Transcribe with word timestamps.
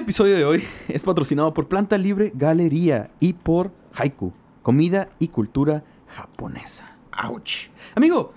episodio 0.00 0.34
de 0.36 0.44
hoy 0.44 0.64
es 0.88 1.02
patrocinado 1.02 1.52
por 1.54 1.68
Planta 1.68 1.98
Libre 1.98 2.32
Galería 2.34 3.10
y 3.20 3.32
por 3.34 3.70
Haiku, 3.94 4.32
comida 4.62 5.08
y 5.18 5.28
cultura 5.28 5.82
japonesa. 6.08 6.96
¡Auch! 7.12 7.68
Amigo, 7.94 8.32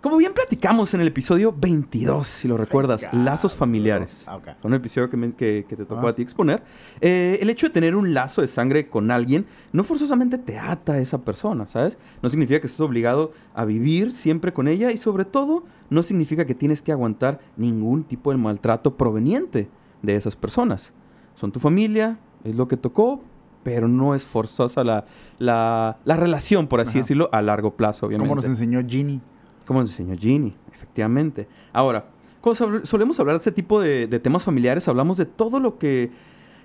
como 0.00 0.16
bien 0.18 0.34
platicamos 0.34 0.92
en 0.92 1.00
el 1.00 1.08
episodio 1.08 1.54
22, 1.56 2.26
si 2.26 2.48
lo 2.48 2.56
recuerdas. 2.58 3.08
Lazos 3.12 3.54
Familiares. 3.54 4.24
Ah, 4.28 4.36
ok. 4.36 4.44
Fue 4.60 4.68
un 4.68 4.74
episodio 4.74 5.08
que, 5.08 5.16
me- 5.16 5.32
que- 5.32 5.64
que 5.66 5.76
te 5.76 5.86
tocó 5.86 6.06
Ah. 6.06 6.10
a 6.10 6.14
ti 6.14 6.20
exponer. 6.22 6.62
Eh, 7.00 7.38
el 7.40 7.48
hecho 7.48 7.66
de 7.66 7.72
tener 7.72 7.94
un 7.96 8.12
lazo 8.12 8.42
de 8.42 8.48
sangre 8.48 8.88
con 8.88 9.10
alguien 9.10 9.46
no 9.72 9.82
forzosamente 9.84 10.36
te 10.36 10.58
ata 10.58 10.94
a 10.94 10.98
esa 10.98 11.22
persona, 11.24 11.66
¿sabes? 11.66 11.96
No 12.22 12.28
significa 12.28 12.60
que 12.60 12.66
estés 12.66 12.80
obligado 12.80 13.32
a 13.54 13.64
vivir 13.64 14.12
siempre 14.12 14.52
con 14.52 14.68
ella 14.68 14.90
y 14.92 14.98
sobre 14.98 15.24
todo 15.24 15.64
no 15.88 16.02
significa 16.02 16.44
que 16.44 16.54
tienes 16.54 16.82
que 16.82 16.92
aguantar 16.92 17.40
ningún 17.56 18.04
tipo 18.04 18.30
de 18.30 18.36
maltrato 18.36 18.96
proveniente 18.96 19.68
de 20.04 20.16
esas 20.16 20.36
personas. 20.36 20.92
Son 21.34 21.50
tu 21.52 21.60
familia, 21.60 22.18
es 22.44 22.54
lo 22.54 22.68
que 22.68 22.76
tocó, 22.76 23.22
pero 23.62 23.88
no 23.88 24.14
es 24.14 24.24
forzosa 24.24 24.84
la, 24.84 25.06
la, 25.38 25.96
la 26.04 26.16
relación, 26.16 26.66
por 26.66 26.80
así 26.80 26.90
Ajá. 26.90 26.98
decirlo, 26.98 27.28
a 27.32 27.42
largo 27.42 27.74
plazo, 27.76 28.06
obviamente. 28.06 28.28
Como 28.28 28.40
nos 28.40 28.50
enseñó 28.50 28.80
Ginny. 28.86 29.20
Como 29.66 29.80
nos 29.80 29.90
enseñó 29.90 30.16
Ginny, 30.18 30.54
efectivamente. 30.72 31.48
Ahora, 31.72 32.06
cuando 32.40 32.56
sol- 32.56 32.82
solemos 32.86 33.18
hablar 33.18 33.34
de 33.36 33.38
este 33.38 33.52
tipo 33.52 33.80
de, 33.80 34.06
de 34.06 34.20
temas 34.20 34.42
familiares, 34.42 34.86
hablamos 34.88 35.16
de 35.16 35.24
todo 35.24 35.58
lo 35.60 35.78
que 35.78 36.12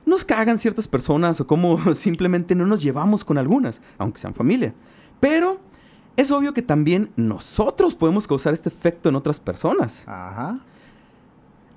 nos 0.05 0.25
cagan 0.25 0.57
ciertas 0.57 0.87
personas 0.87 1.39
o 1.39 1.47
cómo 1.47 1.77
simplemente 1.93 2.53
no 2.55 2.65
nos 2.65 2.81
llevamos 2.81 3.23
con 3.23 3.37
algunas, 3.37 3.81
aunque 3.97 4.19
sean 4.19 4.33
familia. 4.33 4.73
Pero 5.21 5.59
es 6.17 6.31
obvio 6.31 6.53
que 6.53 6.61
también 6.61 7.11
nosotros 7.15 7.95
podemos 7.95 8.27
causar 8.27 8.51
este 8.53 8.67
efecto 8.67 9.07
en 9.07 9.15
otras 9.15 9.39
personas. 9.39 10.03
Ajá. 10.05 10.59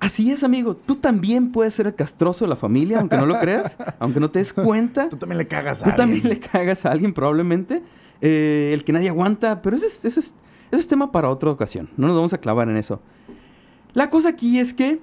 Así 0.03 0.31
es, 0.31 0.43
amigo. 0.43 0.75
Tú 0.75 0.95
también 0.95 1.51
puedes 1.51 1.73
ser 1.73 1.87
el 1.87 1.95
castroso 1.95 2.43
de 2.45 2.49
la 2.49 2.55
familia, 2.55 2.99
aunque 2.99 3.15
no 3.17 3.25
lo 3.25 3.39
creas, 3.39 3.77
aunque 3.99 4.19
no 4.19 4.29
te 4.29 4.39
des 4.39 4.51
cuenta. 4.53 5.07
Tú 5.09 5.17
también 5.17 5.37
le 5.37 5.47
cagas 5.47 5.81
a 5.81 5.85
Tú 5.85 5.89
alguien. 5.91 5.97
también 6.21 6.29
le 6.29 6.39
cagas 6.39 6.85
a 6.85 6.91
alguien 6.91 7.13
probablemente. 7.13 7.81
eh, 8.21 8.71
el 8.73 8.83
que 8.83 8.91
nadie 8.93 9.09
aguanta. 9.09 9.61
Pero 9.61 9.75
ese 9.75 9.87
es, 9.87 10.03
ese, 10.05 10.19
es, 10.19 10.35
ese 10.71 10.79
es 10.81 10.87
tema 10.87 11.11
para 11.11 11.29
otra 11.29 11.49
ocasión. 11.51 11.89
No 11.97 12.07
nos 12.07 12.15
vamos 12.15 12.33
a 12.33 12.37
clavar 12.37 12.67
en 12.69 12.77
eso. 12.77 13.01
La 13.93 14.09
cosa 14.09 14.29
aquí 14.29 14.59
es 14.59 14.73
que, 14.73 14.99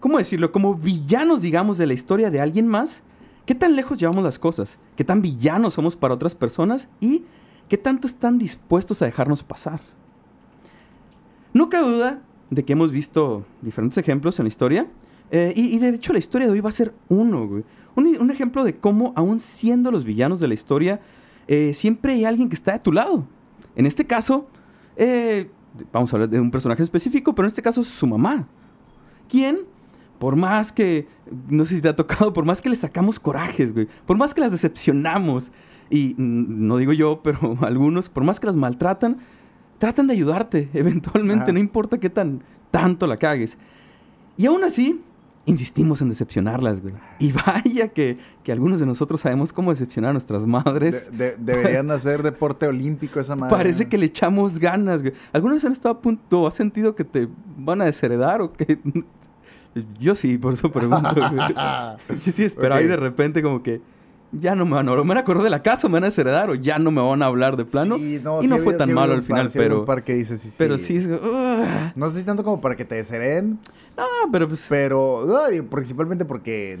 ¿cómo 0.00 0.18
decirlo? 0.18 0.50
Como 0.50 0.74
villanos, 0.74 1.42
digamos, 1.42 1.78
de 1.78 1.86
la 1.86 1.92
historia 1.94 2.30
de 2.30 2.40
alguien 2.40 2.66
más, 2.66 3.02
¿qué 3.46 3.54
tan 3.54 3.76
lejos 3.76 3.98
llevamos 3.98 4.24
las 4.24 4.38
cosas? 4.38 4.78
¿Qué 4.96 5.04
tan 5.04 5.22
villanos 5.22 5.74
somos 5.74 5.94
para 5.94 6.14
otras 6.14 6.34
personas? 6.34 6.88
¿Y 7.00 7.24
qué 7.68 7.76
tanto 7.78 8.06
están 8.08 8.38
dispuestos 8.38 9.00
a 9.02 9.04
dejarnos 9.04 9.42
pasar? 9.44 9.80
No 11.52 11.68
cabe 11.68 11.88
duda 11.88 12.22
de 12.50 12.64
que 12.64 12.72
hemos 12.72 12.92
visto 12.92 13.44
diferentes 13.62 13.96
ejemplos 13.98 14.38
en 14.38 14.44
la 14.44 14.48
historia. 14.48 14.86
eh, 15.30 15.52
y, 15.56 15.78
de 15.78 15.90
hecho 15.90 16.12
la 16.12 16.18
historia 16.18 16.48
de 16.48 16.52
hoy 16.52 16.60
va 16.60 16.68
a 16.68 16.72
ser 16.72 16.92
uno. 17.08 17.62
Un, 17.94 18.30
ejemplo 18.30 18.64
de 18.64 18.76
cómo, 18.76 19.12
aún 19.16 19.40
siendo 19.40 19.90
los 19.90 20.04
villanos 20.04 20.40
de 20.40 20.48
la 20.48 20.54
historia, 20.54 21.00
eh, 21.46 21.72
siempre 21.74 22.14
hay 22.14 22.24
alguien 22.24 22.48
que 22.48 22.54
está 22.54 22.72
de 22.72 22.78
tu 22.80 22.92
lado. 22.92 23.26
En 23.76 23.86
este 23.86 24.06
caso, 24.06 24.48
eh, 24.96 25.50
vamos 25.92 26.12
a 26.12 26.16
hablar 26.16 26.28
de 26.28 26.40
un 26.40 26.50
personaje 26.50 26.82
específico, 26.82 27.34
pero 27.34 27.46
en 27.46 27.48
este 27.48 27.62
caso 27.62 27.82
es 27.82 27.88
su 27.88 28.06
mamá. 28.06 28.48
Quien, 29.28 29.60
por 30.18 30.34
más 30.34 30.72
que, 30.72 31.06
no 31.48 31.64
sé 31.64 31.76
si 31.76 31.82
te 31.82 31.88
ha 31.88 31.96
tocado, 31.96 32.32
por 32.32 32.44
más 32.44 32.60
que 32.60 32.68
le 32.68 32.76
sacamos 32.76 33.20
corajes, 33.20 33.72
güey, 33.72 33.88
por 34.06 34.16
más 34.16 34.34
que 34.34 34.40
las 34.40 34.50
decepcionamos, 34.50 35.52
y 35.90 36.14
no 36.16 36.76
digo 36.78 36.92
yo, 36.92 37.20
pero 37.22 37.58
algunos, 37.62 38.08
por 38.08 38.24
más 38.24 38.40
que 38.40 38.46
las 38.46 38.56
maltratan, 38.56 39.18
tratan 39.80 40.06
de 40.06 40.12
ayudarte 40.12 40.68
eventualmente, 40.74 41.42
Ajá. 41.44 41.52
no 41.52 41.58
importa 41.58 41.98
qué 41.98 42.08
tan 42.08 42.42
tanto 42.70 43.08
la 43.08 43.16
cagues. 43.16 43.58
Y 44.36 44.46
aún 44.46 44.62
así, 44.62 45.02
insistimos 45.46 46.00
en 46.02 46.08
decepcionarlas, 46.10 46.80
güey. 46.80 46.94
Y 47.18 47.32
vaya 47.32 47.88
que, 47.88 48.18
que 48.44 48.52
algunos 48.52 48.78
de 48.78 48.86
nosotros 48.86 49.20
sabemos 49.22 49.52
cómo 49.52 49.70
decepcionar 49.70 50.10
a 50.10 50.12
nuestras 50.12 50.46
madres. 50.46 51.10
De- 51.10 51.32
de- 51.32 51.36
deberían 51.38 51.90
hacer 51.90 52.22
deporte 52.22 52.66
olímpico 52.68 53.18
esa 53.18 53.34
madre. 53.34 53.56
Parece 53.56 53.88
que 53.88 53.98
le 53.98 54.06
echamos 54.06 54.60
ganas, 54.60 55.02
güey. 55.02 55.14
¿Alguna 55.32 55.54
vez 55.54 55.64
han 55.64 55.72
estado 55.72 55.96
a 55.96 56.00
punto, 56.00 56.46
has 56.46 56.54
sentido 56.54 56.94
que 56.94 57.04
te 57.04 57.26
van 57.56 57.80
a 57.82 57.86
desheredar 57.86 58.40
o 58.42 58.52
que...? 58.52 58.78
Yo 60.00 60.14
sí, 60.16 60.36
por 60.36 60.52
eso 60.54 60.70
pregunto, 60.70 61.14
güey. 61.14 61.54
Sí, 62.20 62.32
sí, 62.32 62.46
pero 62.60 62.74
ahí 62.74 62.84
Ok. 62.84 62.90
de 62.90 62.96
repente 62.96 63.42
como 63.42 63.62
que... 63.62 63.80
Ya 64.32 64.54
no 64.54 64.64
me 64.64 64.76
van 64.76 64.88
a... 64.88 64.92
O 64.92 64.96
me 64.96 65.08
van 65.08 65.16
a 65.16 65.20
acordar 65.20 65.42
de 65.42 65.50
la 65.50 65.62
casa, 65.62 65.86
o 65.86 65.90
me 65.90 65.94
van 65.94 66.04
a 66.04 66.06
desheredar, 66.06 66.50
o 66.50 66.54
ya 66.54 66.78
no 66.78 66.90
me 66.90 67.00
van 67.00 67.22
a 67.22 67.26
hablar 67.26 67.56
de 67.56 67.64
plano. 67.64 67.96
Sí, 67.98 68.14
y 68.14 68.18
sí 68.18 68.48
no 68.48 68.58
fue 68.58 68.74
tan 68.74 68.88
sí 68.88 68.94
malo 68.94 69.14
al 69.14 69.20
par, 69.20 69.26
final, 69.26 69.46
habido 69.46 69.62
pero... 69.62 69.80
un 69.80 69.86
par 69.86 70.04
que 70.04 70.14
dices, 70.14 70.40
sí. 70.40 70.52
Pero 70.56 70.78
sí 70.78 70.98
es... 70.98 71.06
ugh. 71.06 71.92
No 71.96 72.10
sé 72.10 72.20
si 72.20 72.24
tanto 72.24 72.44
como 72.44 72.60
para 72.60 72.76
que 72.76 72.84
te 72.84 72.94
deshereden, 72.94 73.58
No, 73.96 74.04
pero 74.30 74.46
pues... 74.46 74.66
pero 74.68 75.26
principalmente 75.68 76.24
porque... 76.24 76.78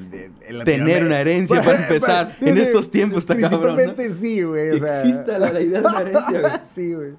Tener 0.64 1.04
una 1.04 1.20
herencia 1.20 1.62
para 1.62 1.82
empezar 1.82 2.36
en 2.40 2.56
estos 2.56 2.90
tiempos 2.90 3.20
está 3.20 3.36
cabrón, 3.36 3.62
¿no? 3.62 3.74
Principalmente 3.74 4.14
sí, 4.14 4.42
güey. 4.42 4.70
O 4.70 4.78
sea, 4.78 5.00
Existe 5.00 5.38
la, 5.38 5.52
la 5.52 5.60
idea 5.60 5.80
de 5.80 5.88
una 5.88 6.00
herencia, 6.00 6.40
güey. 6.40 6.52
sí, 6.62 6.94
güey. 6.94 7.10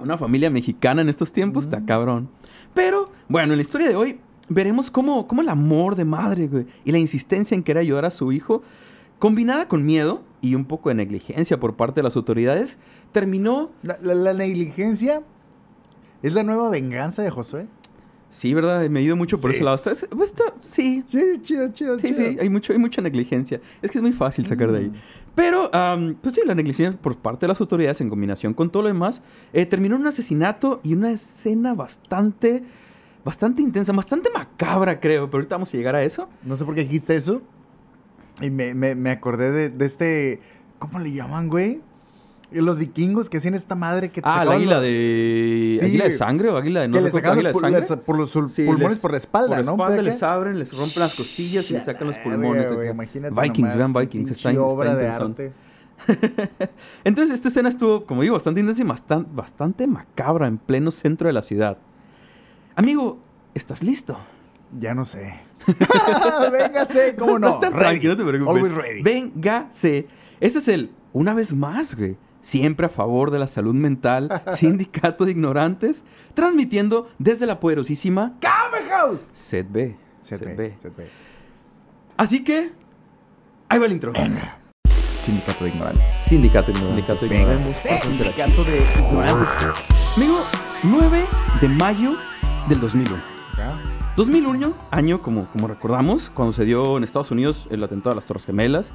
Una 0.00 0.16
familia 0.16 0.50
mexicana 0.50 1.02
en 1.02 1.08
estos 1.08 1.32
tiempos 1.32 1.64
está 1.64 1.84
cabrón. 1.84 2.28
Pero, 2.74 3.10
bueno, 3.28 3.52
en 3.54 3.58
la 3.58 3.62
historia 3.62 3.88
de 3.88 3.96
hoy 3.96 4.20
veremos 4.48 4.90
cómo, 4.90 5.26
cómo 5.26 5.42
el 5.42 5.48
amor 5.48 5.96
de 5.96 6.04
madre, 6.04 6.46
güey, 6.46 6.66
y 6.84 6.92
la 6.92 6.98
insistencia 6.98 7.54
en 7.54 7.62
querer 7.62 7.82
ayudar 7.82 8.04
a 8.04 8.10
su 8.10 8.32
hijo, 8.32 8.62
combinada 9.18 9.68
con 9.68 9.84
miedo 9.84 10.22
y 10.40 10.54
un 10.54 10.64
poco 10.64 10.88
de 10.88 10.94
negligencia 10.94 11.58
por 11.58 11.74
parte 11.76 11.96
de 12.00 12.04
las 12.04 12.16
autoridades, 12.16 12.78
terminó, 13.12 13.70
La, 13.82 13.98
la- 14.00 14.14
la 14.14 14.34
negligencia 14.34 15.22
es 16.22 16.32
la 16.32 16.42
nueva 16.42 16.68
venganza 16.70 17.22
de 17.22 17.30
Josué. 17.30 17.66
sí, 18.30 18.52
¿verdad? 18.54 18.88
Me 18.90 19.00
he 19.00 19.02
ido 19.02 19.16
mucho 19.16 19.40
por 19.40 19.50
Sí. 19.50 19.56
ese 19.56 19.64
lado. 19.64 19.76
Está, 19.76 19.92
está- 19.92 20.54
sí, 20.60 21.02
Sí, 21.06 21.40
chido, 21.42 21.68
chido, 21.72 21.98
sí, 21.98 22.08
chido. 22.14 22.30
sí, 22.30 22.36
hay, 22.40 22.48
mucho, 22.48 22.72
hay 22.72 22.78
mucha 22.78 23.00
negligencia. 23.00 23.60
Es 23.82 23.90
que 23.90 23.98
es 23.98 24.02
muy 24.02 24.12
fácil 24.12 24.46
sacar 24.46 24.70
de 24.70 24.78
ahí. 24.78 24.88
Mm. 24.88 24.94
Pero, 25.34 25.70
pues 26.20 26.34
sí, 26.34 26.42
la 26.44 26.54
negligencia 26.54 27.00
por 27.00 27.16
parte 27.16 27.46
de 27.46 27.48
las 27.48 27.60
autoridades 27.60 28.00
en 28.00 28.08
combinación 28.10 28.54
con 28.54 28.70
todo 28.70 28.82
lo 28.82 28.88
demás, 28.88 29.22
eh, 29.52 29.64
terminó 29.66 29.94
en 29.96 30.02
un 30.02 30.08
asesinato 30.08 30.80
y 30.84 30.92
una 30.94 31.10
escena 31.12 31.74
bastante, 31.74 32.62
bastante 33.24 33.62
intensa, 33.62 33.92
bastante 33.92 34.30
macabra, 34.30 35.00
creo. 35.00 35.26
Pero 35.30 35.38
ahorita 35.38 35.54
vamos 35.56 35.72
a 35.72 35.76
llegar 35.76 35.94
a 35.96 36.02
eso. 36.04 36.28
No 36.44 36.56
sé 36.56 36.64
por 36.64 36.74
qué 36.74 36.82
dijiste 36.82 37.16
eso. 37.16 37.40
Y 38.40 38.50
me, 38.50 38.74
me, 38.74 38.94
me 38.94 39.10
acordé 39.10 39.50
de, 39.50 39.70
de 39.70 39.84
este. 39.86 40.40
¿Cómo 40.78 40.98
le 40.98 41.12
llaman, 41.12 41.48
güey? 41.48 41.80
Los 42.50 42.78
vikingos 42.78 43.28
que 43.28 43.36
hacían 43.38 43.52
esta 43.54 43.74
madre 43.74 44.10
que 44.10 44.20
Ah, 44.24 44.28
la 44.28 44.32
sacaban 44.36 44.56
águila 44.56 44.74
los- 44.76 44.82
de... 44.84 45.76
Sí. 45.80 45.84
¿Águila 45.86 46.04
de 46.04 46.12
sangre 46.12 46.48
o 46.48 46.56
águila 46.56 46.80
de... 46.80 46.88
No 46.88 46.94
que 46.94 47.00
le 47.00 47.06
recuerdo, 47.08 47.18
sacaban 47.26 47.38
águila 47.38 47.50
los, 47.50 47.62
pul- 47.62 47.90
les- 47.90 48.00
por 48.00 48.16
los 48.18 48.54
Sí, 48.54 48.64
pulmones 48.64 48.88
les- 48.90 48.98
por 49.00 49.10
la 49.10 49.16
espalda, 49.18 49.56
por 49.56 49.66
¿no? 49.66 49.76
la 49.76 49.82
espalda 49.82 49.96
¿De 49.96 50.02
les 50.02 50.22
abren, 50.22 50.58
les 50.58 50.72
rompen 50.72 51.00
las 51.00 51.14
costillas 51.14 51.70
y 51.70 51.74
les 51.74 51.84
sacan 51.84 52.06
los 52.06 52.16
pulmones. 52.18 52.72
güey, 52.72 52.88
imagínate 52.88 53.34
Vikings, 53.34 53.58
nomás, 53.58 53.76
vean 53.76 53.92
Vikings. 53.92 54.30
Está, 54.30 54.62
obra 54.62 54.94
de 54.94 55.08
arte. 55.08 55.52
Entonces, 57.04 57.34
esta 57.34 57.48
escena 57.48 57.68
estuvo, 57.68 58.06
como 58.06 58.22
digo, 58.22 58.34
bastante 58.34 58.60
intensa 58.60 58.80
y 58.82 58.86
bastante, 58.86 59.30
bastante 59.34 59.86
macabra 59.86 60.46
en 60.46 60.56
pleno 60.56 60.90
centro 60.90 61.26
de 61.26 61.34
la 61.34 61.42
ciudad. 61.42 61.76
Amigo, 62.76 63.18
¿estás 63.54 63.82
listo? 63.82 64.18
Ya 64.76 64.94
no 64.94 65.04
sé. 65.04 65.40
Véngase, 66.52 67.14
¿cómo 67.16 67.38
no? 67.38 67.48
Estás 67.50 67.72
Ready. 67.72 67.84
tranquilo, 67.84 68.12
no 68.14 68.18
te 68.18 68.24
preocupes. 68.28 68.56
Always 68.56 68.74
ready. 68.74 69.02
Véngase. 69.02 70.06
Este 70.40 70.58
es 70.58 70.68
el, 70.68 70.92
una 71.12 71.34
vez 71.34 71.54
más, 71.54 71.96
güey. 71.96 72.16
Siempre 72.40 72.86
a 72.86 72.88
favor 72.88 73.30
de 73.30 73.38
la 73.38 73.48
salud 73.48 73.74
mental, 73.74 74.42
sindicato 74.54 75.24
de 75.24 75.32
ignorantes, 75.32 76.02
transmitiendo 76.34 77.10
desde 77.18 77.46
la 77.46 77.60
poderosísima 77.60 78.36
¡Came 78.40 78.88
House! 78.88 79.30
Set 79.34 79.66
B. 79.70 79.96
Set 80.22 80.38
Set 80.38 80.48
B, 80.48 80.54
B. 80.68 80.76
set 80.80 80.96
B. 80.96 81.08
Así 82.16 82.42
que, 82.44 82.72
ahí 83.68 83.78
va 83.78 83.86
el 83.86 83.92
intro. 83.92 84.12
Sindicato 85.24 85.64
de 85.64 85.70
ignorantes. 85.70 86.08
Sindicato 86.08 86.72
de 86.72 86.78
ignorantes. 86.78 87.26
Sindicato 87.26 87.26
de 87.26 87.36
ignorantes. 87.36 87.84
ignorantes. 87.84 88.18
Sindicato 88.18 88.64
de 88.64 88.78
ignorantes. 88.78 89.48
Amigo, 90.16 90.38
9 90.84 91.24
de 91.60 91.68
mayo 91.68 92.10
del 92.68 92.80
2001. 92.80 93.16
¿Ya? 93.58 93.97
2001, 94.18 94.74
año 94.90 95.22
como, 95.22 95.46
como 95.46 95.68
recordamos, 95.68 96.28
cuando 96.34 96.52
se 96.52 96.64
dio 96.64 96.96
en 96.96 97.04
Estados 97.04 97.30
Unidos 97.30 97.68
el 97.70 97.84
atentado 97.84 98.10
a 98.10 98.16
las 98.16 98.26
Torres 98.26 98.46
Gemelas. 98.46 98.90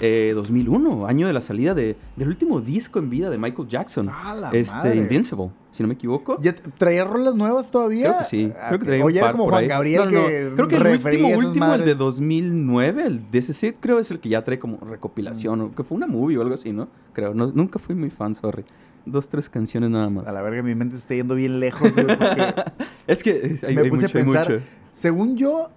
Eh, 0.00 0.30
2001, 0.36 1.08
año 1.08 1.26
de 1.26 1.32
la 1.32 1.40
salida 1.40 1.74
de, 1.74 1.96
del 2.14 2.28
último 2.28 2.60
disco 2.60 3.00
en 3.00 3.10
vida 3.10 3.28
de 3.28 3.38
Michael 3.38 3.66
Jackson. 3.66 4.08
¡A 4.08 4.36
la 4.36 4.50
este, 4.52 4.76
madre! 4.76 4.96
Invincible, 4.98 5.50
si 5.72 5.82
no 5.82 5.88
me 5.88 5.94
equivoco. 5.94 6.38
¿Ya 6.40 6.54
¿Traía 6.54 7.02
rolas 7.02 7.34
nuevas 7.34 7.72
todavía? 7.72 8.04
Creo 8.04 8.18
que 8.20 8.24
sí. 8.26 8.52
Ah, 8.56 8.66
Creo 8.68 8.78
que 8.78 8.86
traía 8.86 9.02
O 9.02 9.08
un 9.08 9.12
ya 9.12 9.18
era 9.18 9.26
par 9.26 9.32
como 9.32 9.44
por 9.46 9.54
Juan 9.54 9.64
ahí. 9.64 9.68
Gabriel 9.68 10.04
No, 10.04 10.10
no, 10.12 10.20
no. 10.20 10.28
que 10.28 10.52
Creo 10.54 10.68
que 10.68 10.76
el 10.76 10.86
último, 10.86 11.28
último, 11.28 11.44
el 11.48 11.54
de 11.54 11.58
madres. 11.58 11.98
2009, 11.98 13.02
el 13.04 13.30
de 13.32 13.38
ese 13.40 13.54
set, 13.54 13.78
creo 13.80 13.98
es 13.98 14.12
el 14.12 14.20
que 14.20 14.28
ya 14.28 14.44
trae 14.44 14.60
como 14.60 14.76
recopilación, 14.76 15.60
o 15.60 15.74
que 15.74 15.82
fue 15.82 15.96
una 15.96 16.06
movie 16.06 16.38
o 16.38 16.42
algo 16.42 16.54
así, 16.54 16.72
¿no? 16.72 16.86
Creo, 17.14 17.34
no, 17.34 17.48
nunca 17.48 17.80
fui 17.80 17.96
muy 17.96 18.10
fan, 18.10 18.36
sorry. 18.36 18.64
Dos, 19.10 19.28
tres 19.28 19.48
canciones 19.48 19.90
nada 19.90 20.08
más. 20.10 20.26
A 20.26 20.32
la 20.32 20.42
verga, 20.42 20.62
mi 20.62 20.74
mente 20.74 20.96
está 20.96 21.14
yendo 21.14 21.34
bien 21.34 21.60
lejos, 21.60 21.92
güey, 21.94 22.06
porque 22.06 22.54
Es 23.06 23.22
que 23.22 23.30
eh, 23.30 23.60
hay, 23.66 23.74
me 23.74 23.82
hay 23.82 23.90
puse 23.90 24.02
mucho, 24.06 24.18
a 24.18 24.22
pensar, 24.22 24.50
mucho. 24.52 24.64
según 24.92 25.36
yo, 25.36 25.70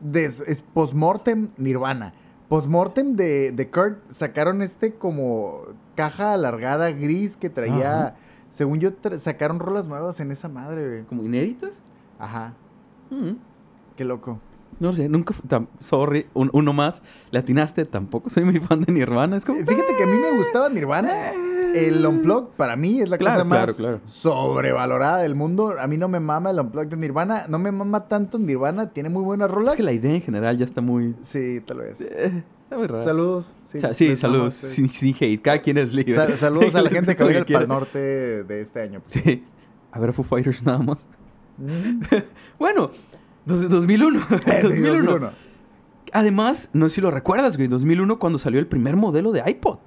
des- 0.00 0.40
es 0.46 0.62
postmortem 0.62 1.48
Nirvana. 1.56 2.12
Postmortem 2.48 3.16
de, 3.16 3.52
de 3.52 3.70
Kurt 3.70 3.98
sacaron 4.10 4.60
este 4.60 4.92
como 4.94 5.62
caja 5.94 6.34
alargada 6.34 6.90
gris 6.90 7.36
que 7.36 7.48
traía. 7.50 7.92
Ajá. 8.08 8.14
Según 8.50 8.78
yo, 8.80 8.92
tra- 8.94 9.16
sacaron 9.18 9.58
rolas 9.58 9.86
nuevas 9.86 10.20
en 10.20 10.30
esa 10.30 10.48
madre, 10.50 10.86
güey. 10.88 11.02
¿Como 11.04 11.22
inéditas? 11.24 11.70
Ajá, 12.18 12.52
Mm. 13.10 13.36
qué 13.96 14.04
loco. 14.04 14.38
No 14.80 14.92
sé, 14.94 15.08
nunca. 15.08 15.34
sorry, 15.80 16.26
un- 16.34 16.50
uno 16.52 16.72
más. 16.72 17.02
Le 17.30 17.38
atinaste, 17.38 17.84
tampoco 17.84 18.28
soy 18.30 18.44
muy 18.44 18.58
fan 18.58 18.80
de 18.82 18.92
Nirvana. 18.92 19.36
Es 19.36 19.44
como. 19.44 19.58
Fíjate 19.58 19.96
que 19.96 20.02
a 20.02 20.06
mí 20.06 20.16
me 20.16 20.36
gustaba 20.36 20.68
Nirvana. 20.68 21.10
El 21.74 22.06
Unplugged 22.06 22.48
para 22.56 22.76
mí 22.76 23.00
es 23.00 23.08
la 23.08 23.18
Claro, 23.18 23.36
cosa 23.36 23.44
más 23.44 23.58
claro, 23.58 23.74
claro. 23.76 24.00
sobrevalorada 24.06 25.18
del 25.18 25.34
mundo. 25.34 25.74
A 25.78 25.86
mí 25.86 25.96
no 25.96 26.08
me 26.08 26.20
mama 26.20 26.50
el 26.50 26.60
Unplugged 26.60 26.88
de 26.90 26.96
Nirvana. 26.96 27.46
No 27.48 27.58
me 27.58 27.72
mama 27.72 28.08
tanto 28.08 28.38
Nirvana. 28.38 28.90
Tiene 28.90 29.08
muy 29.08 29.22
buenas 29.24 29.50
rolas. 29.50 29.74
Es 29.74 29.76
que 29.76 29.82
la 29.82 29.92
idea 29.92 30.14
en 30.14 30.22
general 30.22 30.56
ya 30.58 30.64
está 30.64 30.80
muy. 30.80 31.14
Sí, 31.22 31.60
tal 31.64 31.78
vez. 31.78 32.00
eh, 32.00 32.42
está 32.64 32.76
muy 32.76 32.86
rara. 32.86 33.04
Saludos. 33.04 33.54
Sí, 33.64 34.16
saludos. 34.16 34.54
sí. 34.54 34.66
Sin, 34.68 34.88
sin 34.88 35.14
hate. 35.18 35.40
Cada 35.42 35.58
quien 35.60 35.78
es 35.78 35.92
libre. 35.92 36.14
Sal- 36.14 36.36
saludos 36.38 36.74
a 36.74 36.82
la 36.82 36.90
gente 36.90 37.16
que 37.16 37.24
va. 37.24 37.44
Pal 37.60 37.68
Norte 37.68 37.98
de 38.44 38.60
este 38.62 38.82
año. 38.82 39.02
Sí. 39.06 39.44
A 39.90 39.98
ver, 40.00 40.12
Foo 40.12 40.24
Fighters 40.24 40.62
nada 40.64 40.78
más. 40.78 41.06
Mm. 41.58 42.02
Bueno, 42.58 42.90
dos- 43.44 43.68
2001. 43.68 44.20
Sí, 44.28 44.36
2001. 44.62 45.02
2001. 45.10 45.30
Además, 46.14 46.68
no 46.74 46.88
sé 46.88 46.96
si 46.96 47.00
lo 47.00 47.10
recuerdas, 47.10 47.56
güey. 47.56 47.68
2001 47.68 48.18
cuando 48.18 48.38
salió 48.38 48.60
el 48.60 48.66
primer 48.66 48.96
modelo 48.96 49.32
de 49.32 49.42
iPod. 49.48 49.78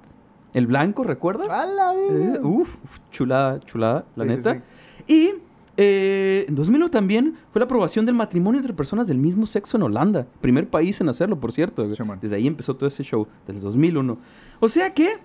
El 0.56 0.66
blanco, 0.66 1.04
¿recuerdas? 1.04 1.48
¡A 1.50 1.66
la 1.66 1.92
Eh, 1.94 2.08
verga! 2.10 2.40
uf, 2.46 2.76
uf, 2.82 2.98
chulada, 3.12 3.60
chulada, 3.60 4.04
la 4.16 4.24
Sí, 4.24 4.30
neta. 4.30 4.54
sí. 4.54 4.60
Y 5.06 5.30
eh, 5.76 6.46
en 6.48 6.54
2001 6.54 6.90
también 6.90 7.36
fue 7.52 7.60
la 7.60 7.66
aprobación 7.66 8.06
del 8.06 8.14
matrimonio 8.14 8.58
entre 8.60 8.72
personas 8.72 9.06
del 9.06 9.18
mismo 9.18 9.46
sexo 9.46 9.76
en 9.76 9.82
Holanda. 9.82 10.26
Primer 10.40 10.66
país 10.68 10.98
en 11.02 11.08
hacerlo, 11.10 11.38
por 11.38 11.52
cierto. 11.52 11.94
Sí. 11.94 12.02
Desde 12.22 12.36
ahí 12.36 12.46
empezó 12.46 12.74
todo 12.74 12.88
ese 12.88 13.04
show, 13.04 13.26
desde 13.46 13.60
2001. 13.60 14.16
O 14.60 14.68
sea 14.68 14.94
que 14.94 15.18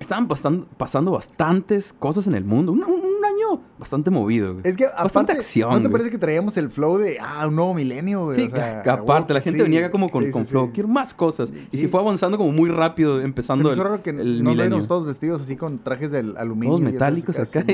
estaban 0.00 0.28
pasando, 0.28 0.66
pasando 0.76 1.10
bastantes 1.12 1.92
cosas 1.92 2.26
en 2.26 2.34
el 2.34 2.44
mundo. 2.44 2.72
Un, 2.72 2.82
un- 2.84 3.08
un 3.18 3.24
año 3.24 3.60
bastante 3.78 4.10
movido. 4.10 4.52
güey. 4.54 4.62
Es 4.64 4.76
que 4.76 4.84
Bastante 4.84 5.32
aparte, 5.32 5.32
acción, 5.32 5.70
¿no 5.70 5.76
te 5.76 5.80
güey. 5.82 5.92
parece 5.92 6.10
que 6.10 6.18
traíamos 6.18 6.56
el 6.56 6.70
flow 6.70 6.98
de, 6.98 7.18
ah, 7.20 7.46
un 7.48 7.56
nuevo 7.56 7.74
milenio, 7.74 8.26
güey? 8.26 8.36
Sí, 8.40 8.46
O 8.46 8.50
sea, 8.50 8.82
que 8.82 8.90
aparte, 8.90 9.34
la 9.34 9.40
gente 9.40 9.58
sí, 9.58 9.62
venía 9.64 9.80
acá 9.80 9.90
como 9.90 10.08
con, 10.08 10.22
sí, 10.24 10.30
con 10.30 10.44
sí, 10.44 10.50
flow. 10.50 10.70
Quiero 10.72 10.88
más 10.88 11.14
cosas. 11.14 11.52
Y 11.72 11.78
se 11.78 11.88
fue 11.88 12.00
avanzando 12.00 12.38
como 12.38 12.52
muy 12.52 12.70
rápido, 12.70 13.18
Se 13.18 13.24
empezando 13.24 13.64
me 13.64 13.74
el, 13.74 14.00
que 14.02 14.10
el 14.10 14.42
milenio. 14.44 14.86
todos 14.86 15.04
vestidos 15.06 15.40
así 15.42 15.56
con 15.56 15.78
trajes 15.80 16.10
del 16.12 16.36
aluminio. 16.36 16.76
Todos 16.78 16.92
metálicos 16.92 17.38
acá 17.38 17.64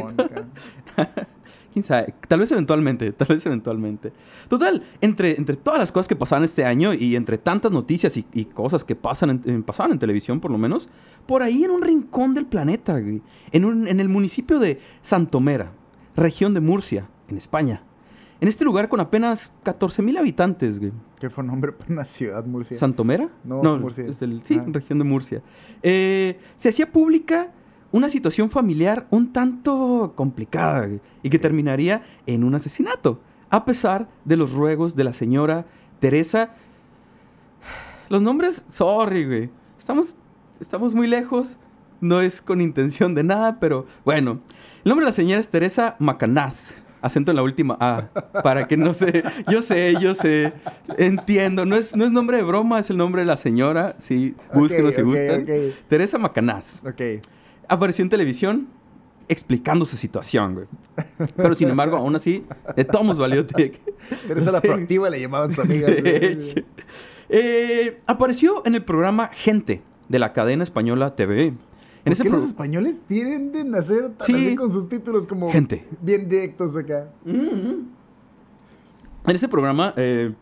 Quién 1.75 1.82
sabe, 1.82 2.15
tal 2.29 2.38
vez 2.41 2.50
eventualmente, 2.53 3.12
tal 3.12 3.26
vez 3.29 3.44
eventualmente. 3.44 4.12
Total, 4.49 4.82
entre, 5.00 5.37
entre 5.37 5.56
todas 5.56 5.79
las 5.81 5.91
cosas 5.93 6.06
que 6.09 6.15
pasaban 6.17 6.44
este 6.44 6.65
año 6.65 6.94
y 6.94 7.17
entre 7.17 7.37
tantas 7.37 7.73
noticias 7.73 8.17
y, 8.17 8.25
y 8.32 8.44
cosas 8.47 8.85
que 8.85 8.94
pasan 8.94 9.43
en, 9.44 9.62
pasaban 9.65 9.91
en 9.93 9.99
televisión 9.99 10.38
por 10.41 10.50
lo 10.53 10.56
menos, 10.59 10.88
por 11.26 11.43
ahí 11.43 11.65
en 11.65 11.73
un 11.73 11.82
rincón 11.82 12.32
del 12.32 12.47
planeta, 12.47 12.99
güey, 13.00 13.21
en, 13.50 13.65
un- 13.65 13.88
en 13.88 13.99
el 14.00 14.09
municipio 14.09 14.59
de 14.61 14.81
Santomera, 15.03 15.73
región 16.17 16.55
de 16.55 16.61
Murcia, 16.61 17.09
en 17.29 17.37
España. 17.37 17.82
En 18.41 18.49
este 18.49 18.65
lugar 18.65 18.88
con 18.88 19.00
apenas 19.00 19.53
14 19.65 20.03
mil 20.03 20.17
habitantes, 20.17 20.79
güey. 20.79 20.93
¿Qué 21.19 21.31
fue 21.31 21.43
nombre 21.44 21.73
para 21.73 21.93
una 21.93 22.05
ciudad, 22.05 22.44
Murcia? 22.47 22.76
¿Santomera? 22.76 23.29
No, 23.43 23.62
Murcia. 23.79 24.05
es 24.06 24.21
del- 24.21 24.43
sí, 24.44 24.59
Ah. 24.61 24.65
región 24.69 24.99
de 24.99 25.05
Murcia. 25.05 25.43
Eh, 25.82 26.38
se 26.56 26.69
hacía 26.69 26.91
pública 26.93 27.53
una 27.94 28.08
situación 28.08 28.50
familiar 28.50 29.06
un 29.11 29.32
tanto 29.32 30.14
complicada 30.17 30.88
y 31.23 31.31
que 31.31 31.38
terminaría 31.38 32.02
en 32.26 32.43
un 32.43 32.56
asesinato, 32.56 33.20
a 33.50 33.64
pesar 33.64 34.08
de 34.25 34.37
los 34.37 34.52
ruegos 34.52 34.96
de 34.96 35.05
la 35.05 35.12
señora 35.12 35.64
Teresa. 36.00 36.50
Los 38.08 38.20
nombres, 38.20 38.64
sorry, 38.69 39.25
güey. 39.25 39.50
Estamos, 39.79 40.17
estamos 40.61 40.93
muy 40.93 41.06
lejos. 41.06 41.56
No 42.00 42.20
es 42.20 42.43
con 42.43 42.61
intención 42.61 43.14
de 43.14 43.23
nada, 43.23 43.61
pero 43.61 43.87
bueno. 44.05 44.40
El 44.85 44.88
nombre 44.88 45.05
de 45.05 45.11
la 45.11 45.14
señora 45.14 45.40
es 45.40 45.47
Teresa 45.47 45.94
Macanaz. 46.00 46.75
Acento 47.00 47.31
en 47.31 47.37
la 47.37 47.44
última 47.44 47.76
A. 47.79 48.08
Para 48.43 48.67
que 48.67 48.76
no 48.76 48.93
sé. 48.93 49.23
Yo 49.49 49.62
sé, 49.62 49.94
yo 50.00 50.17
sé. 50.17 50.52
Entiendo. 50.99 51.64
No 51.64 51.76
es, 51.76 51.94
no 51.94 52.05
es 52.05 52.11
nombre 52.11 52.38
de 52.38 52.43
broma, 52.43 52.81
es 52.81 52.90
el 52.90 52.97
nombre 52.97 53.23
de 53.23 53.26
la 53.26 53.37
señora. 53.37 53.94
Sí, 54.00 54.35
búsquenos 54.52 54.90
Ok, 54.90 54.97
si 54.97 55.00
ok, 55.02 55.06
gustan. 55.06 55.47
Teresa 55.88 56.19
Macanaz. 56.19 56.85
Ok. 56.85 57.00
Apareció 57.69 58.02
en 58.02 58.08
televisión 58.11 58.69
explicando 59.28 59.84
su 59.87 59.96
situación, 59.96 60.55
güey. 60.55 60.66
Pero 61.37 61.55
sin 61.55 61.69
embargo, 61.70 61.96
aún 61.96 62.14
así, 62.16 62.44
de 62.76 62.84
todos 62.84 63.19
valió. 63.19 63.46
que- 63.46 63.81
Teresa 64.28 64.52
la 64.52 64.61
Sí. 64.61 64.69
proactiva 64.69 65.08
le 65.11 65.20
llamaban 65.20 65.50
sus 65.50 65.58
amigas. 65.64 65.90
De 66.02 66.26
hecho. 66.32 66.61
Eh, 67.31 68.00
apareció 68.06 68.62
en 68.66 68.75
el 68.75 68.84
programa 68.84 69.31
Gente 69.32 69.82
de 70.08 70.19
la 70.19 70.32
cadena 70.34 70.62
española 70.62 71.16
TV. 71.16 71.46
En 71.46 71.58
¿Por 72.05 72.12
ese 72.12 72.22
qué 72.25 72.28
los 72.28 72.44
españoles 72.44 73.00
tienden 73.08 73.75
a 73.75 73.81
ser 73.81 74.11
tan 74.11 74.26
Sí. 74.26 74.34
así 74.34 74.55
con 74.56 74.70
sus 74.70 74.90
títulos 74.90 75.26
como 75.26 75.50
Gente. 75.50 75.87
bien 76.02 76.28
directos 76.28 76.76
acá? 76.76 77.08
En 77.25 77.88
ese 79.26 79.49
programa 79.49 79.94
eh, 79.96 80.34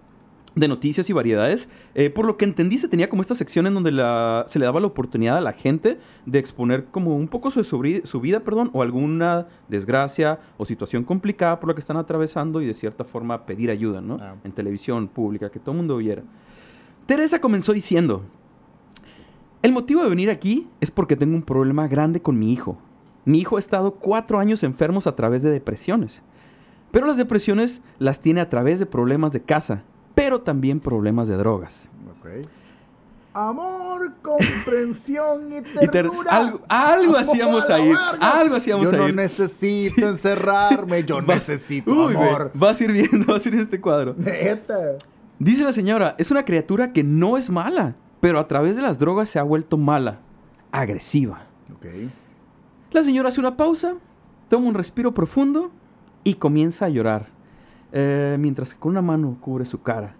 de 0.54 0.68
noticias 0.68 1.08
y 1.08 1.12
variedades, 1.14 1.68
eh, 1.94 2.10
por 2.10 2.26
lo 2.26 2.36
que 2.36 2.44
entendí, 2.44 2.76
se 2.76 2.88
tenía 2.88 3.08
como 3.08 3.22
esta 3.22 3.34
sección 3.34 3.66
en 3.66 3.72
donde 3.74 3.90
la- 3.90 4.44
se 4.48 4.58
le 4.58 4.66
daba 4.66 4.80
la 4.80 4.86
oportunidad 4.86 5.38
a 5.38 5.40
la 5.40 5.54
gente 5.54 5.98
de 6.26 6.38
exponer 6.38 6.84
como 6.86 7.16
un 7.16 7.26
poco 7.28 7.50
su, 7.50 7.64
su 7.64 8.20
vida, 8.20 8.40
perdón, 8.40 8.68
o 8.74 8.82
alguna 8.82 9.46
desgracia 9.68 10.40
o 10.58 10.64
situación 10.66 11.04
complicada 11.04 11.58
por 11.58 11.68
la 11.70 11.74
que 11.74 11.80
están 11.80 11.96
atravesando 11.96 12.60
y 12.60 12.66
de 12.66 12.74
cierta 12.74 13.04
forma 13.04 13.46
pedir 13.46 13.70
ayuda, 13.70 14.00
¿no? 14.02 14.18
Ah. 14.20 14.34
En 14.44 14.52
televisión 14.52 15.08
pública, 15.08 15.50
que 15.50 15.58
todo 15.58 15.70
el 15.72 15.78
mundo 15.78 15.96
viera. 15.96 16.22
Teresa 17.06 17.40
comenzó 17.40 17.72
diciendo, 17.72 18.22
el 19.62 19.72
motivo 19.72 20.02
de 20.02 20.10
venir 20.10 20.28
aquí 20.28 20.68
es 20.80 20.90
porque 20.90 21.16
tengo 21.16 21.34
un 21.34 21.42
problema 21.42 21.86
grande 21.88 22.20
con 22.20 22.38
mi 22.38 22.52
hijo. 22.52 22.78
Mi 23.24 23.38
hijo 23.38 23.56
ha 23.56 23.60
estado 23.60 23.92
cuatro 23.94 24.38
años 24.38 24.62
enfermos 24.64 25.06
a 25.06 25.14
través 25.14 25.42
de 25.42 25.50
depresiones. 25.50 26.20
Pero 26.90 27.06
las 27.06 27.16
depresiones 27.16 27.80
las 27.98 28.20
tiene 28.20 28.40
a 28.40 28.50
través 28.50 28.78
de 28.78 28.86
problemas 28.86 29.32
de 29.32 29.40
casa, 29.42 29.84
pero 30.14 30.40
también 30.40 30.80
problemas 30.80 31.28
de 31.28 31.36
drogas. 31.36 31.88
Amor, 33.34 34.12
comprensión 34.20 35.50
y 35.50 35.56
Y 35.58 35.62
ter- 35.62 35.90
ternura. 35.90 36.30
algo, 36.36 36.60
algo 36.68 37.16
¡Amor, 37.16 37.20
hacíamos 37.30 37.64
a 37.64 37.68
la 37.70 37.74
a 37.76 37.80
ir, 37.80 37.94
verga! 37.96 38.30
algo 38.40 38.56
hacíamos 38.56 38.90
Yo 38.90 38.96
no 38.98 39.08
ir. 39.08 39.14
necesito 39.14 40.06
encerrarme, 40.06 41.02
yo 41.04 41.16
Va- 41.26 41.34
necesito 41.36 41.90
Uy, 41.90 42.14
amor. 42.14 42.50
vas 42.52 42.78
a 42.80 42.84
ir 42.84 42.92
viendo, 42.92 43.24
vas 43.32 43.44
a 43.44 43.48
ir 43.48 43.54
en 43.54 43.60
este 43.60 43.80
cuadro. 43.80 44.14
Neta. 44.18 44.98
Dice 45.38 45.64
la 45.64 45.72
señora, 45.72 46.14
es 46.18 46.30
una 46.30 46.44
criatura 46.44 46.92
que 46.92 47.02
no 47.02 47.38
es 47.38 47.48
mala, 47.48 47.94
pero 48.20 48.38
a 48.38 48.46
través 48.46 48.76
de 48.76 48.82
las 48.82 48.98
drogas 48.98 49.30
se 49.30 49.38
ha 49.38 49.42
vuelto 49.42 49.78
mala, 49.78 50.18
agresiva. 50.70 51.46
La 52.90 53.02
señora 53.02 53.30
hace 53.30 53.40
una 53.40 53.56
pausa, 53.56 53.94
toma 54.50 54.68
un 54.68 54.74
respiro 54.74 55.12
profundo 55.14 55.70
y 56.22 56.34
comienza 56.34 56.84
a 56.84 56.88
llorar, 56.90 57.28
eh, 57.92 58.36
mientras 58.40 58.74
que 58.74 58.80
con 58.80 58.90
una 58.90 59.02
mano 59.02 59.36
cubre 59.40 59.64
su 59.66 59.80
cara. 59.82 60.16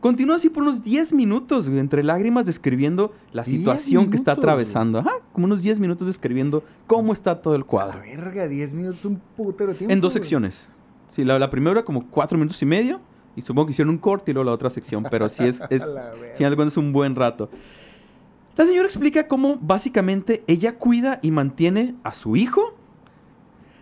Continúa 0.00 0.36
así 0.36 0.50
por 0.50 0.62
unos 0.62 0.82
10 0.82 1.14
minutos, 1.14 1.66
güey, 1.66 1.80
entre 1.80 2.02
lágrimas, 2.02 2.44
describiendo 2.44 3.14
la 3.32 3.42
10 3.42 3.58
situación 3.58 4.10
que 4.10 4.16
está 4.16 4.32
minutos, 4.32 4.44
atravesando. 4.44 4.98
Ajá, 4.98 5.12
como 5.32 5.46
unos 5.46 5.62
10 5.62 5.78
minutos 5.78 6.06
describiendo 6.06 6.62
cómo 6.86 7.14
está 7.14 7.40
todo 7.40 7.54
el 7.54 7.62
A 7.62 7.64
la 7.64 7.68
cuadro. 7.68 8.00
verga, 8.00 8.46
10 8.46 8.74
minutos, 8.74 9.04
un 9.06 9.20
putero 9.34 9.74
tiempo. 9.74 9.90
En 9.90 10.02
dos 10.02 10.12
güey. 10.12 10.22
secciones. 10.22 10.68
Sí, 11.16 11.24
la, 11.24 11.38
la 11.38 11.48
primera 11.48 11.84
como 11.84 12.06
4 12.10 12.36
minutos 12.36 12.60
y 12.60 12.66
medio, 12.66 13.00
y 13.34 13.40
supongo 13.40 13.66
que 13.66 13.72
hicieron 13.72 13.94
un 13.94 13.98
corte 13.98 14.30
y 14.30 14.34
luego 14.34 14.44
la 14.44 14.52
otra 14.52 14.68
sección, 14.68 15.06
pero 15.10 15.28
sí 15.30 15.44
es, 15.44 15.62
es, 15.70 15.84
final 16.36 16.52
de 16.52 16.56
cuentas, 16.56 16.76
un 16.76 16.92
buen 16.92 17.16
rato. 17.16 17.48
La 18.56 18.66
señora 18.66 18.86
explica 18.86 19.26
cómo 19.26 19.56
básicamente 19.60 20.44
ella 20.46 20.76
cuida 20.76 21.18
y 21.22 21.30
mantiene 21.30 21.94
a 22.04 22.12
su 22.12 22.36
hijo, 22.36 22.74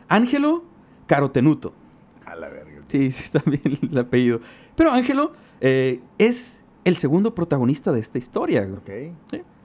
Ángelo 0.09 0.65
Carotenuto. 1.07 1.75
A 2.25 2.37
la 2.37 2.49
verga. 2.49 2.72
Sí, 2.93 3.11
sí, 3.11 3.23
está 3.25 3.43
bien 3.47 3.79
el 3.91 3.99
apellido. 3.99 4.41
Pero 4.77 4.93
Ángelo 4.93 5.33
eh, 5.63 6.01
es 6.19 6.61
el 6.85 6.97
segundo 6.97 7.35
protagonista 7.35 7.91
de 7.91 8.01
esta 8.01 8.19
historia. 8.19 8.69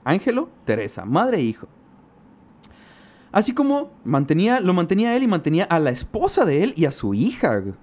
Ángelo, 0.02 0.48
Teresa, 0.64 1.04
madre 1.04 1.36
e 1.38 1.42
hijo. 1.42 1.68
Así 3.30 3.52
como 3.52 3.90
mantenía, 4.04 4.60
lo 4.60 4.72
mantenía 4.72 5.14
él 5.14 5.24
y 5.24 5.26
mantenía 5.26 5.64
a 5.64 5.78
la 5.78 5.90
esposa 5.90 6.46
de 6.46 6.64
él 6.64 6.72
y 6.74 6.86
a 6.86 6.90
su 6.90 7.12
hija. 7.12 7.58
güey. 7.58 7.74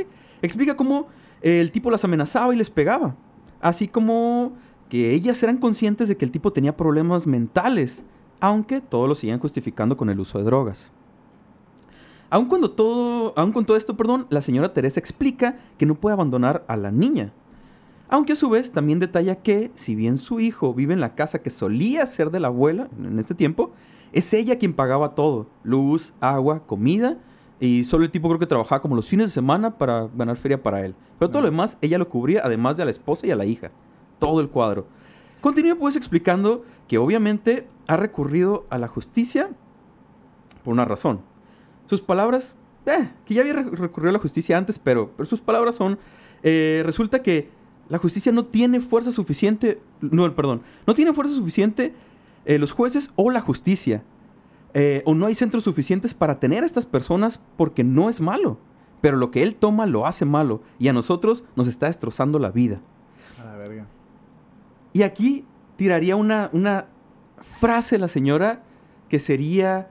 ¿Ok? 0.00 0.06
Explica 0.42 0.76
cómo 0.76 1.06
el 1.40 1.70
tipo 1.70 1.88
las 1.88 2.02
amenazaba 2.04 2.52
y 2.52 2.56
les 2.56 2.68
pegaba. 2.68 3.14
Así 3.60 3.86
como 3.86 4.54
que 4.88 5.12
ellas 5.12 5.40
eran 5.44 5.58
conscientes 5.58 6.08
de 6.08 6.16
que 6.16 6.24
el 6.24 6.32
tipo 6.32 6.52
tenía 6.52 6.76
problemas 6.76 7.28
mentales, 7.28 8.02
aunque 8.40 8.80
todos 8.80 9.08
lo 9.08 9.14
siguen 9.14 9.38
justificando 9.38 9.96
con 9.96 10.10
el 10.10 10.18
uso 10.18 10.38
de 10.38 10.44
drogas. 10.44 10.90
Aun, 12.32 12.46
cuando 12.46 12.70
todo, 12.70 13.34
aun 13.36 13.52
con 13.52 13.66
todo 13.66 13.76
esto, 13.76 13.94
perdón, 13.94 14.24
la 14.30 14.40
señora 14.40 14.72
Teresa 14.72 14.98
explica 14.98 15.58
que 15.76 15.84
no 15.84 15.96
puede 15.96 16.14
abandonar 16.14 16.64
a 16.66 16.78
la 16.78 16.90
niña. 16.90 17.30
Aunque 18.08 18.32
a 18.32 18.36
su 18.36 18.48
vez 18.48 18.72
también 18.72 19.00
detalla 19.00 19.42
que, 19.42 19.70
si 19.74 19.94
bien 19.94 20.16
su 20.16 20.40
hijo 20.40 20.72
vive 20.72 20.94
en 20.94 21.00
la 21.00 21.14
casa 21.14 21.42
que 21.42 21.50
solía 21.50 22.06
ser 22.06 22.30
de 22.30 22.40
la 22.40 22.48
abuela 22.48 22.88
en 22.98 23.18
este 23.18 23.34
tiempo, 23.34 23.72
es 24.12 24.32
ella 24.32 24.58
quien 24.58 24.72
pagaba 24.72 25.14
todo: 25.14 25.46
luz, 25.62 26.14
agua, 26.20 26.62
comida. 26.66 27.18
Y 27.60 27.84
solo 27.84 28.06
el 28.06 28.10
tipo 28.10 28.28
creo 28.28 28.40
que 28.40 28.46
trabajaba 28.46 28.80
como 28.80 28.96
los 28.96 29.08
fines 29.08 29.26
de 29.28 29.34
semana 29.34 29.76
para 29.76 30.08
ganar 30.16 30.38
feria 30.38 30.62
para 30.62 30.86
él. 30.86 30.94
Pero 31.18 31.30
todo 31.30 31.42
lo 31.42 31.50
demás 31.50 31.76
ella 31.82 31.98
lo 31.98 32.08
cubría, 32.08 32.40
además 32.42 32.78
de 32.78 32.84
a 32.84 32.86
la 32.86 32.92
esposa 32.92 33.26
y 33.26 33.30
a 33.30 33.36
la 33.36 33.44
hija. 33.44 33.72
Todo 34.18 34.40
el 34.40 34.48
cuadro. 34.48 34.86
Continúa 35.42 35.74
pues 35.74 35.96
explicando 35.96 36.64
que 36.88 36.96
obviamente 36.96 37.68
ha 37.88 37.98
recurrido 37.98 38.64
a 38.70 38.78
la 38.78 38.88
justicia 38.88 39.50
por 40.64 40.72
una 40.72 40.86
razón. 40.86 41.30
Sus 41.88 42.00
palabras, 42.00 42.56
eh, 42.86 43.10
que 43.24 43.34
ya 43.34 43.42
había 43.42 43.54
re- 43.54 43.70
recurrido 43.70 44.10
a 44.10 44.12
la 44.12 44.18
justicia 44.18 44.56
antes, 44.58 44.78
pero, 44.78 45.10
pero 45.16 45.26
sus 45.26 45.40
palabras 45.40 45.74
son, 45.74 45.98
eh, 46.42 46.82
resulta 46.84 47.22
que 47.22 47.50
La 47.88 47.98
justicia 47.98 48.32
no 48.32 48.46
tiene 48.46 48.80
fuerza 48.80 49.12
suficiente, 49.12 49.78
no, 50.00 50.32
perdón, 50.34 50.62
no 50.86 50.94
tiene 50.94 51.12
fuerza 51.12 51.34
suficiente 51.34 51.92
eh, 52.46 52.58
los 52.58 52.72
jueces 52.72 53.10
o 53.16 53.30
la 53.30 53.40
justicia. 53.42 54.02
Eh, 54.72 55.02
o 55.04 55.14
no 55.14 55.26
hay 55.26 55.34
centros 55.34 55.64
suficientes 55.64 56.14
para 56.14 56.38
tener 56.40 56.62
a 56.62 56.66
estas 56.66 56.86
personas 56.86 57.40
porque 57.58 57.84
no 57.84 58.08
es 58.08 58.22
malo. 58.22 58.56
Pero 59.02 59.18
lo 59.18 59.30
que 59.30 59.42
él 59.42 59.56
toma 59.56 59.84
lo 59.84 60.06
hace 60.06 60.24
malo 60.24 60.62
y 60.78 60.88
a 60.88 60.94
nosotros 60.94 61.44
nos 61.54 61.68
está 61.68 61.86
destrozando 61.86 62.38
la 62.38 62.50
vida. 62.50 62.80
A 63.38 63.44
la 63.44 63.56
verga. 63.58 63.86
Y 64.94 65.02
aquí 65.02 65.44
tiraría 65.76 66.16
una, 66.16 66.48
una 66.54 66.86
frase 67.60 67.98
la 67.98 68.08
señora 68.08 68.62
que 69.10 69.18
sería 69.18 69.90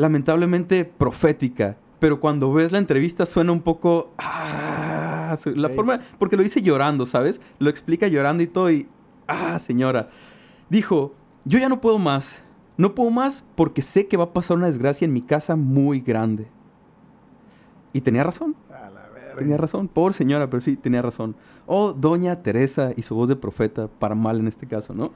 lamentablemente 0.00 0.84
profética. 0.84 1.76
Pero 1.98 2.20
cuando 2.20 2.52
ves 2.52 2.72
la 2.72 2.78
entrevista 2.78 3.26
suena 3.26 3.52
un 3.52 3.60
poco... 3.60 4.12
ah, 4.18 5.36
la 5.54 5.68
forma... 5.68 6.00
Porque 6.18 6.36
lo 6.36 6.42
dice 6.42 6.62
llorando, 6.62 7.04
¿sabes? 7.04 7.40
Lo 7.58 7.68
explica 7.68 8.08
llorando 8.08 8.42
y 8.42 8.46
todo 8.46 8.70
y... 8.70 8.88
Ah, 9.28 9.58
señora. 9.58 10.08
Dijo, 10.70 11.14
yo 11.44 11.58
ya 11.58 11.68
no 11.68 11.80
puedo 11.80 11.98
más. 11.98 12.42
No 12.78 12.94
puedo 12.94 13.10
más 13.10 13.44
porque 13.54 13.82
sé 13.82 14.08
que 14.08 14.16
va 14.16 14.24
a 14.24 14.32
pasar 14.32 14.56
una 14.56 14.68
desgracia 14.68 15.04
en 15.04 15.12
mi 15.12 15.20
casa 15.20 15.54
muy 15.54 16.00
grande. 16.00 16.48
Y 17.92 18.00
tenía 18.00 18.24
razón. 18.24 18.56
A 18.70 18.88
la 18.88 19.08
verga. 19.10 19.36
Tenía 19.36 19.58
razón, 19.58 19.86
por 19.88 20.14
señora, 20.14 20.48
pero 20.48 20.62
sí, 20.62 20.76
tenía 20.76 21.02
razón. 21.02 21.36
O 21.66 21.92
Doña 21.92 22.42
Teresa 22.42 22.92
y 22.96 23.02
su 23.02 23.14
voz 23.14 23.28
de 23.28 23.36
profeta, 23.36 23.88
para 23.88 24.14
mal 24.14 24.40
en 24.40 24.48
este 24.48 24.66
caso, 24.66 24.94
¿no? 24.94 25.10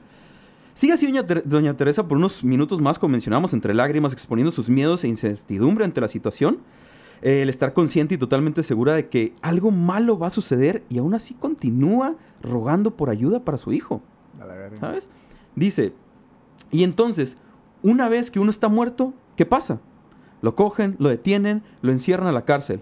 Sigue 0.75 0.93
así 0.93 1.07
Doña, 1.07 1.25
Ter- 1.25 1.47
Doña 1.47 1.75
Teresa 1.75 2.07
por 2.07 2.17
unos 2.17 2.43
minutos 2.43 2.79
más, 2.81 2.99
como 2.99 3.13
mencionamos, 3.13 3.53
entre 3.53 3.73
lágrimas, 3.73 4.13
exponiendo 4.13 4.51
sus 4.51 4.69
miedos 4.69 5.03
e 5.03 5.07
incertidumbre 5.07 5.85
ante 5.85 6.01
la 6.01 6.07
situación. 6.07 6.59
Eh, 7.21 7.41
el 7.41 7.49
estar 7.49 7.73
consciente 7.73 8.13
y 8.13 8.17
totalmente 8.17 8.61
segura 8.61 8.93
de 8.93 9.07
que 9.07 9.33
algo 9.41 9.71
malo 9.71 10.19
va 10.19 10.27
a 10.27 10.29
suceder 10.29 10.83
y 10.89 10.97
aún 10.97 11.13
así 11.13 11.33
continúa 11.33 12.15
rogando 12.43 12.91
por 12.95 13.09
ayuda 13.09 13.39
para 13.39 13.57
su 13.57 13.71
hijo. 13.71 14.01
A 14.39 14.45
la 14.45 14.53
verga. 14.53 14.77
¿Sabes? 14.77 15.09
Dice, 15.55 15.93
y 16.71 16.83
entonces, 16.83 17.37
una 17.81 18.09
vez 18.09 18.29
que 18.29 18.41
uno 18.41 18.51
está 18.51 18.67
muerto, 18.67 19.13
¿qué 19.37 19.45
pasa? 19.45 19.79
Lo 20.41 20.55
cogen, 20.55 20.97
lo 20.99 21.07
detienen, 21.07 21.63
lo 21.81 21.93
encierran 21.93 22.27
a 22.27 22.33
la 22.33 22.43
cárcel. 22.43 22.81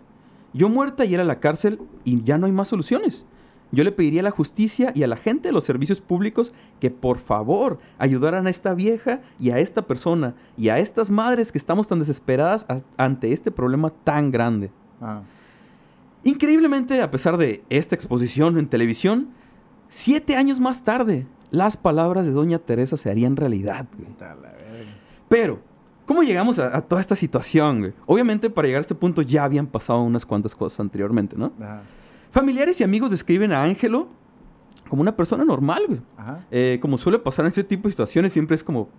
Yo 0.51 0.67
muerta 0.67 1.05
y 1.05 1.13
era 1.13 1.21
a 1.23 1.27
la 1.27 1.39
cárcel 1.39 1.79
y 2.03 2.23
ya 2.23 2.39
no 2.39 2.47
hay 2.47 2.51
más 2.51 2.67
soluciones. 2.67 3.25
Yo 3.73 3.83
le 3.83 3.91
pediría 3.91 4.21
a 4.21 4.23
la 4.23 4.31
justicia 4.31 4.91
y 4.95 5.03
a 5.03 5.07
la 5.07 5.17
gente 5.17 5.49
de 5.49 5.51
los 5.51 5.63
servicios 5.65 5.99
públicos 5.99 6.53
que 6.79 6.91
por 6.91 7.17
favor 7.17 7.79
ayudaran 7.97 8.47
a 8.47 8.49
esta 8.51 8.73
vieja 8.75 9.19
y 9.39 9.49
a 9.49 9.57
esta 9.59 9.81
persona 9.81 10.35
y 10.55 10.69
a 10.69 10.77
estas 10.77 11.09
madres 11.11 11.51
que 11.51 11.57
estamos 11.57 11.87
tan 11.87 11.99
desesperadas 11.99 12.65
as- 12.69 12.85
ante 12.97 13.33
este 13.33 13.49
problema 13.51 13.89
tan 13.89 14.29
grande. 14.31 14.69
Ah. 15.01 15.23
Increíblemente, 16.23 17.01
a 17.01 17.11
pesar 17.11 17.37
de 17.37 17.63
esta 17.69 17.95
exposición 17.95 18.57
en 18.57 18.67
televisión, 18.67 19.29
siete 19.89 20.35
años 20.37 20.59
más 20.59 20.83
tarde, 20.83 21.25
las 21.51 21.75
palabras 21.75 22.25
de 22.25 22.31
Doña 22.31 22.59
Teresa 22.59 22.95
se 22.95 23.09
harían 23.09 23.35
realidad. 23.35 23.87
güey. 23.97 24.07
Pero, 25.27 25.59
¿cómo 26.05 26.23
llegamos 26.23 26.59
a, 26.59 26.77
a 26.77 26.81
toda 26.81 27.01
esta 27.01 27.15
situación? 27.15 27.79
güey? 27.79 27.93
Obviamente, 28.05 28.49
para 28.49 28.67
llegar 28.67 28.79
a 28.79 28.81
este 28.81 28.95
punto 28.95 29.21
ya 29.21 29.43
habían 29.43 29.67
pasado 29.67 30.01
unas 30.03 30.25
cuantas 30.25 30.55
cosas 30.55 30.79
anteriormente, 30.79 31.35
¿no? 31.37 31.51
Ajá. 31.59 31.81
Familiares 32.33 32.81
y 32.81 32.83
amigos 32.83 33.11
describen 33.11 33.51
a 33.53 33.63
Ángelo 33.63 34.07
como 34.89 35.01
una 35.03 35.15
persona 35.15 35.45
normal, 35.45 35.83
güey. 35.87 36.01
Ajá. 36.17 36.45
Eh, 36.51 36.79
como 36.81 36.97
suele 36.97 37.19
pasar 37.19 37.45
en 37.45 37.49
ese 37.49 37.63
tipo 37.63 37.83
de 37.87 37.91
situaciones, 37.91 38.33
siempre 38.33 38.55
es 38.55 38.63
como, 38.63 38.89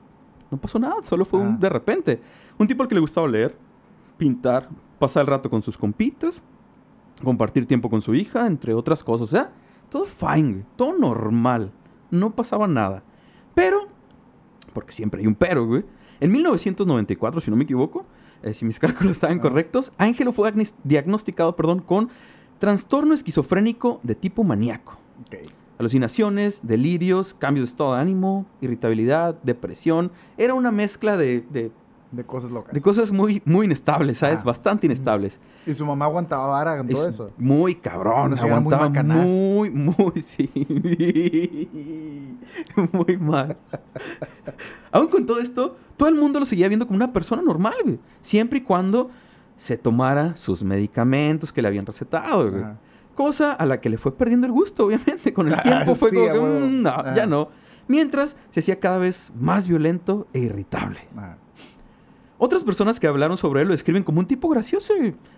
no 0.50 0.56
pasó 0.58 0.78
nada, 0.78 0.94
solo 1.02 1.24
fue 1.24 1.40
un 1.40 1.48
Ah. 1.48 1.56
de 1.60 1.68
repente. 1.68 2.20
Un 2.58 2.66
tipo 2.68 2.82
al 2.82 2.88
que 2.88 2.94
le 2.94 3.00
gustaba 3.00 3.26
leer, 3.28 3.56
pintar, 4.16 4.68
pasar 5.00 5.22
el 5.22 5.26
rato 5.26 5.50
con 5.50 5.62
sus 5.62 5.76
compitas, 5.76 6.40
compartir 7.24 7.66
tiempo 7.66 7.90
con 7.90 8.00
su 8.00 8.14
hija, 8.14 8.46
entre 8.46 8.72
otras 8.72 9.02
cosas. 9.02 9.28
O 9.28 9.30
sea, 9.30 9.50
todo 9.90 10.04
fine, 10.04 10.52
güey, 10.52 10.64
todo 10.76 10.96
normal. 10.96 11.72
No 12.12 12.30
pasaba 12.30 12.68
nada. 12.68 13.02
Pero, 13.52 13.88
porque 14.72 14.92
siempre 14.92 15.20
hay 15.20 15.26
un 15.26 15.34
pero, 15.34 15.66
güey. 15.66 15.84
En 16.20 16.30
1994, 16.30 17.40
si 17.40 17.50
no 17.50 17.56
me 17.56 17.64
equivoco, 17.64 18.06
eh, 18.44 18.54
si 18.54 18.64
mis 18.64 18.78
cálculos 19.08 19.12
estaban 19.16 19.38
Ah. 19.38 19.42
correctos, 19.42 19.92
Ángelo 19.98 20.30
fue 20.30 20.52
diagnosticado, 20.84 21.56
perdón, 21.56 21.80
con 21.80 22.10
trastorno 22.58 23.14
esquizofrénico 23.14 24.00
de 24.02 24.14
tipo 24.14 24.44
maníaco 24.44 24.99
Ok. 25.26 25.37
alucinaciones, 25.78 26.61
delirios, 26.66 27.34
cambios 27.34 27.66
de 27.68 27.70
estado 27.73 27.94
de 27.94 28.00
ánimo, 28.00 28.46
irritabilidad, 28.61 29.37
depresión. 29.42 30.11
Era 30.38 30.54
una 30.54 30.70
mezcla 30.70 31.16
de, 31.16 31.44
de- 31.50 31.73
De 32.12 32.25
cosas 32.25 32.50
locas. 32.52 32.73
de 32.73 32.80
cosas 32.80 33.11
muy, 33.11 33.42
muy 33.44 33.66
inestables, 33.66 34.18
¿sabes? 34.18 34.40
Ah. 34.40 34.44
Bastante 34.44 34.87
inestables. 34.87 35.40
Y 35.66 35.75
su 35.75 35.84
mamá 35.84 36.04
aguantaba 36.04 36.46
vara 36.46 36.76
con 36.76 36.87
todo 36.88 37.08
Es 37.08 37.14
eso. 37.14 37.30
Muy 37.38 37.75
cabrón, 37.75 38.30
muy 38.30 38.38
aguantaba 38.38 38.88
macanaz. 38.88 39.26
muy, 39.26 39.70
muy, 39.70 39.94
sí. 40.23 40.49
muy 42.92 43.16
mal. 43.16 43.56
Aún 44.92 45.08
con 45.08 45.26
todo 45.26 45.40
esto, 45.40 45.76
todo 45.96 46.08
el 46.08 46.14
mundo 46.14 46.38
lo 46.40 46.46
seguía 46.46 46.68
viendo 46.68 46.87
como 46.87 46.96
una 46.96 47.12
persona 47.12 47.42
normal, 47.42 47.75
güey. 47.82 47.99
Siempre 48.23 48.58
y 48.61 48.62
cuando 48.62 49.11
se 49.56 49.76
tomara 49.78 50.37
sus 50.37 50.62
medicamentos 50.62 51.52
que 51.52 51.62
le 51.62 51.68
habían 51.68 51.87
recetado, 51.87 52.50
güey. 52.50 52.62
Ajá. 52.62 52.78
Cosa 53.14 53.52
a 53.52 53.64
la 53.66 53.80
que 53.80 53.88
le 53.88 53.96
fue 53.99 54.16
perdiendo 54.16 54.46
el 54.46 54.52
gusto, 54.52 54.87
obviamente. 54.87 55.32
Con 55.32 55.49
el 55.49 55.54
Ah, 55.58 55.62
tiempo 55.62 55.94
fue 55.94 56.11
sí, 56.11 56.16
como 56.16 56.32
que. 56.32 56.40
"Mm, 56.40 56.82
no, 56.82 57.14
ya 57.14 57.26
no. 57.26 57.49
Mientras 57.87 58.37
se 58.50 58.61
hacía 58.61 58.80
cada 58.80 58.99
vez 58.99 59.30
más 59.38 59.68
violento 59.68 60.26
e 60.32 60.40
irritable. 60.40 61.00
Ajá. 61.16 61.38
Otras 62.37 62.64
personas 62.64 62.99
que 62.99 63.06
hablaron 63.06 63.37
sobre 63.37 63.62
él 63.62 63.68
lo 63.68 63.75
describen 63.75 64.02
como 64.02 64.18
un 64.18 64.26
tipo 64.26 64.49
gracioso, 64.49 64.92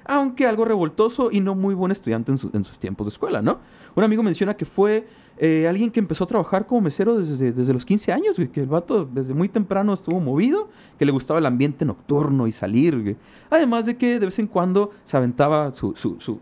aunque 0.06 0.46
algo 0.46 0.64
revoltoso 0.64 1.30
y 1.30 1.40
no 1.40 1.54
muy 1.54 1.74
buen 1.74 1.92
estudiante 1.92 2.32
en, 2.32 2.38
su- 2.38 2.50
en 2.54 2.64
sus 2.64 2.78
tiempos 2.78 3.06
de 3.06 3.10
escuela, 3.10 3.42
¿no? 3.42 3.58
Un 3.94 4.02
amigo 4.02 4.22
menciona 4.22 4.56
que 4.56 4.64
fue 4.64 5.06
eh, 5.38 5.66
alguien 5.68 5.90
que 5.90 6.00
empezó 6.00 6.24
a 6.24 6.26
trabajar 6.26 6.66
como 6.66 6.80
mesero 6.80 7.16
desde, 7.16 7.52
desde 7.52 7.72
los 7.72 7.84
15 7.84 8.12
años, 8.12 8.36
güey, 8.36 8.48
que 8.48 8.60
el 8.60 8.66
vato 8.66 9.04
desde 9.04 9.34
muy 9.34 9.48
temprano 9.48 9.92
estuvo 9.92 10.18
movido, 10.18 10.68
que 10.98 11.04
le 11.04 11.12
gustaba 11.12 11.38
el 11.38 11.46
ambiente 11.46 11.84
nocturno 11.84 12.46
y 12.46 12.52
salir, 12.52 13.00
güey. 13.02 13.16
Además 13.50 13.84
de 13.86 13.96
que 13.96 14.18
de 14.18 14.26
vez 14.26 14.38
en 14.38 14.46
cuando 14.46 14.92
se 15.04 15.16
aventaba 15.16 15.72
su, 15.72 15.94
su, 15.94 16.18
su 16.20 16.40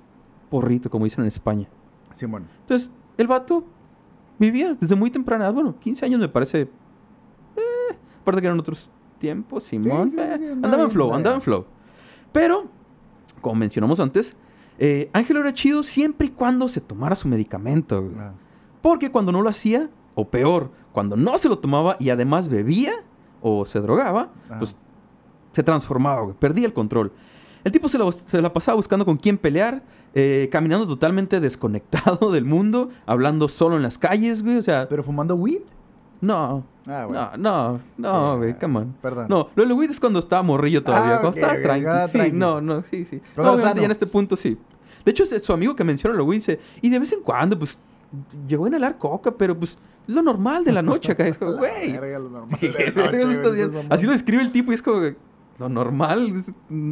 porrito, 0.48 0.90
como 0.90 1.04
dicen 1.04 1.22
en 1.22 1.28
España. 1.28 1.68
Sí, 2.12 2.26
bueno. 2.26 2.46
Entonces, 2.60 2.90
el 3.18 3.26
vato 3.26 3.64
vivía 4.38 4.74
desde 4.74 4.94
muy 4.94 5.10
temprana 5.10 5.46
edad. 5.46 5.54
Bueno, 5.54 5.74
15 5.80 6.04
años 6.06 6.20
me 6.20 6.28
parece. 6.28 6.60
Eh, 7.56 7.96
aparte 8.20 8.40
que 8.40 8.46
eran 8.46 8.60
otros 8.60 8.88
tiempos, 9.18 9.64
Simón. 9.64 10.10
sí, 10.10 10.16
sí, 10.16 10.22
eh, 10.22 10.34
sí, 10.38 10.44
andaba 10.44 10.66
andaba 10.66 10.82
en 10.84 10.90
flow, 10.90 11.14
andaba 11.14 11.34
en 11.34 11.42
flow. 11.42 11.64
Pero, 12.32 12.66
como 13.40 13.56
mencionamos 13.56 13.98
antes, 13.98 14.36
eh, 14.78 15.10
Ángelo 15.12 15.40
era 15.40 15.52
chido 15.52 15.82
siempre 15.82 16.28
y 16.28 16.30
cuando 16.30 16.68
se 16.68 16.80
tomara 16.80 17.16
su 17.16 17.26
medicamento. 17.26 18.02
güey. 18.02 18.14
Ah. 18.18 18.32
Porque 18.84 19.10
cuando 19.10 19.32
no 19.32 19.40
lo 19.40 19.48
hacía, 19.48 19.88
o 20.14 20.28
peor, 20.28 20.68
cuando 20.92 21.16
no 21.16 21.38
se 21.38 21.48
lo 21.48 21.58
tomaba 21.58 21.96
y 21.98 22.10
además 22.10 22.48
bebía 22.50 22.92
o 23.40 23.64
se 23.64 23.80
drogaba, 23.80 24.28
pues 24.58 24.76
se 25.52 25.62
transformaba, 25.62 26.20
güey, 26.20 26.36
perdía 26.38 26.66
el 26.66 26.74
control. 26.74 27.10
El 27.64 27.72
tipo 27.72 27.88
se 27.88 27.96
la, 27.96 28.12
se 28.12 28.42
la 28.42 28.52
pasaba 28.52 28.76
buscando 28.76 29.06
con 29.06 29.16
quién 29.16 29.38
pelear, 29.38 29.82
eh, 30.12 30.50
caminando 30.52 30.86
totalmente 30.86 31.40
desconectado 31.40 32.30
del 32.32 32.44
mundo, 32.44 32.90
hablando 33.06 33.48
solo 33.48 33.76
en 33.76 33.82
las 33.82 33.96
calles, 33.96 34.42
güey, 34.42 34.58
o 34.58 34.62
sea, 34.62 34.86
Pero 34.86 35.02
fumando 35.02 35.34
weed. 35.34 35.62
no, 36.20 36.62
Ah, 36.86 37.06
bueno. 37.06 37.30
no, 37.38 37.72
no, 37.72 37.80
no, 37.96 38.32
Ah, 38.32 38.36
güey, 38.36 38.58
come 38.58 38.80
on. 38.80 38.94
Perdón. 39.00 39.28
No, 39.30 39.48
lo 39.54 39.64
de 39.66 39.72
weed 39.72 39.88
es 39.92 39.98
cuando 39.98 40.18
estaba 40.18 40.42
morrillo 40.42 40.82
todavía, 40.84 41.16
Ah, 41.16 41.20
cuando 41.22 41.38
estaba 41.40 42.06
sí, 42.08 42.32
no, 42.34 42.60
no, 42.60 42.82
sí, 42.82 43.06
sí. 43.06 43.22
No, 43.34 43.58
ya 43.58 43.70
en 43.70 43.90
este 43.90 44.06
punto 44.06 44.36
sí. 44.36 44.58
De 45.06 45.10
hecho, 45.10 45.22
es- 45.22 45.42
su 45.42 45.54
amigo 45.54 45.74
que 45.74 45.84
menciona 45.84 46.14
lo 46.14 46.26
güey 46.26 46.40
dice, 46.40 46.60
y 46.82 46.90
de 46.90 46.98
vez 46.98 47.10
en 47.14 47.22
cuando, 47.22 47.58
pues, 47.58 47.78
llegó 48.48 48.64
a 48.64 48.68
inhalar 48.68 48.98
coca, 48.98 49.32
pero 49.32 49.58
pues, 49.58 49.76
lo 50.06 50.22
normal 50.22 50.64
de 50.64 50.72
la 50.72 50.82
noche 50.82 51.12
acá. 51.12 51.26
Es 51.26 51.38
como, 51.38 51.52
güey. 51.56 51.96
Así 53.90 54.06
lo 54.06 54.12
describe 54.12 54.42
el 54.42 54.52
tipo 54.52 54.72
y 54.72 54.74
es 54.74 54.82
como 54.82 55.00
lo 55.58 55.68
normal. 55.68 56.32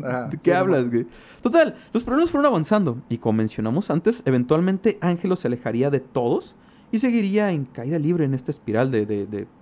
Ajá, 0.05 0.29
¿De 0.29 0.39
qué 0.39 0.55
hablas, 0.55 0.89
güey? 0.89 1.07
Total, 1.43 1.75
los 1.93 2.05
problemas 2.05 2.31
fueron 2.31 2.47
avanzando 2.47 2.99
y 3.09 3.19
como 3.19 3.39
mencionamos 3.39 3.91
antes, 3.91 4.23
eventualmente 4.27 4.99
Ángelo 5.01 5.35
se 5.37 5.49
alejaría 5.49 5.91
de 5.91 6.01
todos 6.01 6.55
y 6.93 6.99
seguiría 6.99 7.51
en 7.51 7.65
caída 7.65 7.99
libre 7.99 8.25
en 8.25 8.35
esta 8.35 8.51
espiral 8.51 8.91
de, 8.91 9.07
de- 9.07 9.27
de- 9.27 9.47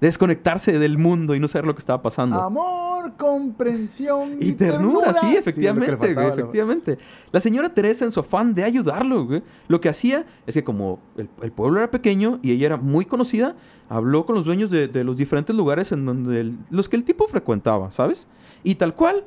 desconectarse 0.00 0.78
del 0.78 0.96
mundo 0.98 1.34
y 1.34 1.40
no 1.40 1.48
saber 1.48 1.66
lo 1.66 1.74
que 1.74 1.80
estaba 1.80 2.00
pasando. 2.02 2.40
Amor, 2.40 3.14
comprensión 3.16 4.36
Y 4.40 4.52
ternura, 4.52 5.12
sí, 5.14 5.36
efectivamente, 5.36 5.96
güey, 5.96 6.14
faltaba, 6.14 6.34
efectivamente. 6.34 6.98
La 7.32 7.40
señora 7.40 7.68
Teresa, 7.74 8.04
en 8.04 8.10
su 8.10 8.20
afán 8.20 8.54
de 8.54 8.64
ayudarlo, 8.64 9.26
güey, 9.26 9.42
lo 9.66 9.80
que 9.80 9.88
hacía 9.88 10.24
es 10.46 10.54
que 10.54 10.62
como 10.64 11.00
el, 11.16 11.28
el 11.42 11.52
pueblo 11.52 11.78
era 11.78 11.90
pequeño 11.90 12.38
y 12.42 12.52
ella 12.52 12.66
era 12.66 12.76
muy 12.76 13.04
conocida, 13.06 13.56
habló 13.88 14.24
con 14.26 14.34
los 14.34 14.44
dueños 14.44 14.70
de, 14.70 14.86
de 14.88 15.02
los 15.04 15.16
diferentes 15.16 15.54
lugares 15.54 15.90
en 15.92 16.04
donde 16.06 16.40
el- 16.40 16.58
los 16.70 16.88
que 16.88 16.96
el 16.96 17.04
tipo 17.04 17.26
frecuentaba, 17.26 17.90
¿sabes? 17.90 18.26
Y 18.62 18.76
tal 18.76 18.94
cual, 18.94 19.24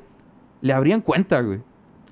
le 0.61 0.73
abrían 0.73 1.01
cuenta, 1.01 1.41
güey. 1.41 1.59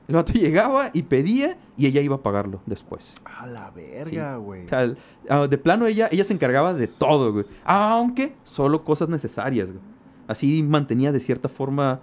El 0.10 0.16
vato 0.16 0.34
llegaba 0.34 0.90
y 0.92 1.04
pedía 1.04 1.58
y 1.78 1.86
ella 1.86 2.02
iba 2.02 2.16
a 2.18 2.22
pagarlo 2.24 2.60
después. 2.66 3.14
A 3.24 3.48
la 3.48 3.72
verga, 3.72 4.36
güey. 4.36 4.66
O 4.66 4.70
sea, 4.70 4.82
el- 4.82 4.98
ah, 5.30 5.48
de 5.48 5.58
plano 5.58 5.86
ella, 5.86 6.10
ella 6.12 6.26
se 6.26 6.34
encargaba 6.34 6.74
de 6.74 6.88
todo, 6.88 7.32
güey. 7.32 7.46
Aunque 7.64 8.36
solo 8.44 8.84
cosas 8.84 9.08
necesarias, 9.08 9.70
güey. 9.72 9.82
Así 10.28 10.62
mantenía 10.64 11.12
de 11.12 11.20
cierta 11.22 11.48
forma 11.48 12.02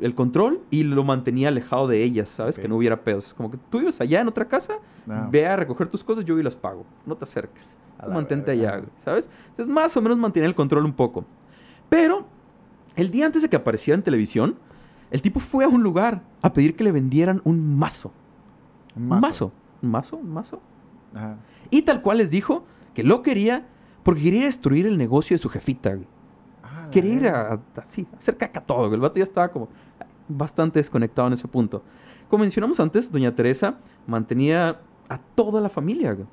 el 0.00 0.14
control 0.14 0.60
y 0.70 0.82
lo 0.82 1.04
mantenía 1.04 1.48
alejado 1.48 1.88
de 1.88 2.02
ellas, 2.02 2.28
¿sabes? 2.28 2.58
Que 2.58 2.68
no 2.68 2.76
hubiera 2.76 3.00
pedos. 3.02 3.32
Como 3.34 3.50
que 3.50 3.56
tú 3.70 3.78
vives 3.78 4.00
allá 4.00 4.20
en 4.20 4.28
otra 4.28 4.46
casa, 4.46 4.74
No. 5.06 5.28
ve 5.30 5.46
a 5.46 5.56
recoger 5.56 5.88
tus 5.88 6.04
cosas, 6.04 6.24
yo 6.24 6.38
y 6.38 6.42
las 6.42 6.54
pago. 6.56 6.84
No 7.06 7.16
te 7.16 7.24
acerques. 7.24 7.74
Tú 8.04 8.10
mantente 8.10 8.54
verga. 8.54 8.68
allá, 8.68 8.78
güey, 8.80 8.90
¿sabes? 8.98 9.30
Entonces, 9.50 9.72
más 9.72 9.96
o 9.96 10.02
menos 10.02 10.18
mantenía 10.18 10.48
el 10.48 10.54
control 10.54 10.84
un 10.84 10.92
poco. 10.92 11.24
Pero, 11.88 12.26
el 12.94 13.10
día 13.10 13.24
antes 13.26 13.40
de 13.42 13.48
que 13.48 13.56
apareciera 13.56 13.94
en 13.96 14.02
televisión, 14.02 14.56
el 15.10 15.22
tipo 15.22 15.40
fue 15.40 15.64
a 15.64 15.68
un 15.68 15.82
lugar 15.82 16.22
a 16.42 16.52
pedir 16.52 16.76
que 16.76 16.84
le 16.84 16.92
vendieran 16.92 17.40
un 17.44 17.76
mazo. 17.78 18.12
Un 18.94 19.08
mazo. 19.08 19.52
¿Un 19.82 19.90
mazo? 19.90 20.16
¿Un 20.16 20.32
mazo? 20.32 20.60
Ajá. 21.14 21.36
Y 21.70 21.82
tal 21.82 22.02
cual 22.02 22.18
les 22.18 22.30
dijo 22.30 22.64
que 22.94 23.02
lo 23.02 23.22
quería 23.22 23.66
porque 24.02 24.22
quería 24.22 24.44
destruir 24.44 24.86
el 24.86 24.96
negocio 24.98 25.34
de 25.34 25.38
su 25.38 25.48
jefita, 25.48 25.94
güey. 25.94 26.06
Ah, 26.62 26.88
Quería 26.92 27.14
ir 27.14 27.28
a, 27.28 27.60
así, 27.76 28.06
hacer 28.16 28.36
caca 28.36 28.60
todo. 28.60 28.94
El 28.94 29.00
vato 29.00 29.18
ya 29.18 29.24
estaba 29.24 29.48
como 29.48 29.68
bastante 30.28 30.78
desconectado 30.78 31.26
en 31.26 31.34
ese 31.34 31.48
punto. 31.48 31.82
Como 32.28 32.42
mencionamos 32.42 32.78
antes, 32.80 33.10
doña 33.10 33.34
Teresa 33.34 33.78
mantenía 34.06 34.80
a 35.08 35.18
toda 35.18 35.60
la 35.60 35.68
familia, 35.68 36.12
güey. 36.12 36.26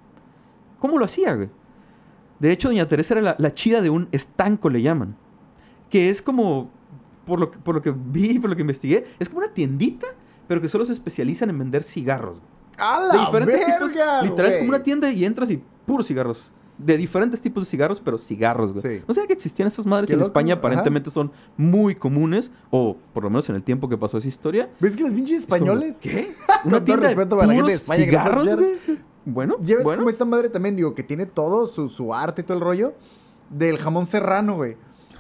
¿Cómo 0.80 0.98
lo 0.98 1.06
hacía, 1.06 1.34
güey? 1.36 1.50
De 2.40 2.52
hecho, 2.52 2.68
doña 2.68 2.88
Teresa 2.88 3.16
era 3.16 3.22
la, 3.22 3.36
la 3.40 3.54
chida 3.54 3.82
de 3.82 3.90
un 3.90 4.08
estanco, 4.12 4.70
le 4.70 4.82
llaman. 4.82 5.16
Que 5.90 6.10
es 6.12 6.22
como, 6.22 6.70
por 7.26 7.40
lo, 7.40 7.52
que- 7.52 7.58
por 7.60 7.76
lo 7.76 7.82
que 7.82 7.94
vi, 7.96 8.40
por 8.40 8.50
lo 8.50 8.56
que 8.56 8.62
investigué, 8.62 9.06
es 9.20 9.30
como 9.30 9.40
una 9.40 9.54
tiendita, 9.54 10.08
pero 10.48 10.62
que 10.62 10.68
solo 10.68 10.86
se 10.86 10.94
especializan 10.94 11.50
en 11.50 11.60
vender 11.60 11.84
cigarros. 11.84 12.42
¡A 12.78 13.02
De 13.02 13.18
la 13.18 13.26
diferentes 13.26 13.66
tipos. 13.66 13.94
verga, 13.94 14.22
Literal, 14.24 14.52
es 14.52 14.58
como 14.58 14.70
una 14.70 14.84
tienda 14.84 15.12
y 15.12 15.24
entras 15.26 15.50
y 15.52 15.62
puros 15.86 16.08
cigarros. 16.08 16.50
De 16.76 16.98
diferentes 16.98 17.40
tipos 17.40 17.64
de 17.64 17.70
cigarros, 17.70 18.02
pero 18.02 18.18
cigarros, 18.18 18.74
güey. 18.74 18.82
Sí. 18.98 19.04
No 19.08 19.14
sabía 19.14 19.28
que 19.28 19.34
existían 19.34 19.68
esas 19.68 19.86
madres 19.86 20.08
Qué 20.08 20.14
en 20.14 20.20
loco, 20.20 20.30
España, 20.30 20.54
ajá. 20.56 20.60
aparentemente 20.60 21.12
son 21.12 21.32
muy 21.56 21.94
comunes, 21.94 22.50
o 22.72 22.98
por 23.14 23.24
lo 23.24 23.30
menos 23.30 23.48
en 23.50 23.56
el 23.56 23.64
tiempo 23.64 23.88
que 23.88 23.96
pasó 23.96 24.18
esa 24.18 24.28
historia. 24.28 24.70
¿Ves 24.80 24.96
que 24.96 25.04
los 25.04 25.12
pinches 25.14 25.42
españoles? 25.42 26.00
¿Qué? 26.02 26.30
Con 26.64 26.74
Una 26.74 26.84
tienda 26.84 27.08
de 27.10 27.14
respeto 27.16 27.38
para 27.38 27.48
la 27.48 27.54
gente 27.54 27.72
de 27.72 27.78
puros 27.78 27.82
España 27.84 28.04
cigarros, 28.06 28.56
güey. 28.56 28.74
Bueno, 29.26 29.56
Ya 29.62 29.76
ves 29.76 29.84
bueno. 29.86 30.00
como 30.00 30.10
esta 30.10 30.26
madre 30.26 30.50
también, 30.50 30.76
digo, 30.76 30.96
que 30.96 31.04
tiene 31.04 31.28
todo 31.28 31.68
su, 31.68 31.88
su 31.90 32.12
arte 32.14 32.42
y 32.42 32.44
todo 32.44 32.58
el 32.58 32.64
rollo 32.64 32.94
del 33.52 33.78
jamón 33.78 34.08
serrano, 34.08 34.56
güey. 34.56 34.76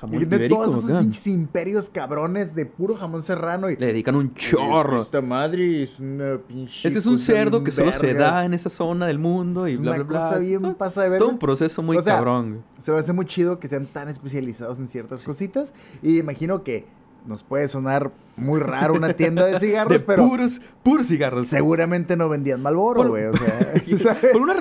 Jamón 0.05 0.19
de 0.29 0.35
ibérico, 0.35 0.55
todos 0.65 0.83
esos 0.85 1.01
pinches 1.01 1.27
imperios 1.27 1.89
cabrones 1.89 2.53
de 2.55 2.65
puro 2.65 2.95
jamón 2.95 3.23
serrano 3.23 3.69
y... 3.69 3.77
Le 3.77 3.87
dedican 3.87 4.15
un 4.15 4.33
chorro. 4.33 5.01
Esta 5.01 5.21
madre 5.21 5.83
es 5.83 5.99
una 5.99 6.37
pinche... 6.37 6.87
Ese 6.87 6.99
es 6.99 7.05
un 7.05 7.17
cerdo 7.19 7.63
que 7.63 7.71
solo 7.71 7.91
se 7.93 8.13
da 8.13 8.43
en 8.45 8.53
esa 8.53 8.69
zona 8.69 9.07
del 9.07 9.19
mundo 9.19 9.67
y 9.67 9.73
Es 9.73 9.79
bla, 9.79 9.91
una 9.95 10.03
bla, 10.03 10.19
bla. 10.19 10.27
cosa 10.29 10.37
bien 10.39 10.61
todo- 10.61 10.77
pasa 10.77 11.03
de 11.03 11.09
ver. 11.09 11.19
Todo 11.19 11.29
un 11.29 11.39
proceso 11.39 11.81
muy 11.81 11.97
O 11.97 12.01
sea, 12.01 12.15
cabrón. 12.15 12.63
Se 12.79 12.91
me 12.91 12.97
hace 12.99 13.13
muy 13.13 13.25
chido 13.25 13.59
que 13.59 13.67
sean 13.67 13.85
tan 13.87 14.09
especializados 14.09 14.79
en 14.79 14.87
ciertas 14.87 15.23
cositas. 15.23 15.73
Y 16.01 16.17
imagino 16.19 16.63
que 16.63 16.85
nos 17.25 17.43
puede 17.43 17.67
sonar 17.67 18.11
muy 18.35 18.59
raro 18.59 18.93
una 18.93 19.13
tienda 19.13 19.45
de 19.45 19.59
cigarros, 19.59 19.93
De 19.93 19.99
pero 19.99 20.27
puros, 20.27 20.61
puros 20.81 21.07
cigarros. 21.07 21.47
seguramente 21.47 22.17
no 22.17 22.29
vendían 22.29 22.61
Malboro, 22.61 23.07
güey. 23.07 23.25
O 23.25 23.33
sea. 23.33 24.17
Por, 24.31 24.41
una 24.41 24.55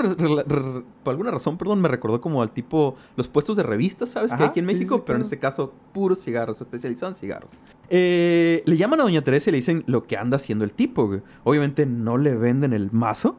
por 1.02 1.10
alguna 1.10 1.30
razón, 1.30 1.58
perdón, 1.58 1.80
me 1.80 1.88
recordó 1.88 2.20
como 2.20 2.42
al 2.42 2.50
tipo 2.52 2.96
los 3.16 3.28
puestos 3.28 3.56
de 3.56 3.62
revistas, 3.62 4.10
¿sabes? 4.10 4.32
que 4.32 4.42
hay 4.42 4.48
aquí 4.48 4.60
en 4.60 4.68
sí, 4.68 4.74
México, 4.74 4.96
sí, 4.96 5.02
pero 5.06 5.16
en 5.16 5.22
este 5.22 5.38
caso, 5.38 5.72
puros 5.92 6.20
cigarros, 6.20 6.60
especializados 6.60 7.16
en 7.16 7.20
cigarros. 7.20 7.50
Eh, 7.88 8.62
le 8.66 8.76
llaman 8.76 9.00
a 9.00 9.04
Doña 9.04 9.22
Teresa 9.22 9.50
y 9.50 9.52
le 9.52 9.58
dicen 9.58 9.84
lo 9.86 10.04
que 10.04 10.16
anda 10.16 10.36
haciendo 10.36 10.64
el 10.64 10.72
tipo, 10.72 11.06
güey. 11.06 11.22
Obviamente 11.44 11.86
no 11.86 12.18
le 12.18 12.34
venden 12.34 12.72
el 12.72 12.90
mazo. 12.92 13.36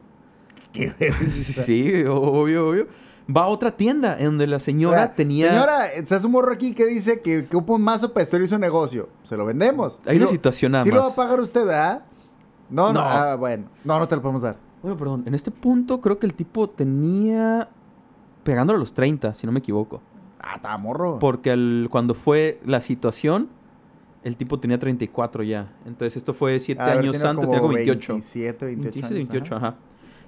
Qué. 0.72 0.92
Sí, 1.32 2.04
obvio, 2.04 2.68
obvio. 2.68 3.03
Va 3.34 3.42
a 3.44 3.46
otra 3.46 3.74
tienda 3.76 4.18
en 4.18 4.26
donde 4.26 4.46
la 4.46 4.60
señora 4.60 4.96
O 4.96 4.98
sea, 5.00 5.12
tenía. 5.14 5.48
Señora, 5.50 5.86
estás 5.88 6.24
un 6.24 6.32
morro 6.32 6.52
aquí 6.52 6.74
que 6.74 6.84
dice 6.84 7.20
que, 7.22 7.46
que 7.46 7.56
un 7.56 7.82
mazo 7.82 8.12
para 8.12 8.22
destruir 8.22 8.48
su 8.48 8.58
negocio. 8.58 9.08
Se 9.22 9.36
lo 9.36 9.46
vendemos. 9.46 9.98
Hay 10.06 10.16
una 10.16 10.26
lo- 10.26 10.30
situación 10.32 10.72
nada 10.72 10.84
¿Sí 10.84 10.90
lo 10.90 11.00
va 11.00 11.08
a 11.08 11.14
pagar 11.14 11.40
usted, 11.40 11.66
ah? 11.70 12.02
No, 12.68 12.88
no. 12.92 13.00
No. 13.00 13.00
Ah, 13.00 13.36
bueno. 13.36 13.64
No, 13.84 13.98
no 13.98 14.06
te 14.08 14.16
lo 14.16 14.20
podemos 14.22 14.42
dar. 14.42 14.56
Bueno, 14.82 14.96
perdón. 14.98 15.22
En 15.26 15.34
este 15.34 15.50
punto 15.50 16.00
creo 16.02 16.18
que 16.18 16.26
el 16.26 16.34
tipo 16.34 16.68
tenía. 16.68 17.68
Pegándole 18.42 18.76
a 18.76 18.80
los 18.80 18.92
30, 18.92 19.32
si 19.34 19.46
no 19.46 19.52
me 19.52 19.60
equivoco. 19.60 20.02
Ah, 20.38 20.56
está 20.56 20.76
morro. 20.76 21.18
Porque 21.18 21.50
al- 21.50 21.88
cuando 21.90 22.12
fue 22.12 22.60
la 22.66 22.82
situación, 22.82 23.48
el 24.22 24.36
tipo 24.36 24.60
tenía 24.60 24.78
34 24.78 25.42
ya. 25.44 25.72
Entonces 25.86 26.16
esto 26.18 26.34
fue 26.34 26.60
7 26.60 26.78
Ah, 26.82 26.92
años 26.92 27.14
antes, 27.16 27.22
como 27.36 27.40
tenía 27.46 27.60
como 27.60 27.72
28. 27.72 28.12
27, 28.12 28.66
28 28.66 28.92
27, 28.92 29.06
años, 29.06 29.28
28, 29.28 29.56
ajá. 29.56 29.66
ajá. 29.68 29.76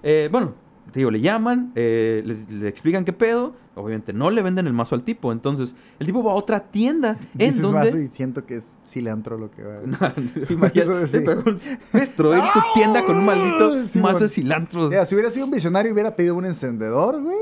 Eh, 0.02 0.28
bueno, 0.32 0.54
te 0.92 1.00
digo, 1.00 1.10
le 1.10 1.20
llaman, 1.20 1.72
eh, 1.74 2.22
le, 2.24 2.58
le 2.58 2.68
explican 2.68 3.04
qué 3.04 3.12
pedo. 3.12 3.54
Obviamente 3.74 4.14
no 4.14 4.30
le 4.30 4.40
venden 4.40 4.66
el 4.66 4.72
mazo 4.72 4.94
al 4.94 5.02
tipo. 5.02 5.32
Entonces 5.32 5.74
el 5.98 6.06
tipo 6.06 6.22
va 6.22 6.32
a 6.32 6.34
otra 6.34 6.60
tienda 6.60 7.18
en 7.34 7.50
Dices 7.50 7.60
donde... 7.60 7.78
mazo 7.78 7.98
y 7.98 8.06
siento 8.06 8.46
que 8.46 8.56
es 8.56 8.74
cilantro 8.86 9.36
lo 9.36 9.50
que 9.50 9.62
va. 9.62 9.80
Eso 9.82 10.52
Imagínate, 10.52 11.08
sí. 11.08 11.18
pero 11.24 11.42
destruir 11.92 12.42
tu 12.54 12.60
tienda 12.74 13.04
con 13.04 13.16
un 13.16 13.26
maldito. 13.26 13.86
Sí, 13.86 13.98
mazo 13.98 14.12
bueno. 14.12 14.18
de 14.20 14.28
cilantro. 14.30 14.88
Mira, 14.88 15.04
si 15.04 15.14
hubiera 15.14 15.30
sido 15.30 15.44
un 15.44 15.50
visionario, 15.50 15.92
hubiera 15.92 16.16
pedido 16.16 16.34
un 16.36 16.46
encendedor, 16.46 17.20
güey. 17.20 17.36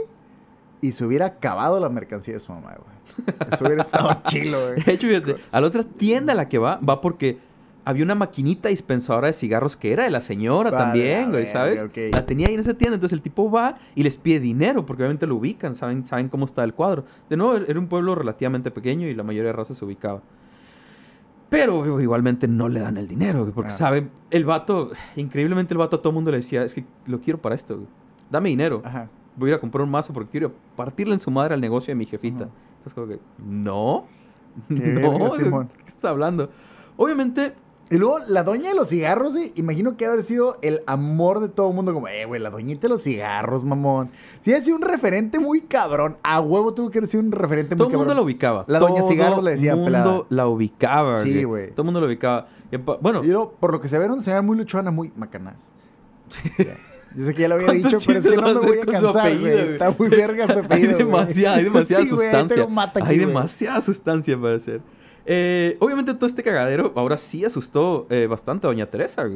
Y 0.80 0.92
se 0.92 1.04
hubiera 1.04 1.26
acabado 1.26 1.78
la 1.78 1.88
mercancía 1.88 2.34
de 2.34 2.40
su 2.40 2.52
mamá, 2.52 2.76
güey. 2.76 3.36
Eso 3.52 3.64
hubiera 3.64 3.82
estado 3.82 4.10
chilo, 4.24 4.58
güey. 4.60 4.82
De 4.82 4.92
hecho, 4.92 5.06
fíjate, 5.06 5.36
a 5.52 5.60
la 5.60 5.66
otra 5.68 5.84
tienda 5.84 6.32
a 6.32 6.36
la 6.36 6.48
que 6.48 6.58
va, 6.58 6.78
va 6.78 7.00
porque 7.00 7.38
había 7.84 8.04
una 8.04 8.14
maquinita 8.14 8.68
dispensadora 8.70 9.26
de 9.26 9.32
cigarros 9.34 9.76
que 9.76 9.92
era 9.92 10.04
de 10.04 10.10
la 10.10 10.20
señora 10.20 10.70
Vale, 10.70 10.84
también, 10.84 11.30
güey, 11.30 11.46
¿sabes? 11.46 11.84
La 12.12 12.24
tenía 12.24 12.48
ahí 12.48 12.54
en 12.54 12.60
esa 12.60 12.74
tienda, 12.74 12.94
entonces 12.94 13.14
el 13.16 13.22
tipo 13.22 13.50
va 13.50 13.76
y 13.94 14.02
les 14.02 14.16
pide 14.16 14.40
dinero, 14.40 14.86
porque 14.86 15.02
obviamente 15.02 15.26
lo 15.26 15.36
ubican, 15.36 15.74
saben, 15.74 16.06
saben 16.06 16.28
cómo 16.28 16.46
está 16.46 16.64
el 16.64 16.72
cuadro. 16.74 17.04
De 17.28 17.36
nuevo, 17.36 17.56
era 17.56 17.78
un 17.78 17.86
pueblo 17.88 18.14
relativamente 18.14 18.70
pequeño 18.70 19.06
y 19.06 19.14
la 19.14 19.22
mayoría 19.22 19.48
de 19.50 19.56
razas 19.56 19.76
se 19.76 19.84
ubicaba. 19.84 20.22
Pero 21.50 21.84
güey, 21.84 22.02
igualmente 22.02 22.48
no 22.48 22.68
le 22.68 22.80
dan 22.80 22.96
el 22.96 23.06
dinero, 23.06 23.42
güey, 23.42 23.52
porque 23.52 23.70
Ah. 23.72 23.76
saben, 23.76 24.10
el 24.30 24.44
vato, 24.44 24.90
increíblemente 25.14 25.74
el 25.74 25.78
vato 25.78 25.96
a 25.96 25.98
todo 26.00 26.10
el 26.10 26.14
mundo 26.14 26.30
le 26.30 26.38
decía, 26.38 26.64
es 26.64 26.74
que 26.74 26.84
lo 27.06 27.20
quiero 27.20 27.40
para 27.40 27.54
esto, 27.54 27.76
güey. 27.76 27.88
Dame 28.30 28.48
dinero. 28.48 28.82
Ajá. 28.84 29.08
Voy 29.36 29.50
a 29.50 29.52
ir 29.52 29.56
a 29.56 29.60
comprar 29.60 29.84
un 29.84 29.90
mazo 29.90 30.12
porque 30.12 30.30
quiero 30.30 30.52
partirle 30.74 31.14
en 31.14 31.20
su 31.20 31.30
madre 31.30 31.54
al 31.54 31.60
negocio 31.60 31.92
de 31.92 31.96
mi 31.96 32.06
jefita. 32.06 32.44
Ajá. 32.44 32.52
Entonces 32.78 32.94
como 32.94 33.06
que, 33.08 33.18
no, 33.38 34.06
no. 34.68 35.68
¿qué 35.84 35.88
estás 35.88 36.06
hablando? 36.06 36.50
Obviamente, 36.96 37.52
Y 37.90 37.98
luego, 37.98 38.18
la 38.28 38.42
doña 38.44 38.70
de 38.70 38.74
los 38.74 38.88
cigarros, 38.88 39.34
güey, 39.34 39.52
imagino 39.56 39.96
que 39.96 40.06
haber 40.06 40.22
sido 40.24 40.56
el 40.62 40.80
amor 40.86 41.40
de 41.40 41.48
todo 41.48 41.68
el 41.68 41.74
mundo. 41.74 41.92
Como, 41.92 42.08
eh, 42.08 42.24
güey, 42.24 42.40
la 42.40 42.48
doñita 42.50 42.82
de 42.82 42.88
los 42.88 43.02
cigarros, 43.02 43.62
mamón. 43.64 44.10
Sí, 44.40 44.54
ha 44.54 44.60
sido 44.62 44.76
un 44.76 44.82
referente 44.82 45.38
muy 45.38 45.60
cabrón. 45.60 46.16
A 46.22 46.40
huevo 46.40 46.72
tuvo 46.72 46.90
que 46.90 46.98
haber 46.98 47.08
sido 47.08 47.22
un 47.22 47.30
referente 47.32 47.76
todo 47.76 47.88
muy 47.88 47.92
el 47.94 47.98
mundo 47.98 48.10
cabrón. 48.12 48.16
la 48.16 48.22
ubicaba. 48.22 48.64
La 48.68 48.78
doña 48.78 49.00
Todo 49.00 49.08
Cigarro 49.10 49.42
le 49.42 49.56
mundo 49.56 49.84
pelada. 49.84 50.22
la 50.30 50.46
ubicaba, 50.48 51.18
Sí, 51.22 51.44
güey. 51.44 51.70
Todo 51.72 51.82
el 51.82 51.84
mundo 51.84 52.00
la 52.00 52.06
ubicaba. 52.06 52.48
Y 52.72 52.76
bueno, 52.78 53.22
Y 53.22 53.28
luego, 53.28 53.52
por 53.52 53.70
lo 53.72 53.80
que 53.80 53.88
se 53.88 53.98
ve, 53.98 54.04
era 54.06 54.14
una 54.14 54.22
señora 54.22 54.42
muy 54.42 54.56
luchona, 54.56 54.90
muy 54.90 55.12
macanaz. 55.14 55.68
Yo 57.16 57.24
sé 57.26 57.34
que 57.34 57.42
ya 57.42 57.48
lo 57.48 57.54
había 57.54 57.66
¿Cuántos 57.68 57.92
dicho, 57.92 58.04
pero 58.06 58.18
es 58.18 58.26
que 58.26 58.36
no 58.36 58.42
me 58.42 58.66
voy 58.66 58.78
a 58.80 58.86
cansar, 58.86 59.38
güey. 59.38 59.58
Está 59.74 59.94
muy 59.96 60.08
verga 60.08 60.52
su 60.52 60.58
apellido, 60.64 60.90
hay 60.90 61.04
demasiada, 61.04 61.56
hay 61.58 61.64
demasiada 61.70 62.02
Sí, 62.02 62.10
güey, 62.10 62.22
sustancia. 62.28 62.56
pero 62.56 62.68
mata 62.68 63.00
aquí, 63.00 63.10
hay 63.10 63.18
demasiada 63.18 63.80
sustancia 63.80 64.40
para 64.40 64.56
hacer. 64.56 64.80
Eh, 65.26 65.76
obviamente 65.80 66.12
todo 66.14 66.26
este 66.26 66.42
cagadero 66.42 66.92
ahora 66.96 67.16
sí 67.16 67.44
asustó 67.44 68.06
eh, 68.10 68.26
bastante 68.26 68.66
a 68.66 68.70
Doña 68.70 68.86
Teresa. 68.86 69.26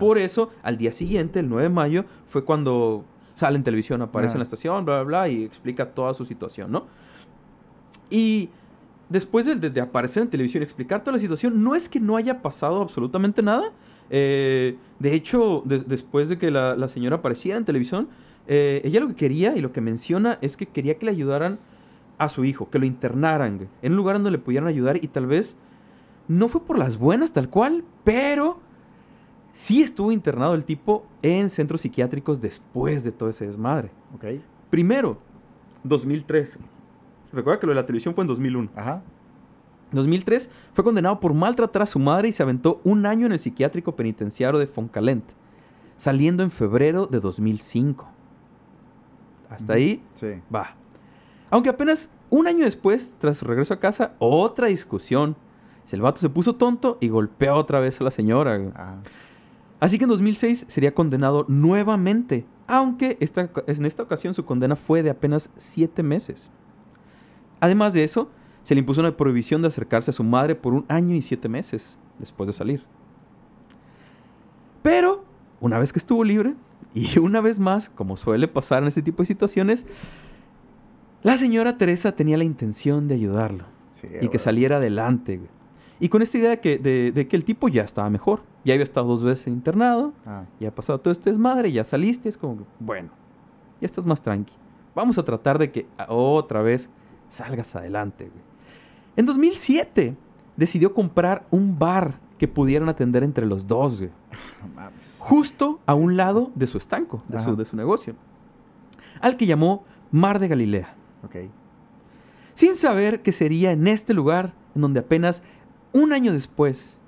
Por 0.00 0.18
eso, 0.18 0.50
al 0.62 0.78
día 0.78 0.90
siguiente, 0.92 1.40
el 1.40 1.48
9 1.48 1.64
de 1.64 1.68
mayo, 1.68 2.04
fue 2.28 2.44
cuando 2.44 3.04
sale 3.36 3.56
en 3.56 3.64
televisión, 3.64 4.00
aparece 4.00 4.30
Ajá. 4.30 4.36
en 4.36 4.38
la 4.40 4.44
estación, 4.44 4.84
bla, 4.84 5.02
bla, 5.02 5.04
bla, 5.04 5.28
y 5.28 5.44
explica 5.44 5.86
toda 5.86 6.14
su 6.14 6.24
situación, 6.24 6.70
¿no? 6.72 6.86
Y 8.10 8.48
después 9.08 9.44
de, 9.46 9.56
de- 9.70 9.80
aparecer 9.80 10.22
en 10.22 10.30
televisión 10.30 10.62
y 10.62 10.64
explicar 10.64 11.00
toda 11.02 11.12
la 11.12 11.18
situación, 11.18 11.62
no 11.62 11.74
es 11.74 11.88
que 11.88 12.00
no 12.00 12.16
haya 12.16 12.40
pasado 12.42 12.80
absolutamente 12.82 13.42
nada. 13.42 13.72
Eh, 14.10 14.76
de 14.98 15.14
hecho, 15.14 15.62
de- 15.64 15.80
después 15.80 16.28
de 16.28 16.38
que 16.38 16.50
la, 16.50 16.76
la 16.76 16.88
señora 16.88 17.16
apareciera 17.16 17.58
en 17.58 17.64
televisión, 17.64 18.08
ella 18.46 19.00
lo 19.00 19.08
que 19.08 19.14
quería 19.14 19.56
y 19.56 19.60
lo 19.62 19.72
que 19.72 19.80
menciona 19.80 20.38
es 20.42 20.56
que 20.58 20.66
quería 20.66 20.98
que 20.98 21.06
le 21.06 21.12
ayudaran 21.12 21.58
a 22.18 22.28
su 22.28 22.44
hijo, 22.44 22.70
que 22.70 22.78
lo 22.78 22.86
internaran 22.86 23.68
en 23.82 23.92
un 23.92 23.96
lugar 23.96 24.16
donde 24.16 24.30
le 24.30 24.38
pudieran 24.38 24.68
ayudar 24.68 24.96
y 25.02 25.08
tal 25.08 25.26
vez 25.26 25.56
no 26.28 26.48
fue 26.48 26.62
por 26.62 26.78
las 26.78 26.96
buenas 26.98 27.32
tal 27.32 27.48
cual, 27.50 27.84
pero 28.04 28.58
sí 29.52 29.82
estuvo 29.82 30.10
internado 30.12 30.54
el 30.54 30.64
tipo 30.64 31.04
en 31.22 31.50
centros 31.50 31.80
psiquiátricos 31.82 32.40
después 32.40 33.04
de 33.04 33.12
todo 33.12 33.28
ese 33.28 33.46
desmadre. 33.46 33.90
Ok. 34.14 34.24
Primero, 34.70 35.18
2003. 35.82 36.58
Recuerda 37.32 37.60
que 37.60 37.66
lo 37.66 37.72
de 37.72 37.76
la 37.76 37.86
televisión 37.86 38.14
fue 38.14 38.22
en 38.22 38.28
2001. 38.28 38.70
Ajá. 38.76 39.02
2003 39.92 40.50
fue 40.72 40.82
condenado 40.82 41.20
por 41.20 41.34
maltratar 41.34 41.82
a 41.82 41.86
su 41.86 41.98
madre 41.98 42.28
y 42.28 42.32
se 42.32 42.42
aventó 42.42 42.80
un 42.84 43.06
año 43.06 43.26
en 43.26 43.32
el 43.32 43.38
psiquiátrico 43.40 43.94
penitenciario 43.94 44.58
de 44.58 44.66
Foncalent, 44.66 45.24
saliendo 45.96 46.42
en 46.42 46.50
febrero 46.50 47.06
de 47.06 47.20
2005. 47.20 48.06
Hasta 49.50 49.74
ahí 49.74 50.02
Sí. 50.14 50.40
va. 50.52 50.74
Aunque 51.54 51.70
apenas 51.70 52.10
un 52.30 52.48
año 52.48 52.64
después, 52.64 53.14
tras 53.20 53.36
su 53.36 53.44
regreso 53.44 53.72
a 53.72 53.78
casa, 53.78 54.14
otra 54.18 54.66
discusión. 54.66 55.36
El 55.92 56.00
vato 56.00 56.20
se 56.20 56.28
puso 56.28 56.56
tonto 56.56 56.98
y 57.00 57.10
golpeó 57.10 57.54
otra 57.54 57.78
vez 57.78 58.00
a 58.00 58.02
la 58.02 58.10
señora. 58.10 58.56
Ajá. 58.74 58.96
Así 59.78 59.96
que 59.96 60.02
en 60.02 60.10
2006 60.10 60.64
sería 60.66 60.96
condenado 60.96 61.44
nuevamente, 61.46 62.44
aunque 62.66 63.18
esta, 63.20 63.50
en 63.68 63.86
esta 63.86 64.02
ocasión 64.02 64.34
su 64.34 64.44
condena 64.44 64.74
fue 64.74 65.04
de 65.04 65.10
apenas 65.10 65.48
siete 65.56 66.02
meses. 66.02 66.50
Además 67.60 67.92
de 67.92 68.02
eso, 68.02 68.28
se 68.64 68.74
le 68.74 68.80
impuso 68.80 69.00
una 69.00 69.16
prohibición 69.16 69.62
de 69.62 69.68
acercarse 69.68 70.10
a 70.10 70.14
su 70.14 70.24
madre 70.24 70.56
por 70.56 70.74
un 70.74 70.84
año 70.88 71.14
y 71.14 71.22
siete 71.22 71.48
meses 71.48 71.96
después 72.18 72.48
de 72.48 72.52
salir. 72.52 72.82
Pero, 74.82 75.24
una 75.60 75.78
vez 75.78 75.92
que 75.92 76.00
estuvo 76.00 76.24
libre, 76.24 76.56
y 76.94 77.16
una 77.20 77.40
vez 77.40 77.60
más, 77.60 77.90
como 77.90 78.16
suele 78.16 78.48
pasar 78.48 78.82
en 78.82 78.88
este 78.88 79.02
tipo 79.02 79.22
de 79.22 79.26
situaciones, 79.26 79.86
la 81.24 81.36
señora 81.36 81.76
Teresa 81.76 82.12
tenía 82.12 82.36
la 82.36 82.44
intención 82.44 83.08
de 83.08 83.14
ayudarlo 83.16 83.64
Sí, 83.88 84.06
y 84.20 84.28
que 84.28 84.38
saliera 84.38 84.76
adelante. 84.76 85.38
güey. 85.38 85.48
Y 86.00 86.08
con 86.08 86.22
esta 86.22 86.38
idea 86.38 86.50
de 86.50 86.60
que, 86.60 86.78
de, 86.78 87.10
de 87.12 87.26
que 87.28 87.34
el 87.36 87.44
tipo 87.44 87.68
ya 87.68 87.82
estaba 87.82 88.08
mejor. 88.10 88.42
Ya 88.64 88.74
había 88.74 88.84
estado 88.84 89.06
dos 89.06 89.22
veces 89.24 89.46
internado, 89.48 90.12
Ah, 90.26 90.44
ya 90.60 90.68
ha 90.68 90.74
pasado 90.74 90.98
todo 91.00 91.12
este 91.12 91.30
desmadre, 91.30 91.70
ya 91.72 91.84
saliste. 91.84 92.28
Es 92.28 92.36
como, 92.38 92.58
que, 92.58 92.64
bueno, 92.80 93.10
ya 93.80 93.86
estás 93.86 94.04
más 94.06 94.22
tranqui. 94.22 94.52
Vamos 94.94 95.18
a 95.18 95.24
tratar 95.24 95.58
de 95.58 95.70
que 95.72 95.86
otra 96.08 96.62
vez 96.62 96.88
salgas 97.28 97.74
adelante. 97.76 98.24
güey. 98.24 98.42
En 99.16 99.26
2007 99.26 100.16
decidió 100.56 100.92
comprar 100.94 101.46
un 101.50 101.78
bar 101.78 102.18
que 102.38 102.48
pudieran 102.48 102.88
atender 102.88 103.22
entre 103.22 103.46
los 103.46 103.66
dos, 103.66 103.98
güey, 104.00 104.10
no 104.60 104.68
mames. 104.74 105.16
justo 105.20 105.80
a 105.86 105.94
un 105.94 106.16
lado 106.16 106.50
de 106.54 106.66
su 106.66 106.78
estanco, 106.78 107.22
de 107.28 107.36
Ajá. 107.38 107.46
su, 107.46 107.56
de 107.56 107.64
su 107.64 107.76
negocio, 107.76 108.14
al 109.20 109.36
que 109.36 109.46
llamó 109.46 109.84
Mar 110.10 110.38
de 110.40 110.48
Galilea 110.48 110.94
Ok. 111.24 111.36
sin 112.54 112.74
saber 112.76 113.22
que 113.22 113.32
sería 113.32 113.72
en 113.72 113.86
este 113.88 114.14
lugar 114.14 114.54
en 114.74 114.82
donde 114.82 115.00
apenas 115.00 115.42
un 115.92 116.12
año 116.12 116.32
después 116.32 117.00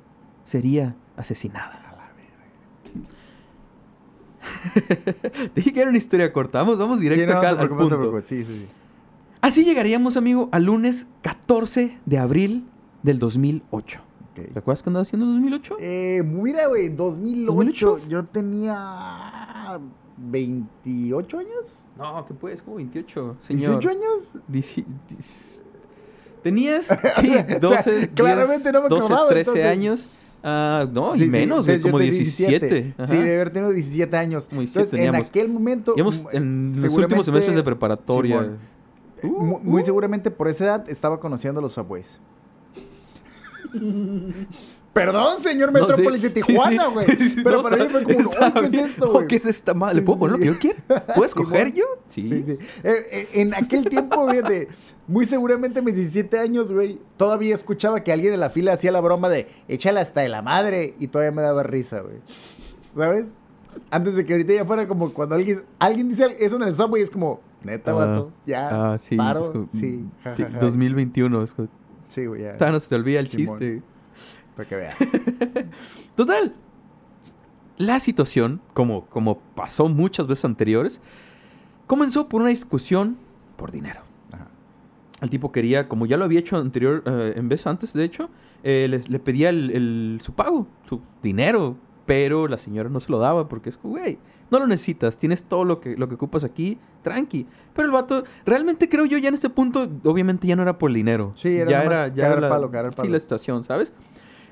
sería 0.45 0.95
asesinada. 1.17 1.83
Dije 5.55 5.73
que 5.73 5.81
era 5.81 5.89
una 5.89 5.99
historia 5.99 6.33
corta. 6.33 6.59
Vamos, 6.59 6.79
vamos 6.79 7.01
directo 7.01 7.25
Sí, 7.25 7.31
no, 7.33 7.39
acá 7.39 7.53
no 7.53 7.61
al 7.61 7.69
preocupes, 7.69 7.85
no 7.85 7.89
te 7.89 7.95
punto. 7.97 8.11
preocupes. 8.11 8.27
Sí, 8.27 8.45
sí, 8.45 8.61
sí. 8.61 8.67
Así 9.41 9.65
llegaríamos, 9.65 10.17
amigo, 10.17 10.49
al 10.53 10.65
lunes 10.65 11.07
14 11.23 11.99
de 12.05 12.19
abril 12.19 12.65
del 13.03 13.19
2008. 13.19 14.01
Ok. 14.33 14.55
¿Recuerdas 14.55 14.83
que 14.83 14.91
andaba 14.91 15.03
haciendo 15.03 15.27
el 15.27 15.33
2008? 15.35 15.77
Eh, 15.81 16.23
mira, 16.25 16.67
güey, 16.69 16.89
2008, 16.89 17.47
2008. 17.47 18.09
yo 18.09 18.25
tenía 18.25 19.79
28 20.17 21.39
años. 21.39 21.79
No, 21.99 22.25
que 22.27 22.35
puedes, 22.35 22.63
como 22.63 22.77
28, 22.77 23.37
señor. 23.47 23.83
¿18 23.83 23.91
años? 23.91 24.33
Dici- 24.51 24.85
Tenías, 26.43 26.87
sí, 27.21 27.31
O 27.31 27.33
sea, 27.33 27.59
12, 27.59 28.11
claramente 28.15 28.71
no 28.73 28.83
me 28.83 28.89
12, 28.89 29.03
acordaba, 29.05 29.29
13 29.31 29.41
entonces. 29.51 29.67
años. 29.67 30.07
Ah, 30.45 30.87
no, 30.93 31.15
Sí, 31.17 31.25
y 31.25 31.29
menos, 31.29 31.67
como 31.83 31.99
tenía 31.99 32.13
17. 32.13 32.95
Ajá. 32.97 33.07
Sí, 33.13 33.17
de 33.21 33.35
haber 33.35 33.51
tenido 33.51 33.73
17 33.73 34.17
años. 34.17 34.49
17 34.49 34.81
Entonces, 34.81 35.01
en 35.09 35.15
aquel 35.17 35.49
momento. 35.49 35.93
Mm, 35.97 36.37
en 36.37 36.83
los 36.83 36.95
últimos 36.95 37.27
semestres 37.27 37.57
de 37.57 37.63
preparatoria. 37.65 38.39
Simón. 38.41 38.59
Eh, 39.23 39.27
Uh, 39.27 39.43
mu- 39.43 39.59
muy 39.61 39.81
uh. 39.83 39.85
seguramente 39.85 40.31
por 40.31 40.47
esa 40.47 40.65
edad 40.65 40.91
estaba 40.91 41.19
conociendo 41.19 41.59
a 41.59 41.63
los 41.63 41.73
Subways. 41.73 42.21
Perdón, 44.97 45.41
señor 45.41 45.73
No, 45.73 45.81
Metrópolis 45.87 46.23
sí, 46.23 46.29
de 46.29 46.31
Tijuana, 46.43 46.87
güey. 46.95 47.07
sí. 47.07 47.37
Pero 47.45 47.59
No, 47.59 47.63
para 47.63 47.77
mí 47.77 47.85
fue 47.91 48.03
como, 48.03 48.19
está 48.19 48.53
"Ay, 48.55 48.71
¿qué 48.71 48.77
es 48.81 48.87
esto, 48.87 49.13
güey? 49.13 49.27
¿Qué 49.27 49.37
es 49.37 49.47
esta 49.47 49.75
madre? 49.75 49.97
¿Le 49.97 50.03
puedo 50.03 50.19
poner 50.19 50.33
lo 50.33 50.39
que 50.39 50.47
yo 50.47 50.59
quiera? 50.59 50.79
¿Puedo 51.15 51.25
escoger 51.27 51.73
yo? 51.75 51.85
Sí. 52.09 52.29
Sí, 52.29 52.43
sí. 52.45 52.53
Eh, 52.83 52.93
eh, 53.13 53.29
en 53.35 53.55
aquel 53.55 53.85
tiempo, 53.91 54.27
fíjate, 54.31 54.69
muy 55.07 55.27
seguramente 55.27 55.81
a 55.81 55.83
mis 55.83 55.95
17 55.95 56.39
años, 56.39 56.73
güey, 56.73 56.99
todavía 57.19 57.55
escuchaba 57.55 58.03
que 58.03 58.11
alguien 58.13 58.33
de 58.33 58.39
la 58.39 58.49
fila 58.49 58.73
hacía 58.73 58.91
la 58.91 59.01
broma 59.03 59.29
de 59.29 59.49
échala 59.69 60.01
hasta 60.01 60.23
de 60.23 60.31
la 60.31 60.41
madre 60.41 60.95
y 60.99 61.09
todavía 61.09 61.33
me 61.33 61.43
daba 61.43 61.63
risa, 61.63 62.01
güey. 62.01 62.17
¿Sabes? 62.95 63.37
Antes 63.91 64.15
de 64.17 64.25
que 64.25 64.33
ahorita 64.33 64.55
ya 64.55 64.65
fuera 64.65 64.89
como 64.89 65.13
cuando 65.13 65.35
alguien, 65.35 65.63
alguien 65.79 66.09
dice 66.09 66.35
eso 66.41 66.57
en 66.57 66.63
el 66.63 66.73
subway, 66.75 67.03
es 67.03 67.11
como, 67.11 67.41
neta, 67.63 67.91
Ah, 67.91 67.95
vato, 67.95 68.33
ya, 68.47 68.93
Ah, 68.95 68.99
sí. 68.99 69.17
paro, 69.17 69.45
es 69.45 69.51
como- 69.51 69.69
sí, 69.71 69.79
sí, 69.81 70.05
jajaja. 70.25 70.59
2021. 70.59 71.43
Es 71.43 71.53
como, 71.53 71.69
Sí, 72.09 72.25
güey, 72.25 72.43
ya, 72.45 72.55
todavía 72.55 72.73
no 72.79 72.81
se 72.81 72.89
te 72.89 72.95
olvida 72.95 73.21
el 73.21 73.27
Simón. 73.29 73.59
chiste. 73.59 73.83
Para 74.57 74.69
que 74.69 74.75
veas. 74.77 74.97
Total. 76.17 76.55
La 77.79 78.01
situación, 78.01 78.61
como, 78.73 79.05
como 79.07 79.39
pasó 79.55 79.89
muchas 79.89 80.27
veces 80.27 80.45
anteriores, 80.47 81.01
comenzó 81.87 82.29
por 82.29 82.41
una 82.41 82.51
discusión 82.51 83.17
por 83.57 83.71
dinero. 83.71 84.01
Ajá. 84.33 84.47
El 85.21 85.29
tipo 85.31 85.53
quería, 85.53 85.89
como 85.89 86.07
ya 86.07 86.17
lo 86.17 86.25
había 86.25 86.41
hecho 86.41 86.57
anterior, 86.57 87.03
eh, 87.07 87.35
en 87.37 87.49
vez 87.51 87.67
antes, 87.67 87.93
de 87.93 88.05
hecho, 88.05 88.31
eh, 88.65 88.87
le, 88.89 89.01
le 89.01 89.19
pedía 89.19 89.51
el, 89.51 89.71
el- 89.71 90.21
su 90.25 90.33
pago, 90.33 90.67
su 90.89 91.03
dinero, 91.23 91.77
pero 92.07 92.49
la 92.49 92.57
señora 92.57 92.89
no 92.89 93.01
se 93.01 93.11
lo 93.13 93.19
daba 93.19 93.47
porque 93.49 93.69
es 93.69 93.79
güey, 93.83 94.19
no 94.51 94.59
lo 94.59 94.67
necesitas, 94.67 95.19
tienes 95.19 95.43
todo 95.43 95.65
lo 95.65 95.81
que, 95.81 95.97
lo 95.97 96.09
que 96.09 96.15
ocupas 96.15 96.45
aquí, 96.45 96.79
tranqui. 97.03 97.47
Pero 97.75 97.87
el 97.87 97.93
vato, 97.93 98.25
realmente 98.47 98.89
creo 98.89 99.05
yo 99.05 99.19
ya 99.19 99.29
en 99.29 99.35
este 99.35 99.51
punto, 99.51 99.87
obviamente 100.05 100.47
ya 100.47 100.57
no 100.57 100.63
era 100.63 100.79
por 100.79 100.89
el 100.91 100.95
dinero. 100.95 101.33
Sí, 101.35 101.49
era 101.57 101.71
ya 101.71 101.83
era, 101.85 102.09
ya 102.09 102.27
era 102.27 102.41
la, 102.41 102.49
palo, 102.49 102.71
cagar 102.71 102.93
sí, 102.93 102.97
palo. 102.97 103.11
la 103.11 103.19
situación, 103.19 103.65
¿sabes? 103.65 103.93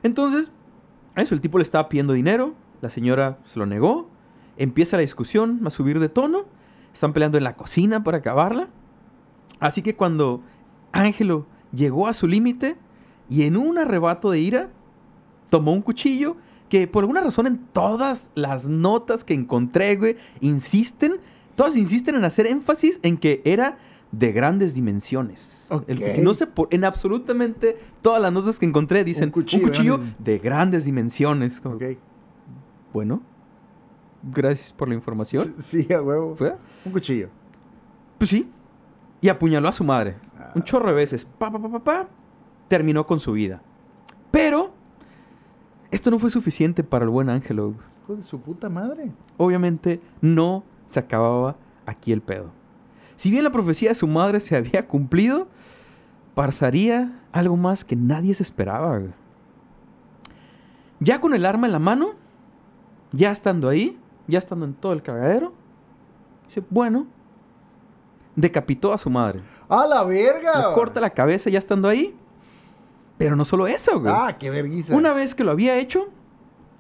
Entonces, 0.05 0.53
eso, 1.17 1.35
el 1.35 1.40
tipo 1.40 1.59
le 1.59 1.64
estaba 1.64 1.88
pidiendo 1.88 2.12
dinero, 2.12 2.55
la 2.83 2.90
señora 2.90 3.38
se 3.53 3.59
lo 3.59 3.67
negó, 3.67 4.11
empieza 4.57 4.97
la 4.97 5.01
discusión 5.01 5.61
a 5.64 5.71
subir 5.71 5.99
de 5.99 6.09
tono, 6.09 6.45
están 6.93 7.12
peleando 7.12 7.38
en 7.38 7.45
la 7.45 7.57
cocina 7.57 8.05
para 8.05 8.19
acabarla. 8.19 8.69
Así 9.59 9.83
que 9.83 9.97
cuando 9.97 10.43
Ángelo 10.93 11.47
llegó 11.73 12.07
a 12.07 12.14
su 12.14 12.29
límite 12.29 12.77
y 13.29 13.45
en 13.45 13.57
un 13.57 13.79
arrebato 13.79 14.31
de 14.31 14.40
ira 14.40 14.69
tomó 15.49 15.73
un 15.73 15.83
cuchillo 15.83 16.37
que 16.69 16.87
por 16.87 17.03
alguna 17.03 17.23
razón 17.23 17.47
en 17.47 17.59
todas 17.73 18.31
las 18.35 18.69
notas 18.69 19.25
que 19.25 19.33
encontré, 19.33 19.97
güey, 19.97 20.17
insisten, 20.40 21.17
todas 21.57 21.77
insisten 21.77 22.14
en 22.14 22.25
hacer 22.25 22.47
énfasis 22.47 23.01
en 23.03 23.17
que 23.17 23.40
era 23.47 23.79
de 24.18 24.33
grandes 24.33 24.74
dimensiones. 24.74 25.68
El 25.87 26.22
no 26.22 26.35
sé, 26.35 26.46
por, 26.46 26.68
en 26.70 26.85
absolutamente 26.85 27.79
todas 28.03 28.20
las 28.20 28.33
notas 28.33 28.59
que 28.59 28.66
encontré 28.66 29.05
dicen 29.05 29.27
un 29.27 29.31
cuchillo 29.31 29.66
cuchillo, 29.68 29.96
grande". 29.96 30.14
de 30.18 30.38
grandes 30.38 30.85
dimensiones. 30.85 31.61
Como. 31.61 31.79
Bueno, 32.92 33.22
gracias 34.22 34.72
por 34.72 34.88
la 34.88 34.94
información. 34.94 35.55
Sí, 35.59 35.92
a 35.92 36.00
huevo. 36.00 36.37
¿Fue? 36.37 36.55
Un 36.85 36.92
cuchillo. 36.92 37.29
Pues 38.18 38.31
sí. 38.31 38.48
Y 39.20 39.29
apuñaló 39.29 39.68
a 39.68 39.72
su 39.72 39.85
madre. 39.85 40.16
Ah. 40.38 40.53
Un 40.55 40.62
chorro 40.62 40.88
de 40.88 40.94
veces. 40.94 41.27
Pa, 41.38 41.50
pa, 41.50 41.59
pa, 41.59 41.68
pa, 41.68 41.83
pa. 41.83 42.09
Terminó 42.68 43.07
con 43.07 43.20
su 43.20 43.33
vida. 43.33 43.62
Pero 44.31 44.72
esto 45.90 46.11
no 46.11 46.18
fue 46.18 46.31
suficiente 46.31 46.85
para 46.85 47.05
el 47.05 47.11
buen 47.11 47.29
Ángelo. 47.29 47.74
Hijo 48.03 48.16
de 48.16 48.22
su 48.22 48.40
puta 48.40 48.68
madre. 48.68 49.12
Obviamente 49.38 50.00
no 50.20 50.62
se 50.87 51.00
acababa 51.00 51.57
aquí 51.87 52.12
el 52.12 52.20
pedo. 52.20 52.50
Si 53.16 53.31
bien 53.31 53.44
la 53.44 53.50
profecía 53.50 53.90
de 53.90 53.94
su 53.94 54.07
madre 54.07 54.40
se 54.40 54.57
había 54.57 54.87
cumplido, 54.87 55.48
pasaría 56.35 57.20
algo 57.33 57.57
más 57.57 57.85
que 57.85 57.96
nadie 57.96 58.35
se 58.35 58.42
esperaba. 58.42 59.00
Ya 61.00 61.20
con 61.20 61.35
el 61.35 61.44
arma 61.46 61.66
en 61.66 61.72
la 61.72 61.79
mano, 61.79 62.14
ya 63.12 63.31
estando 63.31 63.68
ahí, 63.68 63.98
ya 64.27 64.38
estando 64.38 64.64
en 64.64 64.74
todo 64.74 64.92
el 64.92 65.03
cagadero, 65.03 65.53
dice, 66.46 66.62
bueno, 66.70 67.07
decapitó 68.37 68.92
a 68.92 68.98
su 68.98 69.11
madre. 69.11 69.40
¡A 69.68 69.87
la 69.87 70.05
verga! 70.05 70.68
Le 70.68 70.74
corta 70.74 71.00
la 71.00 71.11
cabeza 71.11 71.50
ya 71.50 71.59
estando 71.59 71.88
ahí. 71.88 72.16
Pero 73.16 73.37
no 73.37 73.44
solo 73.44 73.66
eso, 73.66 74.00
güey. 74.00 74.12
Ah, 74.14 74.37
qué 74.38 74.50
vergüenza. 74.50 74.94
Una 74.94 75.12
vez 75.12 75.35
que 75.35 75.44
lo 75.44 75.53
había 75.53 75.77
hecho, 75.77 76.09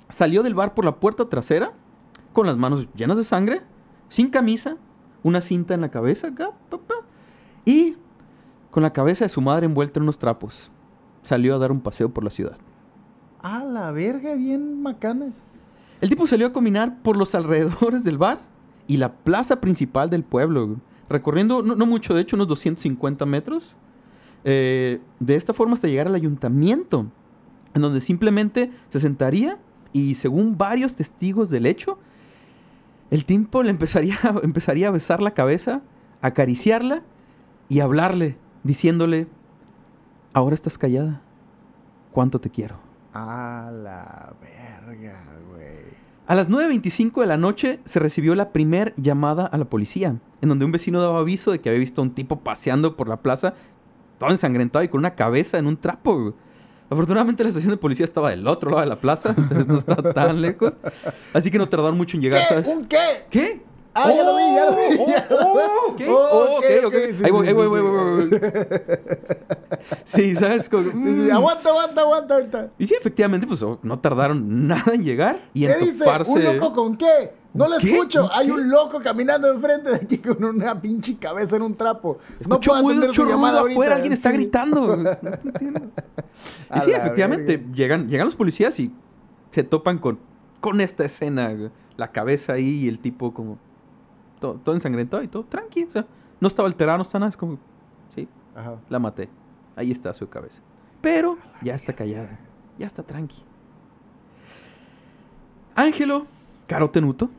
salió 0.08 0.42
del 0.42 0.54
bar 0.54 0.74
por 0.74 0.84
la 0.84 0.96
puerta 0.96 1.28
trasera, 1.28 1.72
con 2.32 2.46
las 2.46 2.56
manos 2.56 2.88
llenas 2.94 3.16
de 3.16 3.24
sangre, 3.24 3.62
sin 4.08 4.30
camisa, 4.30 4.76
una 5.24 5.40
cinta 5.40 5.74
en 5.74 5.80
la 5.80 5.90
cabeza 5.90 6.28
acá, 6.28 6.50
y 7.64 7.96
con 8.70 8.84
la 8.84 8.92
cabeza 8.92 9.24
de 9.24 9.28
su 9.30 9.40
madre 9.40 9.66
envuelta 9.66 9.98
en 9.98 10.04
unos 10.04 10.18
trapos. 10.20 10.70
Salió 11.22 11.56
a 11.56 11.58
dar 11.58 11.72
un 11.72 11.80
paseo 11.80 12.10
por 12.12 12.22
la 12.22 12.30
ciudad. 12.30 12.58
¡A 13.42 13.64
la 13.64 13.90
verga! 13.90 14.34
Bien 14.36 14.80
macanas. 14.82 15.42
El 16.00 16.08
tipo 16.10 16.26
salió 16.26 16.46
a 16.46 16.52
caminar 16.52 17.02
por 17.02 17.16
los 17.16 17.34
alrededores 17.34 18.04
del 18.04 18.18
bar 18.18 18.40
y 18.86 18.98
la 18.98 19.14
plaza 19.14 19.60
principal 19.60 20.10
del 20.10 20.22
pueblo, 20.24 20.76
recorriendo 21.08 21.62
no, 21.62 21.74
no 21.74 21.86
mucho, 21.86 22.14
de 22.14 22.20
hecho 22.20 22.36
unos 22.36 22.48
250 22.48 23.24
metros. 23.26 23.74
eh, 24.44 25.00
de 25.20 25.36
esta 25.36 25.54
forma 25.54 25.74
hasta 25.74 25.88
llegar 25.88 26.06
al 26.06 26.14
ayuntamiento, 26.14 27.06
en 27.72 27.80
donde 27.80 28.00
simplemente 28.00 28.70
se 28.90 29.00
sentaría 29.00 29.58
y 29.92 30.16
según 30.16 30.58
varios 30.58 30.94
testigos 30.96 31.48
del 31.48 31.64
hecho, 31.64 31.98
el 33.10 33.24
tipo 33.24 33.62
le 33.62 33.70
empezaría, 33.70 34.18
empezaría 34.42 34.88
a 34.88 34.92
besar 34.92 35.22
la 35.22 35.32
cabeza, 35.32 35.82
acariciarla 36.22 37.02
y 37.68 37.80
hablarle, 37.80 38.36
diciéndole, 38.62 39.26
ahora 40.32 40.54
estás 40.54 40.78
callada, 40.78 41.22
¿cuánto 42.12 42.40
te 42.40 42.50
quiero? 42.50 42.78
¡A 43.12 43.70
la 43.72 44.34
verga, 44.40 45.22
güey! 45.50 46.04
A 46.26 46.34
las 46.34 46.48
9.25 46.48 47.20
de 47.20 47.26
la 47.26 47.36
noche 47.36 47.80
se 47.84 48.00
recibió 48.00 48.34
la 48.34 48.50
primer 48.50 48.94
llamada 48.96 49.46
a 49.46 49.58
la 49.58 49.66
policía, 49.66 50.16
en 50.40 50.48
donde 50.48 50.64
un 50.64 50.72
vecino 50.72 51.00
daba 51.02 51.20
aviso 51.20 51.52
de 51.52 51.60
que 51.60 51.68
había 51.68 51.80
visto 51.80 52.00
a 52.00 52.04
un 52.04 52.14
tipo 52.14 52.40
paseando 52.40 52.96
por 52.96 53.08
la 53.08 53.20
plaza, 53.20 53.54
todo 54.18 54.30
ensangrentado 54.30 54.82
y 54.84 54.88
con 54.88 55.00
una 55.00 55.16
cabeza 55.16 55.58
en 55.58 55.66
un 55.66 55.76
trapo. 55.76 56.18
güey. 56.18 56.34
Afortunadamente 56.90 57.42
la 57.42 57.48
estación 57.48 57.70
de 57.72 57.76
policía 57.76 58.04
estaba 58.04 58.30
del 58.30 58.46
otro 58.46 58.70
lado 58.70 58.82
de 58.82 58.88
la 58.88 59.00
plaza, 59.00 59.34
entonces 59.36 59.66
no 59.66 59.78
estaba 59.78 60.12
tan 60.12 60.40
lejos. 60.40 60.72
Así 61.32 61.50
que 61.50 61.58
no 61.58 61.68
tardaron 61.68 61.96
mucho 61.96 62.16
en 62.16 62.22
llegar, 62.22 62.42
¿Qué? 62.42 62.48
¿sabes? 62.48 62.68
¿Un 62.68 62.84
qué? 62.86 62.98
¿Qué? 63.30 63.62
Ah, 63.96 64.10
ya 64.12 64.24
lo 64.24 64.36
vi, 64.36 64.42
ya 64.56 64.64
lo 64.64 64.76
vi, 64.76 65.12
ya 65.12 65.26
lo 65.30 65.36
vi. 65.36 65.44
Oh, 65.54 65.54
oh, 65.54 65.92
ok, 65.92 66.02
Oh, 66.08 66.28
oh, 66.32 66.58
ok, 66.58 66.64
ok, 66.86 66.94
sí, 67.16 67.24
Ahí 67.24 67.30
voy, 67.30 67.44
sí, 67.44 67.48
ahí 67.48 67.54
voy, 67.54 67.64
sí, 67.64 67.68
voy, 67.68 67.80
sí. 67.80 67.86
voy, 67.86 68.28
voy. 68.28 68.40
Sí, 70.04 70.34
¿sabes? 70.36 70.68
Como, 70.68 70.90
mm. 70.92 71.30
Aguanta, 71.32 71.68
aguanta, 71.70 72.00
aguanta 72.00 72.34
ahorita. 72.34 72.70
Y 72.78 72.86
sí, 72.86 72.94
efectivamente, 72.98 73.46
pues 73.46 73.62
oh, 73.62 73.78
no 73.82 73.98
tardaron 74.00 74.66
nada 74.66 74.92
en 74.94 75.04
llegar 75.04 75.38
y 75.54 75.66
¿Qué 75.66 75.72
en 75.72 75.78
dice? 75.80 75.98
toparse. 76.00 76.32
¿Un 76.32 76.44
loco 76.44 76.72
con 76.72 76.96
qué? 76.96 77.32
No 77.54 77.68
lo 77.68 77.78
¿Qué? 77.78 77.92
escucho. 77.92 78.28
Hay 78.32 78.46
¿Qué? 78.48 78.52
un 78.52 78.68
loco 78.68 79.00
caminando 79.00 79.50
enfrente 79.50 79.90
de 79.90 79.96
aquí 79.96 80.18
con 80.18 80.42
una 80.44 80.80
pinche 80.80 81.16
cabeza 81.16 81.56
en 81.56 81.62
un 81.62 81.74
trapo. 81.76 82.18
no 82.18 82.56
Escucho 82.56 82.70
puedo 82.72 82.82
muy 82.82 82.92
atender 82.94 83.14
su 83.14 83.24
llamada 83.26 83.60
ahorita. 83.60 83.78
afuera, 83.78 83.94
alguien 83.94 84.12
está 84.12 84.30
gritando. 84.32 84.96
No 84.96 85.10
entiendo. 85.44 85.80
Y 86.76 86.80
sí, 86.80 86.90
efectivamente, 86.90 87.56
verga. 87.56 87.72
llegan, 87.74 88.08
llegan 88.08 88.26
los 88.26 88.34
policías 88.34 88.78
y 88.80 88.92
se 89.52 89.62
topan 89.62 89.98
con, 89.98 90.18
con 90.60 90.80
esta 90.80 91.04
escena. 91.04 91.54
La 91.96 92.10
cabeza 92.10 92.54
ahí 92.54 92.84
y 92.84 92.88
el 92.88 92.98
tipo 92.98 93.32
como 93.32 93.56
todo, 94.40 94.54
todo 94.54 94.74
ensangrentado 94.74 95.22
y 95.22 95.28
todo 95.28 95.44
tranqui. 95.44 95.84
O 95.84 95.92
sea, 95.92 96.06
no 96.40 96.48
estaba 96.48 96.66
alterado, 96.66 96.98
no 96.98 97.02
está 97.02 97.18
nada. 97.20 97.30
Es 97.30 97.36
como, 97.36 97.58
sí, 98.14 98.28
Ajá. 98.56 98.76
la 98.88 98.98
maté. 98.98 99.28
Ahí 99.76 99.92
está 99.92 100.12
su 100.12 100.28
cabeza. 100.28 100.60
Pero 101.00 101.38
ya 101.62 101.74
está 101.76 101.92
callada. 101.92 102.40
Ya 102.78 102.88
está 102.88 103.04
tranqui. 103.04 103.44
Ángelo 105.76 106.26
Carotenuto. 106.66 107.30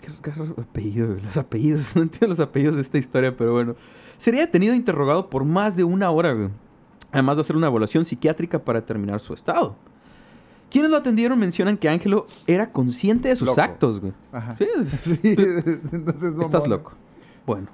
Qué 0.00 0.30
raro 0.30 0.54
apellido, 0.58 1.16
los 1.22 1.36
apellidos. 1.36 1.92
No 1.96 2.02
entiendo 2.02 2.28
los 2.28 2.40
apellidos 2.40 2.76
de 2.76 2.82
esta 2.82 2.98
historia, 2.98 3.36
pero 3.36 3.52
bueno. 3.52 3.74
Sería 4.18 4.40
detenido 4.40 4.72
e 4.72 4.76
interrogado 4.76 5.28
por 5.28 5.44
más 5.44 5.76
de 5.76 5.84
una 5.84 6.10
hora, 6.10 6.32
güey. 6.32 6.48
Además 7.12 7.36
de 7.36 7.42
hacer 7.42 7.56
una 7.56 7.66
evaluación 7.68 8.04
psiquiátrica 8.04 8.58
para 8.58 8.80
determinar 8.80 9.20
su 9.20 9.34
estado. 9.34 9.76
Quienes 10.70 10.90
lo 10.90 10.96
atendieron 10.96 11.38
mencionan 11.38 11.76
que 11.78 11.88
Ángelo 11.88 12.26
era 12.46 12.72
consciente 12.72 13.28
de 13.28 13.36
sus 13.36 13.46
Loco. 13.46 13.60
actos, 13.60 14.00
güey. 14.00 14.12
Ajá. 14.32 14.56
Sí, 14.56 14.66
Sí, 15.02 15.18
entonces 15.92 16.36
Estás 16.36 16.66
loco. 16.66 16.92
Bueno. 17.46 17.68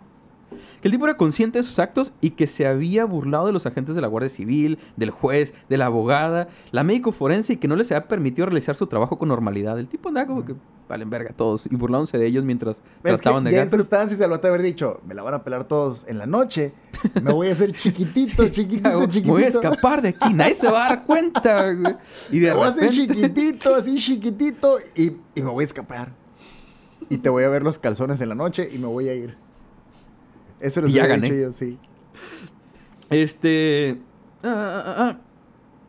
Que 0.83 0.89
el 0.89 0.93
tipo 0.93 1.07
era 1.07 1.17
consciente 1.17 1.59
de 1.59 1.65
sus 1.65 1.79
actos 1.79 2.13
y 2.21 2.31
que 2.31 2.47
se 2.49 2.67
había 2.67 3.05
burlado 3.05 3.47
de 3.47 3.53
los 3.53 3.67
agentes 3.67 3.95
de 3.95 4.01
la 4.01 4.09
Guardia 4.09 4.29
Civil, 4.29 4.79
del 4.97 5.11
juez, 5.11 5.55
de 5.69 5.79
la 5.79 5.87
abogada, 5.87 6.49
la 6.73 6.83
médico 6.83 7.13
forense 7.13 7.53
y 7.53 7.57
que 7.57 7.69
no 7.69 7.77
les 7.77 7.91
había 7.93 8.09
permitido 8.09 8.47
realizar 8.47 8.75
su 8.75 8.89
trabajo 8.89 9.17
con 9.17 9.29
normalidad. 9.29 9.79
El 9.79 9.87
tipo 9.87 10.09
andaba 10.09 10.27
como 10.27 10.45
que 10.45 10.55
valen 10.93 11.09
verga 11.09 11.33
todos 11.35 11.65
y 11.65 11.75
burlándose 11.75 12.19
de 12.19 12.27
ellos 12.27 12.45
mientras 12.45 12.77
Es 12.79 12.83
que 13.03 13.09
trataban 13.09 13.45
de 13.45 13.51
ya 13.53 13.63
en 13.63 13.65
ganar. 13.67 13.81
sustancias 13.81 14.19
se 14.19 14.29
lo 14.29 14.35
haber 14.51 14.61
dicho, 14.61 15.01
me 15.07 15.15
la 15.15 15.23
van 15.23 15.33
a 15.33 15.43
pelar 15.43 15.65
todos 15.65 16.05
en 16.07 16.19
la 16.19 16.27
noche. 16.27 16.75
Me 17.23 17.33
voy 17.33 17.49
a 17.49 17.53
hacer 17.53 17.73
chiquitito, 17.83 18.47
chiquitito, 18.51 19.01
Me 19.01 19.09
chiquitito. 19.09 19.33
voy 19.33 19.45
a 19.45 19.49
escapar 19.49 20.03
de 20.03 20.11
aquí, 20.11 20.35
nadie 20.35 20.53
se 20.55 20.71
va 20.71 20.85
a 20.85 20.89
dar 20.91 21.05
cuenta. 21.05 21.73
güey. 21.73 21.97
Y 22.31 22.41
de 22.41 22.49
Me 22.49 22.55
voy 22.55 22.65
a 22.65 22.69
hacer 22.69 22.91
repente... 22.91 23.15
chiquitito, 23.15 23.75
así 23.79 23.95
chiquitito, 23.97 24.77
y, 24.95 25.17
y 25.35 25.43
me 25.43 25.51
voy 25.51 25.63
a 25.63 25.65
escapar. 25.65 26.13
Y 27.09 27.17
te 27.19 27.31
voy 27.31 27.45
a 27.45 27.49
ver 27.49 27.63
los 27.63 27.79
calzones 27.79 28.21
en 28.21 28.29
la 28.29 28.35
noche 28.35 28.69
y 28.71 28.77
me 28.77 28.87
voy 28.87 29.09
a 29.09 29.15
ir. 29.15 29.35
Eso 30.61 30.81
ya 30.87 31.05
había 31.05 31.17
gané. 31.17 31.31
dicho 31.31 31.41
yo, 31.43 31.53
sí. 31.53 31.79
Este... 33.11 33.99
ah, 34.43 34.49
ah, 34.49 34.83
ah, 34.87 34.95
ah. 34.99 35.19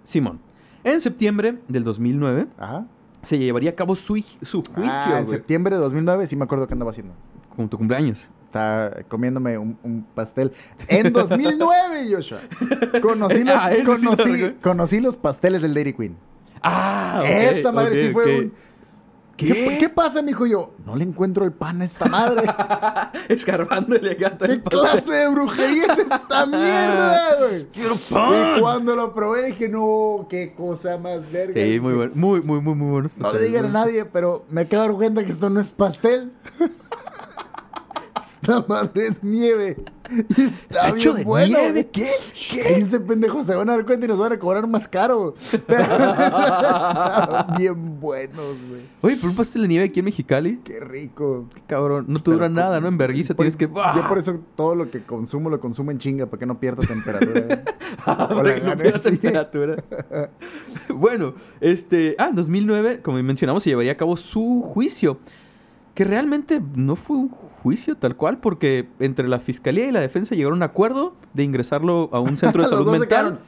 Simón. 0.04 0.40
En 0.86 1.00
septiembre 1.00 1.60
del 1.68 1.84
2009 1.84 2.48
Ajá. 2.58 2.86
Se 3.24 3.38
llevaría 3.40 3.72
a 3.72 3.76
cabo 3.76 3.96
su, 3.96 4.24
su 4.42 4.64
juicio, 4.64 4.92
ah, 4.92 5.18
en 5.20 5.28
septiembre 5.28 5.76
de 5.76 5.82
2009 5.82 6.28
sí 6.28 6.36
me 6.36 6.44
acuerdo 6.44 6.68
que 6.68 6.74
andaba 6.74 6.92
haciendo. 6.92 7.14
con 7.56 7.70
tu 7.70 7.78
cumpleaños. 7.78 8.28
Estaba 8.46 8.92
comiéndome 9.08 9.58
un, 9.58 9.78
un 9.82 10.04
pastel. 10.14 10.52
En 10.88 11.12
2009, 11.12 11.68
Joshua. 12.12 12.40
Conocí 13.02 13.44
los, 13.44 13.56
Ah, 13.60 13.72
ese 13.72 13.82
sí 13.82 13.86
lo 14.04 14.12
conocí, 14.16 14.52
conocí 14.62 15.00
los 15.00 15.16
pasteles 15.18 15.62
del 15.62 15.74
Dairy 15.74 15.94
Queen. 15.94 16.16
Ah, 16.62 17.24
Esa 17.26 17.72
madre 17.72 18.06
sí 18.08 18.14
fue 18.14 18.40
un... 18.40 18.54
¿Qué? 19.36 19.78
¿Qué 19.80 19.90
pasa, 19.90 20.22
mijo? 20.22 20.46
Y 20.46 20.52
yo, 20.52 20.74
no 20.86 20.96
le 20.96 21.04
encuentro 21.04 21.44
el 21.44 21.52
pan 21.52 21.82
a 21.82 21.86
esta 21.86 22.06
madre. 22.06 22.44
Escarbándole 23.30 24.14
gata 24.16 24.46
¿Qué 24.46 24.54
el 24.54 24.64
clase 24.64 25.12
de 25.12 25.30
brujería 25.30 25.86
es 25.86 26.00
esta 26.00 26.46
mierda, 26.46 27.20
güey? 27.40 27.66
¡Quiero 27.72 27.96
Y 27.96 28.14
pan! 28.14 28.60
cuando 28.62 28.96
lo 28.96 29.14
probé 29.14 29.48
dije, 29.48 29.70
no, 29.70 30.28
qué 30.30 30.54
cosa 30.54 30.98
más 30.98 31.30
verga. 31.32 31.60
Sí, 31.62 31.80
muy 31.80 31.94
bueno. 31.94 32.12
Muy, 32.16 32.42
muy, 32.42 32.62
muy, 32.62 32.76
muy 32.76 32.92
buenos 32.92 33.18
No 33.18 33.34
le 33.34 33.40
digan 33.42 33.66
a 33.66 33.70
nadie, 33.70 34.06
pero 34.06 34.46
me 34.50 34.62
acabo 34.62 34.84
de 34.84 34.88
dar 34.90 34.98
cuenta 34.98 35.24
que 35.24 35.32
esto 35.32 35.50
no 35.50 35.60
es 35.60 35.70
pastel. 35.70 36.32
Esta 38.44 38.64
madre 38.68 39.08
es 39.08 39.24
nieve. 39.24 39.78
Y 40.10 40.20
está, 40.42 40.44
¿Está 40.88 40.90
hecho 40.90 41.14
bien 41.14 41.18
de 41.18 41.24
bueno. 41.24 41.60
nieve? 41.60 41.90
¿Qué? 41.92 42.08
¿Qué? 42.52 42.76
Dice 42.76 43.00
pendejo, 43.00 43.44
se 43.44 43.56
van 43.56 43.70
a 43.70 43.74
dar 43.74 43.86
cuenta 43.86 44.06
y 44.06 44.10
nos 44.10 44.18
van 44.18 44.34
a 44.34 44.40
cobrar 44.40 44.68
más 44.68 44.88
caro. 44.88 45.36
Bien 47.58 48.00
buenos, 48.00 48.56
güey. 48.70 48.82
Oye, 49.02 49.16
pero 49.16 49.30
un 49.30 49.36
pastel 49.36 49.64
de 49.64 49.68
nieve 49.68 49.86
aquí 49.86 50.00
en 50.00 50.06
Mexicali, 50.06 50.60
Qué 50.64 50.80
rico. 50.80 51.48
qué 51.54 51.62
cabrón, 51.68 52.06
no 52.08 52.20
te 52.20 52.32
dura 52.32 52.50
nada, 52.50 52.80
¿no? 52.80 52.88
En 52.88 52.98
vergüenza 52.98 53.34
tienes 53.34 53.56
que... 53.56 53.68
Yo 53.68 54.08
por 54.08 54.18
eso 54.18 54.40
todo 54.56 54.76
lo 54.76 54.90
que 54.90 55.04
consumo 55.04 55.50
lo 55.50 55.60
consumo 55.60 55.92
en 55.92 56.00
chinga 56.00 56.26
para 56.26 56.40
que 56.40 56.46
no 56.46 56.60
pierda 56.60 56.86
temperatura. 56.86 57.64
Ah, 58.06 58.28
para 58.28 58.58
la 58.58 58.76
no 58.76 59.00
sí. 59.00 59.18
temperatura. 59.18 59.84
bueno, 60.90 61.36
este... 61.62 62.16
Ah, 62.18 62.30
en 62.30 62.36
2009, 62.36 63.02
como 63.02 63.22
mencionamos, 63.22 63.64
se 63.64 63.70
llevaría 63.70 63.94
a 63.94 63.98
cabo 63.98 64.18
su 64.18 64.62
juicio. 64.62 65.20
Que 65.94 66.04
realmente 66.04 66.60
no 66.76 66.96
fue 66.96 67.18
un 67.18 67.30
juicio 67.30 67.43
tal 68.00 68.16
cual, 68.16 68.40
porque 68.40 68.90
entre 69.00 69.28
la 69.28 69.40
fiscalía 69.40 69.88
y 69.88 69.92
la 69.92 70.02
defensa 70.02 70.36
llegaron 70.36 70.62
a 70.62 70.66
un 70.66 70.70
acuerdo 70.72 71.16
de 71.34 71.44
ingresarlo 71.44 72.10
a 72.12 72.20
un 72.20 72.38
centro 72.38 72.64
de 72.64 72.70
salud 72.70 72.92
mental. 72.92 73.40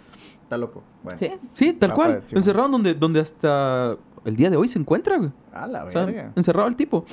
Está 0.43 0.57
loco. 0.57 0.83
Bueno. 1.03 1.19
Sí, 1.19 1.31
sí, 1.53 1.73
tal 1.73 1.93
cual. 1.93 2.21
encerrado 2.31 2.69
donde, 2.69 2.93
donde 2.93 3.19
hasta 3.19 3.97
el 4.25 4.35
día 4.35 4.49
de 4.49 4.57
hoy 4.57 4.67
se 4.67 4.79
encuentra, 4.79 5.17
güey. 5.17 5.31
A 5.53 5.67
la 5.67 5.85
O 5.85 5.91
sea, 5.91 6.05
verga. 6.05 6.31
encerrado 6.35 6.67
el 6.67 6.75
tipo. 6.75 7.05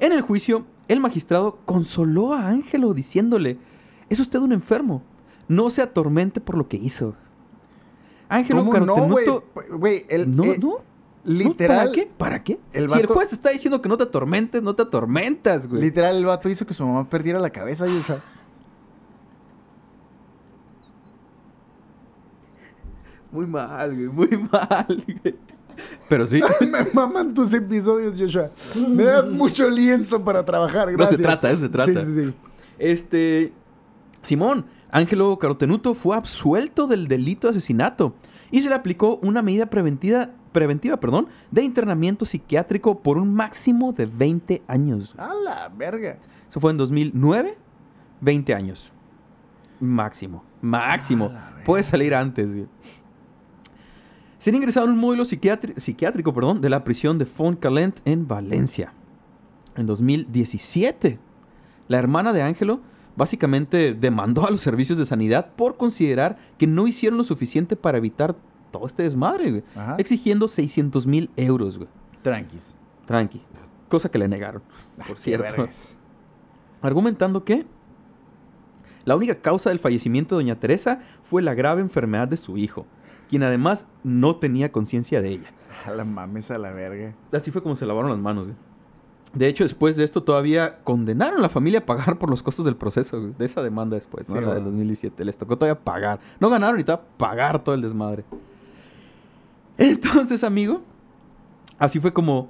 En 0.00 0.12
el 0.12 0.22
juicio, 0.22 0.64
el 0.86 1.00
magistrado 1.00 1.58
consoló 1.64 2.34
a 2.34 2.48
Ángelo 2.48 2.94
diciéndole, 2.94 3.58
es 4.08 4.20
usted 4.20 4.38
un 4.38 4.52
enfermo, 4.52 5.02
no 5.48 5.70
se 5.70 5.82
atormente 5.82 6.40
por 6.40 6.56
lo 6.56 6.68
que 6.68 6.76
hizo. 6.76 7.14
Ángelo 8.28 8.64
¿Cómo 8.64 8.78
no, 8.80 8.94
güey? 9.08 9.24
Carotenuto... 9.24 9.78
Güey, 9.78 10.04
el... 10.08 10.36
No, 10.36 10.44
eh, 10.44 10.58
no. 10.60 10.76
Literal, 11.28 11.78
¿Para 11.78 11.92
qué? 11.92 12.10
¿Para 12.18 12.42
qué? 12.44 12.58
el 12.72 12.88
Si 12.88 12.96
el 12.98 13.02
vato- 13.02 13.14
juez 13.14 13.32
está 13.32 13.50
diciendo 13.50 13.80
que 13.82 13.88
no 13.88 13.96
te 13.96 14.04
atormentes, 14.04 14.62
no 14.62 14.74
te 14.74 14.82
atormentas, 14.82 15.68
güey. 15.68 15.82
literal, 15.82 16.16
el 16.16 16.24
vato 16.24 16.48
hizo 16.48 16.66
que 16.66 16.74
su 16.74 16.86
mamá 16.86 17.08
perdiera 17.08 17.38
la 17.38 17.50
cabeza, 17.50 17.86
y, 17.86 17.96
o 17.98 18.02
sea, 18.02 18.20
Muy 23.30 23.46
mal, 23.46 23.94
güey, 23.94 24.08
muy 24.08 24.48
mal, 24.50 25.04
güey. 25.22 25.36
Pero 26.08 26.26
sí. 26.26 26.40
Me 26.60 26.90
maman 26.92 27.34
tus 27.34 27.52
episodios, 27.52 28.18
Joshua. 28.18 28.50
Me 28.88 29.04
das 29.04 29.28
mucho 29.28 29.68
lienzo 29.70 30.24
para 30.24 30.44
trabajar, 30.44 30.86
No 30.92 30.92
se 31.06 31.16
gracias. 31.16 31.20
trata, 31.20 31.50
eso 31.50 31.60
se 31.60 31.68
trata. 31.68 32.04
Sí, 32.06 32.14
sí, 32.14 32.24
sí. 32.26 32.34
Este. 32.78 33.52
Simón, 34.22 34.64
Ángelo 34.90 35.38
Carotenuto 35.38 35.94
fue 35.94 36.16
absuelto 36.16 36.86
del 36.86 37.06
delito 37.06 37.46
de 37.46 37.52
asesinato 37.52 38.14
y 38.50 38.62
se 38.62 38.68
le 38.70 38.74
aplicó 38.74 39.16
una 39.22 39.42
medida 39.42 39.66
preventiva, 39.66 40.30
preventiva 40.52 40.98
perdón, 40.98 41.28
de 41.50 41.62
internamiento 41.62 42.24
psiquiátrico 42.24 43.00
por 43.00 43.18
un 43.18 43.32
máximo 43.34 43.92
de 43.92 44.06
20 44.06 44.62
años. 44.66 45.14
A 45.18 45.32
la 45.34 45.68
verga. 45.68 46.18
Eso 46.48 46.60
fue 46.60 46.70
en 46.70 46.76
2009, 46.76 47.56
20 48.20 48.54
años. 48.54 48.92
Máximo, 49.80 50.42
máximo. 50.60 51.30
Puede 51.64 51.82
salir 51.82 52.14
antes. 52.14 52.50
güey. 52.50 52.66
Sería 54.38 54.58
ingresado 54.58 54.86
en 54.86 54.92
un 54.92 54.98
módulo 54.98 55.24
psiquiátrico 55.24 56.32
perdón, 56.32 56.60
de 56.60 56.68
la 56.68 56.84
prisión 56.84 57.18
de 57.18 57.26
Fontcalent 57.26 57.98
en 58.04 58.26
Valencia. 58.26 58.92
En 59.76 59.86
2017, 59.86 61.18
la 61.88 61.98
hermana 61.98 62.32
de 62.32 62.42
Ángelo 62.42 62.80
básicamente 63.16 63.94
demandó 63.94 64.46
a 64.46 64.50
los 64.50 64.60
servicios 64.60 64.96
de 64.96 65.04
sanidad 65.04 65.50
por 65.56 65.76
considerar 65.76 66.38
que 66.56 66.68
no 66.68 66.86
hicieron 66.86 67.18
lo 67.18 67.24
suficiente 67.24 67.74
para 67.74 67.98
evitar 67.98 68.36
todo 68.70 68.86
este 68.86 69.02
desmadre, 69.02 69.50
güey, 69.50 69.64
Ajá. 69.76 69.96
exigiendo 69.98 70.48
600 70.48 71.06
mil 71.06 71.30
euros, 71.36 71.76
güey. 71.78 71.88
Tranquis. 72.22 72.74
Tranqui. 73.06 73.40
Cosa 73.88 74.10
que 74.10 74.18
le 74.18 74.28
negaron, 74.28 74.62
Ah, 74.98 75.04
por 75.08 75.18
cierto. 75.18 75.66
Argumentando 76.82 77.44
que 77.44 77.64
la 79.04 79.16
única 79.16 79.36
causa 79.36 79.70
del 79.70 79.78
fallecimiento 79.78 80.36
de 80.36 80.44
Doña 80.44 80.60
Teresa 80.60 81.00
fue 81.24 81.42
la 81.42 81.54
grave 81.54 81.80
enfermedad 81.80 82.28
de 82.28 82.36
su 82.36 82.58
hijo, 82.58 82.86
quien 83.28 83.42
además 83.42 83.88
no 84.04 84.36
tenía 84.36 84.70
conciencia 84.70 85.22
de 85.22 85.30
ella. 85.30 85.50
A 85.86 85.90
la 85.92 86.04
mames 86.04 86.50
a 86.50 86.58
la 86.58 86.72
verga. 86.72 87.14
Así 87.32 87.50
fue 87.50 87.62
como 87.62 87.76
se 87.76 87.86
lavaron 87.86 88.10
las 88.10 88.20
manos. 88.20 88.46
güey. 88.46 88.56
De 89.34 89.46
hecho, 89.46 89.64
después 89.64 89.96
de 89.96 90.04
esto 90.04 90.22
todavía 90.22 90.78
condenaron 90.84 91.38
a 91.38 91.42
la 91.42 91.48
familia 91.48 91.80
a 91.80 91.86
pagar 91.86 92.18
por 92.18 92.30
los 92.30 92.42
costos 92.42 92.64
del 92.64 92.76
proceso, 92.76 93.20
güey, 93.20 93.34
de 93.38 93.44
esa 93.46 93.62
demanda 93.62 93.94
después, 93.94 94.28
¿no? 94.28 94.36
Sí, 94.36 94.40
la 94.40 94.48
del 94.54 94.62
bueno. 94.64 94.70
2017. 94.70 95.24
Les 95.24 95.36
tocó 95.38 95.56
todavía 95.56 95.78
pagar. 95.82 96.18
No 96.40 96.48
ganaron 96.50 96.78
y 96.80 96.84
todavía 96.84 97.06
pagar 97.16 97.62
todo 97.64 97.74
el 97.74 97.82
desmadre. 97.82 98.24
Entonces, 99.78 100.44
amigo, 100.44 100.82
así 101.78 102.00
fue 102.00 102.12
como, 102.12 102.48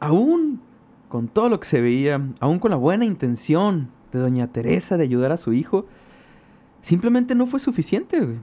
aún 0.00 0.60
con 1.08 1.28
todo 1.28 1.48
lo 1.48 1.60
que 1.60 1.66
se 1.66 1.80
veía, 1.80 2.20
aún 2.40 2.58
con 2.58 2.70
la 2.70 2.76
buena 2.76 3.04
intención 3.04 3.90
de 4.12 4.18
doña 4.18 4.48
Teresa 4.48 4.96
de 4.96 5.04
ayudar 5.04 5.32
a 5.32 5.36
su 5.36 5.52
hijo, 5.52 5.86
simplemente 6.82 7.34
no 7.34 7.46
fue 7.46 7.60
suficiente. 7.60 8.38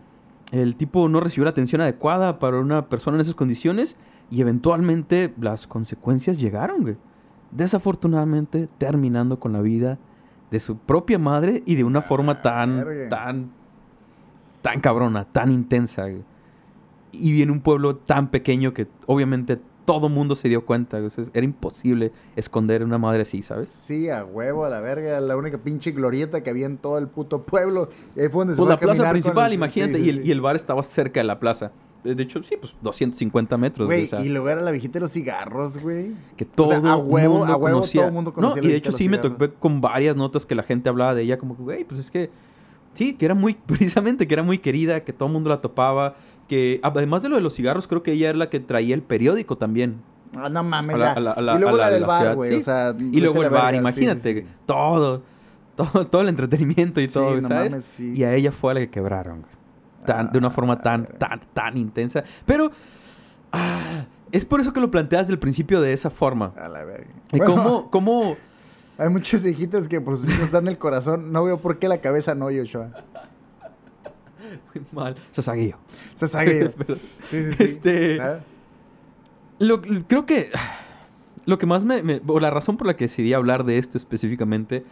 El 0.51 0.75
tipo 0.75 1.09
no 1.09 1.19
recibió 1.19 1.45
la 1.45 1.49
atención 1.49 1.81
adecuada 1.81 2.39
para 2.39 2.59
una 2.59 2.87
persona 2.87 3.17
en 3.17 3.21
esas 3.21 3.35
condiciones 3.35 3.95
y 4.29 4.41
eventualmente 4.41 5.33
las 5.39 5.67
consecuencias 5.67 6.39
llegaron, 6.39 6.83
güey. 6.83 6.97
Desafortunadamente 7.51 8.69
terminando 8.77 9.39
con 9.39 9.53
la 9.53 9.61
vida 9.61 9.97
de 10.51 10.59
su 10.59 10.77
propia 10.77 11.19
madre 11.19 11.63
y 11.65 11.75
de 11.75 11.83
una 11.83 12.01
forma 12.01 12.41
tan, 12.41 12.85
tan 13.09 13.51
tan 14.61 14.81
cabrona, 14.81 15.23
tan 15.23 15.49
intensa, 15.51 16.03
güey. 16.03 16.23
Y 17.11 17.31
viene 17.31 17.51
un 17.51 17.61
pueblo 17.61 17.95
tan 17.95 18.29
pequeño 18.29 18.73
que 18.73 18.87
obviamente 19.05 19.57
todo 19.85 20.09
mundo 20.09 20.35
se 20.35 20.49
dio 20.49 20.65
cuenta. 20.65 20.99
sea, 21.09 21.23
era 21.33 21.45
imposible 21.45 22.11
esconder 22.35 22.83
una 22.83 22.97
madre 22.97 23.21
así, 23.21 23.41
¿sabes? 23.41 23.69
Sí, 23.69 24.09
a 24.09 24.25
huevo, 24.25 24.65
a 24.65 24.69
la 24.69 24.81
verga, 24.81 25.19
la 25.21 25.37
única 25.37 25.57
pinche 25.59 25.91
glorieta 25.91 26.43
que 26.43 26.49
había 26.49 26.65
en 26.65 26.77
todo 26.77 26.97
el 26.97 27.07
puto 27.07 27.43
pueblo. 27.43 27.89
Ahí 28.17 28.27
fue 28.27 28.41
donde 28.45 28.55
se 28.55 28.57
Pues 28.57 28.57
fue 28.57 28.67
la 28.67 28.73
a 28.73 28.79
plaza 28.79 29.09
principal, 29.11 29.47
el- 29.47 29.53
imagínate, 29.53 29.97
sí, 29.99 30.05
y, 30.05 30.09
el, 30.09 30.21
sí. 30.23 30.27
y 30.27 30.31
el 30.31 30.41
bar 30.41 30.55
estaba 30.57 30.83
cerca 30.83 31.21
de 31.21 31.23
la 31.23 31.39
plaza. 31.39 31.71
De 32.03 32.21
hecho, 32.23 32.41
sí, 32.43 32.55
pues 32.59 32.73
250 32.81 33.57
metros. 33.57 33.85
güey, 33.87 34.09
y 34.21 34.29
luego 34.29 34.49
era 34.49 34.61
la 34.61 34.71
viejita 34.71 34.93
de 34.93 34.99
los 35.01 35.11
cigarros, 35.11 35.77
güey. 35.81 36.11
que 36.37 36.45
todo 36.45 36.67
o 36.67 36.81
sea, 36.81 36.91
a 36.93 36.97
huevo- 36.97 37.39
mundo 37.39 37.53
a 37.53 37.57
huevo 37.57 37.77
conocía. 37.77 38.01
todo 38.03 38.11
mundo 38.11 38.33
conocía 38.33 38.55
No, 38.57 38.61
la 38.61 38.67
y 38.67 38.71
de 38.71 38.77
hecho 38.77 38.91
de 38.91 38.97
sí 38.97 39.09
me 39.09 39.17
topé 39.17 39.49
con 39.53 39.81
varias 39.81 40.15
notas 40.15 40.45
que 40.45 40.55
la 40.55 40.63
gente 40.63 40.87
hablaba 40.89 41.15
de 41.15 41.23
ella 41.23 41.37
como, 41.37 41.55
que, 41.57 41.63
güey, 41.63 41.83
pues 41.85 41.99
es 42.01 42.11
que 42.11 42.29
sí, 42.93 43.13
que 43.13 43.25
era 43.25 43.35
muy 43.35 43.53
precisamente 43.65 44.27
que 44.27 44.33
era 44.33 44.43
muy 44.43 44.57
querida, 44.59 45.03
que 45.03 45.11
todo 45.13 45.27
el 45.27 45.33
mundo 45.33 45.49
la 45.49 45.59
topaba, 45.59 46.15
que 46.47 46.79
además 46.83 47.21
de 47.23 47.29
lo 47.29 47.35
de 47.35 47.41
los 47.41 47.53
cigarros, 47.55 47.87
creo 47.87 48.03
que 48.03 48.13
ella 48.13 48.29
era 48.29 48.37
la 48.37 48.49
que 48.49 48.59
traía 48.59 48.95
el 48.95 49.01
periódico 49.01 49.57
también. 49.57 50.01
Ah, 50.35 50.49
no 50.49 50.63
mames, 50.63 50.95
A 50.95 50.97
la- 50.97 51.13
a 51.13 51.19
la- 51.19 51.31
a 51.31 51.41
la- 51.41 51.55
y 51.55 51.59
luego 51.59 51.77
la 51.77 51.83
la 51.85 51.89
de 51.89 51.95
del 51.95 52.05
bar, 52.05 52.35
güey, 52.35 52.51
sí. 52.51 52.55
o 52.57 52.61
sea... 52.61 52.93
Y 52.99 53.19
luego 53.21 53.43
el 53.43 53.49
bar, 53.49 53.65
verga, 53.73 53.77
imagínate, 53.79 54.33
sí, 54.33 54.39
sí. 54.41 54.47
todo, 54.65 55.21
todo, 55.75 56.05
todo 56.07 56.21
el 56.21 56.29
entretenimiento 56.29 56.99
y 57.01 57.07
todo, 57.07 57.35
no 57.35 57.47
¿sabes? 57.47 57.71
mames. 57.71 57.99
Y 57.99 58.23
a 58.23 58.33
ella 58.33 58.51
fue 58.51 58.71
a 58.71 58.73
la 58.75 58.79
que 58.81 58.89
quebraron, 58.89 59.41
güey. 59.41 59.51
Tan- 60.05 60.31
de 60.31 60.37
una 60.37 60.47
Ah, 60.47 60.51
forma 60.51 60.81
tan, 60.81 61.05
tan, 61.17 61.41
tan 61.53 61.77
intensa. 61.77 62.23
Pero 62.45 62.71
ah, 63.51 64.05
es 64.31 64.45
por 64.45 64.59
eso 64.61 64.71
que 64.73 64.79
lo 64.79 64.89
planteas 64.91 65.23
desde 65.23 65.33
el 65.33 65.39
principio 65.39 65.81
de 65.81 65.93
esa 65.93 66.09
forma. 66.09 66.53
A 66.57 66.67
la 66.67 66.83
verga. 66.85 67.07
Y 67.31 67.37
Bueno, 67.37 67.55
¿Cómo, 67.55 67.89
cómo, 67.91 68.37
Hay 68.97 69.09
muchas 69.09 69.43
viejitas 69.43 69.87
que 69.87 70.01
por 70.01 70.17
sus 70.17 70.29
hijos 70.29 70.51
dan 70.51 70.67
el 70.67 70.77
corazón. 70.77 71.31
No 71.31 71.43
veo 71.43 71.57
por 71.59 71.77
qué 71.79 71.87
la 71.87 71.99
cabeza 71.99 72.35
no, 72.35 72.45
Joshua. 72.45 72.89
Muy 74.75 74.85
mal. 74.91 75.15
Sasaguillo. 75.31 75.77
Pero, 76.77 76.95
Sí, 77.29 77.43
sí, 77.43 77.53
sí. 77.55 77.63
Este- 77.63 78.21
¿Ah? 78.21 78.39
lo- 79.59 79.81
creo 79.81 80.25
que 80.25 80.51
lo 81.45 81.57
que 81.57 81.65
más 81.65 81.85
me, 81.85 82.03
me- 82.03 82.21
O 82.27 82.39
la 82.39 82.49
razón 82.49 82.77
por 82.77 82.87
la 82.87 82.95
que 82.95 83.05
decidí 83.05 83.33
hablar 83.33 83.63
de 83.63 83.77
esto 83.77 83.97
específicamente. 83.97 84.83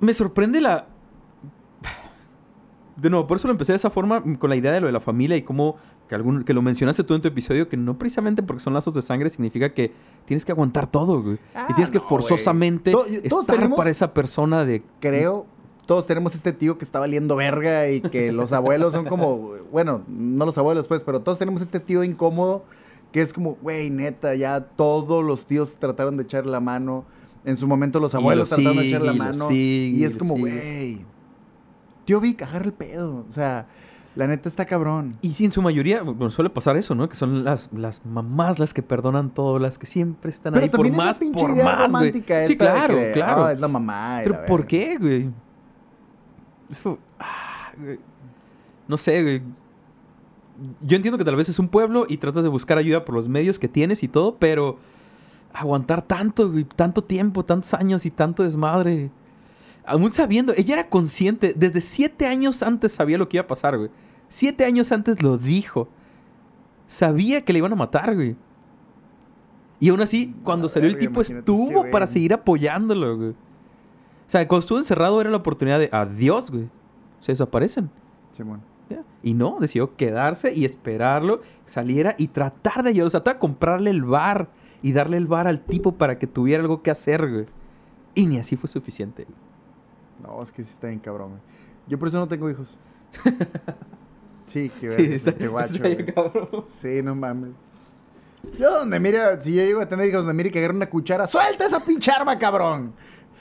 Me 0.00 0.14
sorprende 0.14 0.60
la. 0.60 0.86
De 2.96 3.10
nuevo, 3.10 3.26
por 3.26 3.38
eso 3.38 3.48
lo 3.48 3.52
empecé 3.52 3.72
de 3.72 3.76
esa 3.76 3.90
forma, 3.90 4.22
con 4.38 4.48
la 4.48 4.56
idea 4.56 4.70
de 4.70 4.80
lo 4.80 4.86
de 4.86 4.92
la 4.92 5.00
familia 5.00 5.36
y 5.36 5.42
cómo. 5.42 5.76
Que, 6.08 6.14
algún, 6.14 6.44
que 6.44 6.52
lo 6.52 6.60
mencionaste 6.60 7.02
tú 7.02 7.14
en 7.14 7.22
tu 7.22 7.28
episodio, 7.28 7.66
que 7.66 7.78
no 7.78 7.96
precisamente 7.98 8.42
porque 8.42 8.62
son 8.62 8.74
lazos 8.74 8.92
de 8.92 9.00
sangre 9.00 9.30
significa 9.30 9.70
que 9.72 9.90
tienes 10.26 10.44
que 10.44 10.52
aguantar 10.52 10.86
todo, 10.86 11.22
güey. 11.22 11.38
Ah, 11.54 11.66
y 11.70 11.72
tienes 11.74 11.90
que 11.90 11.96
no, 11.98 12.04
forzosamente 12.04 12.92
yo- 12.92 13.04
estar 13.06 13.56
tenemos- 13.56 13.78
para 13.78 13.88
esa 13.88 14.12
persona 14.12 14.66
de. 14.66 14.82
Creo, 15.00 15.46
todos 15.86 16.06
tenemos 16.06 16.34
este 16.34 16.52
tío 16.52 16.78
que 16.78 16.84
está 16.84 16.98
valiendo 16.98 17.36
verga 17.36 17.88
y 17.90 18.00
que 18.00 18.32
los 18.32 18.52
abuelos 18.52 18.92
son 18.94 19.06
como, 19.06 19.52
bueno, 19.70 20.02
no 20.08 20.46
los 20.46 20.56
abuelos 20.58 20.88
pues, 20.88 21.02
pero 21.02 21.20
todos 21.20 21.38
tenemos 21.38 21.60
este 21.62 21.80
tío 21.80 22.04
incómodo 22.04 22.64
que 23.12 23.20
es 23.22 23.32
como, 23.32 23.54
güey, 23.62 23.90
neta, 23.90 24.34
ya 24.34 24.60
todos 24.60 25.22
los 25.24 25.46
tíos 25.46 25.76
trataron 25.76 26.16
de 26.16 26.24
echar 26.24 26.46
la 26.46 26.58
mano. 26.58 27.04
En 27.44 27.56
su 27.56 27.68
momento 27.68 28.00
los 28.00 28.12
abuelos 28.16 28.50
lo 28.50 28.56
trataron 28.56 28.78
de 28.78 28.88
echar 28.88 29.02
la 29.02 29.12
mano. 29.12 29.46
sigue, 29.46 29.98
y 29.98 30.04
es 30.04 30.16
como, 30.16 30.36
güey, 30.36 31.04
tío 32.06 32.20
Vic, 32.20 32.42
agarra 32.42 32.64
el 32.64 32.72
pedo. 32.72 33.24
O 33.30 33.32
sea, 33.32 33.68
la 34.16 34.26
neta 34.26 34.48
está 34.48 34.64
cabrón. 34.64 35.12
Y 35.22 35.34
sí, 35.34 35.44
en 35.44 35.52
su 35.52 35.62
mayoría, 35.62 36.02
bueno, 36.02 36.30
suele 36.30 36.50
pasar 36.50 36.76
eso, 36.76 36.96
¿no? 36.96 37.08
Que 37.08 37.14
son 37.14 37.44
las, 37.44 37.68
las 37.72 38.04
mamás 38.04 38.58
las 38.58 38.74
que 38.74 38.82
perdonan 38.82 39.30
todo, 39.32 39.60
las 39.60 39.78
que 39.78 39.86
siempre 39.86 40.30
están 40.30 40.52
Pero 40.54 40.64
ahí 40.64 40.70
por 40.70 40.90
más, 40.96 41.18
por 41.18 41.50
idea 41.50 41.64
más, 41.64 41.92
güey. 41.92 42.12
Sí, 42.46 42.56
claro, 42.56 42.96
que, 42.96 43.12
claro. 43.12 43.44
"Ah, 43.44 43.52
es 43.52 43.60
la 43.60 43.68
mamá. 43.68 44.16
la 44.18 44.24
Pero 44.24 44.46
¿por 44.46 44.60
verga". 44.62 44.68
qué, 44.68 44.96
güey? 44.98 45.30
Eso, 46.70 46.98
ah, 47.18 47.72
güey. 47.78 47.98
No 48.88 48.96
sé, 48.96 49.22
güey. 49.22 49.42
Yo 50.82 50.96
entiendo 50.96 51.18
que 51.18 51.24
tal 51.24 51.36
vez 51.36 51.48
es 51.48 51.58
un 51.58 51.68
pueblo 51.68 52.06
y 52.08 52.18
tratas 52.18 52.44
de 52.44 52.50
buscar 52.50 52.78
ayuda 52.78 53.04
por 53.04 53.14
los 53.14 53.28
medios 53.28 53.58
que 53.58 53.68
tienes 53.68 54.02
y 54.02 54.08
todo, 54.08 54.36
pero 54.36 54.78
aguantar 55.52 56.02
tanto, 56.02 56.50
güey, 56.50 56.64
tanto 56.64 57.02
tiempo, 57.02 57.44
tantos 57.44 57.74
años 57.74 58.06
y 58.06 58.10
tanto 58.10 58.42
desmadre. 58.42 59.10
Aún 59.86 60.10
sabiendo, 60.10 60.52
ella 60.56 60.74
era 60.74 60.88
consciente, 60.88 61.54
desde 61.56 61.80
siete 61.80 62.26
años 62.26 62.62
antes 62.62 62.92
sabía 62.92 63.18
lo 63.18 63.28
que 63.28 63.36
iba 63.36 63.44
a 63.44 63.48
pasar, 63.48 63.76
güey. 63.76 63.90
Siete 64.28 64.64
años 64.64 64.92
antes 64.92 65.22
lo 65.22 65.38
dijo. 65.38 65.88
Sabía 66.88 67.44
que 67.44 67.52
le 67.52 67.58
iban 67.58 67.72
a 67.72 67.76
matar, 67.76 68.14
güey. 68.14 68.36
Y 69.80 69.88
aún 69.90 70.00
así, 70.00 70.34
cuando 70.44 70.68
salió 70.68 70.88
el 70.88 70.98
tipo, 70.98 71.20
estuvo 71.20 71.64
este 71.64 71.78
güey. 71.78 71.92
para 71.92 72.06
seguir 72.06 72.32
apoyándolo, 72.32 73.16
güey. 73.16 73.34
O 74.34 74.36
sea, 74.36 74.48
cuando 74.48 74.62
estuvo 74.62 74.78
encerrado 74.78 75.20
era 75.20 75.30
la 75.30 75.36
oportunidad 75.36 75.78
de 75.78 75.88
adiós, 75.92 76.50
güey. 76.50 76.68
Se 77.20 77.30
desaparecen. 77.30 77.88
Simón. 78.36 78.62
¿ya? 78.90 79.04
Y 79.22 79.32
no, 79.32 79.58
decidió 79.60 79.94
quedarse 79.94 80.52
y 80.52 80.64
esperarlo, 80.64 81.40
saliera 81.66 82.16
y 82.18 82.26
tratar 82.26 82.82
de 82.82 82.90
ayudar. 82.90 83.06
O 83.06 83.10
sea, 83.10 83.20
tratar 83.20 83.34
de 83.36 83.38
comprarle 83.40 83.90
el 83.90 84.02
bar 84.02 84.48
y 84.82 84.90
darle 84.90 85.18
el 85.18 85.28
bar 85.28 85.46
al 85.46 85.60
tipo 85.60 85.92
para 85.92 86.18
que 86.18 86.26
tuviera 86.26 86.62
algo 86.64 86.82
que 86.82 86.90
hacer, 86.90 87.30
güey. 87.30 87.46
Y 88.16 88.26
ni 88.26 88.38
así 88.38 88.56
fue 88.56 88.68
suficiente. 88.68 89.24
No, 90.20 90.42
es 90.42 90.50
que 90.50 90.64
sí 90.64 90.70
está 90.72 90.88
bien 90.88 90.98
cabrón, 90.98 91.28
güey. 91.28 91.40
Yo 91.86 91.96
por 91.96 92.08
eso 92.08 92.18
no 92.18 92.26
tengo 92.26 92.50
hijos. 92.50 92.76
Sí, 94.46 94.70
qué 94.80 94.90
Sí, 94.90 94.96
verga, 94.96 95.14
está- 95.14 95.30
este 95.30 95.48
guacho, 95.48 95.74
está 95.76 95.88
bien 95.88 96.02
güey. 96.02 96.14
cabrón. 96.14 96.64
Sí, 96.72 97.02
no 97.02 97.14
mames. 97.14 97.50
Yo 98.58 98.70
donde 98.80 99.00
mire, 99.00 99.20
si 99.42 99.54
yo 99.54 99.62
llego 99.62 99.80
a 99.80 99.86
tener 99.88 100.06
hijos 100.08 100.20
donde 100.20 100.34
mire 100.34 100.50
que 100.50 100.58
agarre 100.58 100.74
una 100.74 100.90
cuchara, 100.90 101.26
¡suelta 101.26 101.64
esa 101.64 101.80
pinche 101.80 102.10
arma, 102.10 102.38
cabrón! 102.38 102.92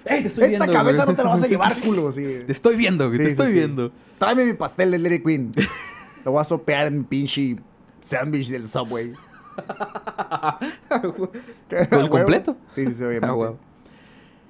¡Ey, 0.06 0.22
te 0.24 0.28
estoy 0.28 0.44
Esta 0.46 0.58
viendo, 0.66 0.72
cabeza 0.74 1.04
güey! 1.06 1.08
no 1.08 1.16
te 1.16 1.24
la 1.24 1.30
vas 1.30 1.44
a 1.44 1.48
llevar, 1.48 1.80
culo, 1.82 2.12
sí. 2.12 2.22
Te 2.46 2.52
estoy 2.52 2.76
viendo, 2.76 3.08
güey. 3.08 3.20
Sí, 3.20 3.24
te 3.26 3.32
estoy 3.32 3.48
sí. 3.48 3.54
viendo. 3.54 3.92
Tráeme 4.18 4.46
mi 4.46 4.54
pastel 4.54 4.92
de 4.92 5.00
Larry 5.00 5.24
Queen. 5.24 5.54
Lo 6.26 6.32
voy 6.32 6.42
a 6.42 6.46
sopear 6.46 6.88
en 6.88 7.00
mi 7.00 7.04
pinche 7.04 7.58
sándwich 8.02 8.50
del 8.50 8.68
Subway. 8.68 9.14
¿Con 11.90 12.02
el 12.02 12.10
completo? 12.10 12.58
Sí, 12.68 12.86
sí, 12.86 12.94
sí, 12.94 13.04
obviamente. 13.04 13.28
Ah, 13.28 13.32
guau. 13.32 13.58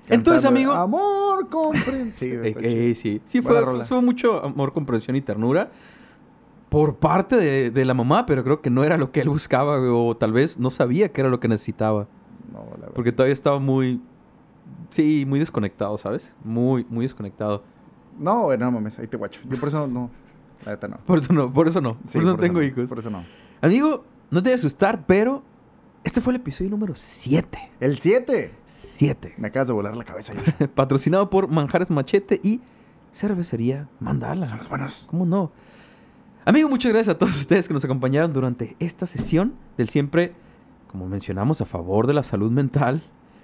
Entonces, 0.10 0.44
amigo- 0.46 0.74
Amor, 0.74 1.48
compren. 1.50 2.12
Sí, 2.12 2.30
Eh, 2.32 2.56
eh, 2.60 2.96
sí, 2.96 3.22
sí 3.26 3.40
Buena 3.40 3.84
fue, 3.86 4.02
mucho 4.02 4.44
amor, 4.44 4.74
comprensión 4.74 5.16
y 5.16 5.22
ternura 5.22 5.72
por 6.70 6.98
parte 6.98 7.36
de, 7.38 7.72
de 7.72 7.86
la 7.86 7.94
mamá, 7.94 8.26
pero 8.26 8.44
creo 8.44 8.62
que 8.62 8.70
no 8.70 8.84
era 8.84 8.98
lo 8.98 9.12
que 9.12 9.22
él 9.22 9.30
buscaba 9.30 9.80
o 9.80 10.18
tal 10.18 10.34
vez 10.34 10.58
no 10.60 10.72
sabía 10.72 11.12
que 11.12 11.22
era 11.22 11.30
lo 11.30 11.40
que 11.40 11.48
necesitaba, 11.48 12.08
No, 12.52 12.66
la 12.72 12.76
verdad. 12.78 12.92
porque 12.96 13.12
todavía 13.12 13.34
estaba 13.34 13.60
muy, 13.60 14.02
sí, 14.90 15.26
muy 15.28 15.40
desconectado, 15.40 15.98
¿sabes? 15.98 16.34
Muy, 16.44 16.86
muy 16.90 17.06
desconectado. 17.06 17.64
No, 18.20 18.56
no 18.56 18.72
mames, 18.72 19.00
ahí 19.00 19.08
te 19.08 19.18
guacho. 19.18 19.42
Yo 19.50 19.60
por 19.60 19.70
eso 19.70 19.88
no. 19.88 20.10
La 20.66 20.74
neta 20.74 20.88
no. 20.88 20.98
Por 20.98 21.20
eso 21.20 21.34
no, 21.34 21.52
por 21.52 21.68
eso 21.68 21.82
no, 21.82 21.98
Sí, 22.08 22.14
por 22.14 22.22
eso 22.22 22.32
no 22.32 22.38
tengo 22.38 22.60
no, 22.60 22.66
hijos. 22.66 22.90
Por 22.90 23.00
eso 23.00 23.10
no. 23.10 23.26
Amigo, 23.62 24.06
no 24.30 24.42
te 24.42 24.50
voy 24.50 24.54
a 24.54 24.56
asustar, 24.56 25.06
pero 25.06 25.44
este 26.04 26.22
fue 26.22 26.34
el 26.34 26.38
episodio 26.42 26.70
número 26.70 26.94
7. 26.96 27.72
El 27.80 27.98
7. 27.98 28.52
7. 28.66 29.36
Me 29.38 29.48
acabas 29.48 29.68
de 29.68 29.74
volar 29.74 29.96
la 29.96 30.04
cabeza, 30.04 30.34
Joshua. 30.36 30.68
Patrocinado 30.76 31.30
por 31.30 31.48
Manjares 31.48 31.90
Machete 31.90 32.40
y 32.44 32.62
Cervecería 33.14 33.88
Mandala. 34.00 34.48
Son 34.48 34.58
los 34.58 34.70
buenos. 34.70 35.08
¿Cómo 35.10 35.26
no? 35.26 35.52
Amigo, 36.46 36.68
muchas 36.68 36.92
gracias 36.92 37.16
a 37.16 37.18
todos 37.18 37.40
ustedes 37.40 37.70
que 37.70 37.74
nos 37.74 37.86
acompañaron 37.86 38.34
durante 38.34 38.76
esta 38.80 39.06
sesión 39.06 39.54
del 39.78 39.88
siempre, 39.88 40.34
como 40.92 41.08
mencionamos, 41.08 41.62
a 41.62 41.66
favor 41.66 42.06
de 42.06 42.14
la 42.14 42.24
salud 42.24 42.52
mental, 42.52 43.02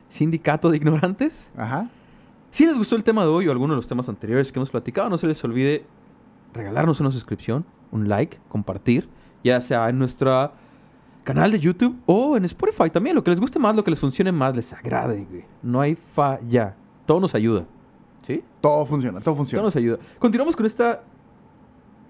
Sindicato 0.10 0.70
de 0.70 0.78
Ignorantes. 0.78 1.50
Ajá. 1.56 1.90
Si 2.52 2.66
les 2.66 2.78
gustó 2.78 2.96
el 2.96 3.04
tema 3.04 3.24
de 3.24 3.30
hoy 3.30 3.48
o 3.48 3.52
alguno 3.52 3.74
de 3.74 3.78
los 3.78 3.88
temas 3.88 4.10
anteriores 4.10 4.52
que 4.52 4.60
hemos 4.60 4.70
platicado, 4.72 5.10
no 5.10 5.18
se 5.18 5.28
les 5.28 5.44
olvide 5.44 5.86
regalarnos 6.54 7.00
una 7.00 7.12
suscripción, 7.12 7.64
un 7.92 8.10
like, 8.10 8.40
compartir, 8.50 9.08
ya 9.44 9.62
sea 9.62 9.88
en 9.90 10.00
nuestro 10.00 10.52
canal 11.24 11.52
de 11.52 11.60
YouTube 11.60 11.96
o 12.08 12.36
en 12.38 12.46
Spotify 12.46 12.90
también. 12.90 13.16
Lo 13.16 13.24
que 13.24 13.30
les 13.30 13.40
guste 13.40 13.60
más, 13.60 13.76
lo 13.76 13.84
que 13.84 13.92
les 13.92 14.00
funcione 14.00 14.32
más, 14.32 14.56
les 14.56 14.74
agrade, 14.74 15.26
güey. 15.30 15.46
No 15.62 15.80
hay 15.80 15.96
falla. 15.96 16.76
Todo 17.06 17.20
nos 17.20 17.36
ayuda. 17.36 17.66
¿Sí? 18.26 18.44
Todo 18.62 18.86
funciona, 18.86 19.20
todo 19.20 19.26
Todo 19.26 19.36
funciona. 19.36 19.64
nos 19.64 19.76
ayuda. 19.76 19.98
Continuamos 20.18 20.56
con 20.56 20.66
esta 20.66 21.04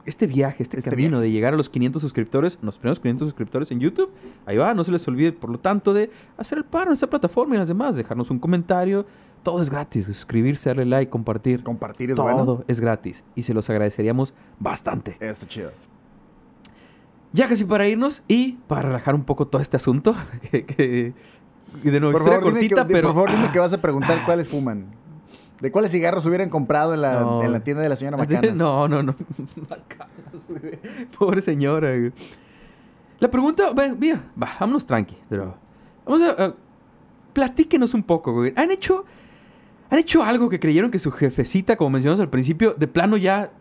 este 0.09 0.27
viaje, 0.27 0.61
este, 0.63 0.77
Este 0.77 0.89
camino 0.89 1.17
viaje. 1.17 1.23
de 1.23 1.31
llegar 1.31 1.53
a 1.53 1.57
los 1.57 1.69
500 1.69 2.01
suscriptores, 2.01 2.57
los 2.61 2.77
primeros 2.77 2.99
500 2.99 3.27
suscriptores 3.29 3.71
en 3.71 3.79
YouTube. 3.79 4.09
Ahí 4.45 4.57
va, 4.57 4.73
no 4.73 4.83
se 4.83 4.91
les 4.91 5.07
olvide, 5.07 5.31
por 5.31 5.49
lo 5.49 5.59
tanto, 5.59 5.93
de 5.93 6.09
hacer 6.37 6.57
el 6.57 6.65
paro 6.65 6.91
en 6.91 6.93
esta 6.93 7.07
plataforma 7.07 7.53
y 7.53 7.57
en 7.57 7.59
las 7.59 7.67
demás, 7.69 7.95
dejarnos 7.95 8.29
un 8.29 8.39
comentario. 8.39 9.05
Todo 9.43 9.61
es 9.61 9.69
gratis, 9.69 10.05
suscribirse, 10.05 10.69
darle 10.69 10.85
like, 10.85 11.09
compartir. 11.09 11.63
Compartir 11.63 12.09
es 12.11 12.17
Todo 12.17 12.25
bueno. 12.33 12.63
es 12.67 12.81
gratis 12.81 13.23
y 13.35 13.43
se 13.43 13.53
los 13.53 13.69
agradeceríamos 13.69 14.33
bastante. 14.59 15.15
Está 15.21 15.47
chido. 15.47 15.71
Ya 17.31 17.47
casi 17.47 17.63
para 17.63 17.87
irnos 17.87 18.23
y 18.27 18.53
para 18.67 18.81
relajar 18.83 19.13
un 19.15 19.23
poco 19.23 19.47
todo 19.47 19.61
este 19.61 19.77
asunto, 19.77 20.15
que, 20.51 20.65
que- 20.65 21.13
de 21.83 21.99
nuevo, 21.99 22.13
Por 22.13 22.21
historia 22.21 22.39
favor, 22.39 22.53
dime 22.53 22.67
cortita, 22.69 22.87
que, 22.87 22.93
pero... 22.93 23.07
por 23.09 23.15
favor, 23.15 23.31
dime 23.31 23.45
ah, 23.47 23.51
que 23.51 23.59
vas 23.59 23.71
a 23.73 23.79
preguntar 23.79 24.25
cuáles 24.25 24.47
fuman. 24.47 24.87
¿De 25.61 25.71
cuáles 25.71 25.91
cigarros 25.91 26.25
hubieran 26.25 26.49
comprado 26.49 26.93
en 26.93 27.01
la, 27.01 27.19
No. 27.21 27.43
en 27.43 27.51
la 27.51 27.59
tienda 27.61 27.83
de 27.83 27.89
la 27.89 27.95
señora 27.95 28.17
Macanas? 28.17 28.55
No, 28.55 28.87
no, 28.87 29.03
no. 29.03 29.15
Macanas, 29.69 30.47
güey. 30.49 30.79
Pobre 31.17 31.41
señora, 31.41 31.89
güey. 31.97 32.13
La 33.19 33.29
pregunta, 33.29 33.71
bueno, 33.71 33.95
mira, 33.99 34.21
va, 34.41 34.49
vámonos 34.59 34.85
tranqui, 34.85 35.17
pero 35.27 35.55
vamos 36.05 36.21
a, 36.21 36.53
platíquenos 37.33 37.93
un 37.93 38.03
poco, 38.03 38.33
güey. 38.33 38.53
¿Han 38.55 38.71
hecho, 38.71 39.03
han 39.89 39.99
hecho 39.99 40.23
algo 40.23 40.47
que 40.49 40.59
creyeron 40.59 40.89
que 40.91 40.99
su 40.99 41.11
jefecita, 41.11 41.75
como 41.75 41.89
mencionamos 41.89 42.21
al 42.21 42.29
principio, 42.29 42.73
de 42.77 42.87
plano 42.87 43.17
ya 43.17 43.51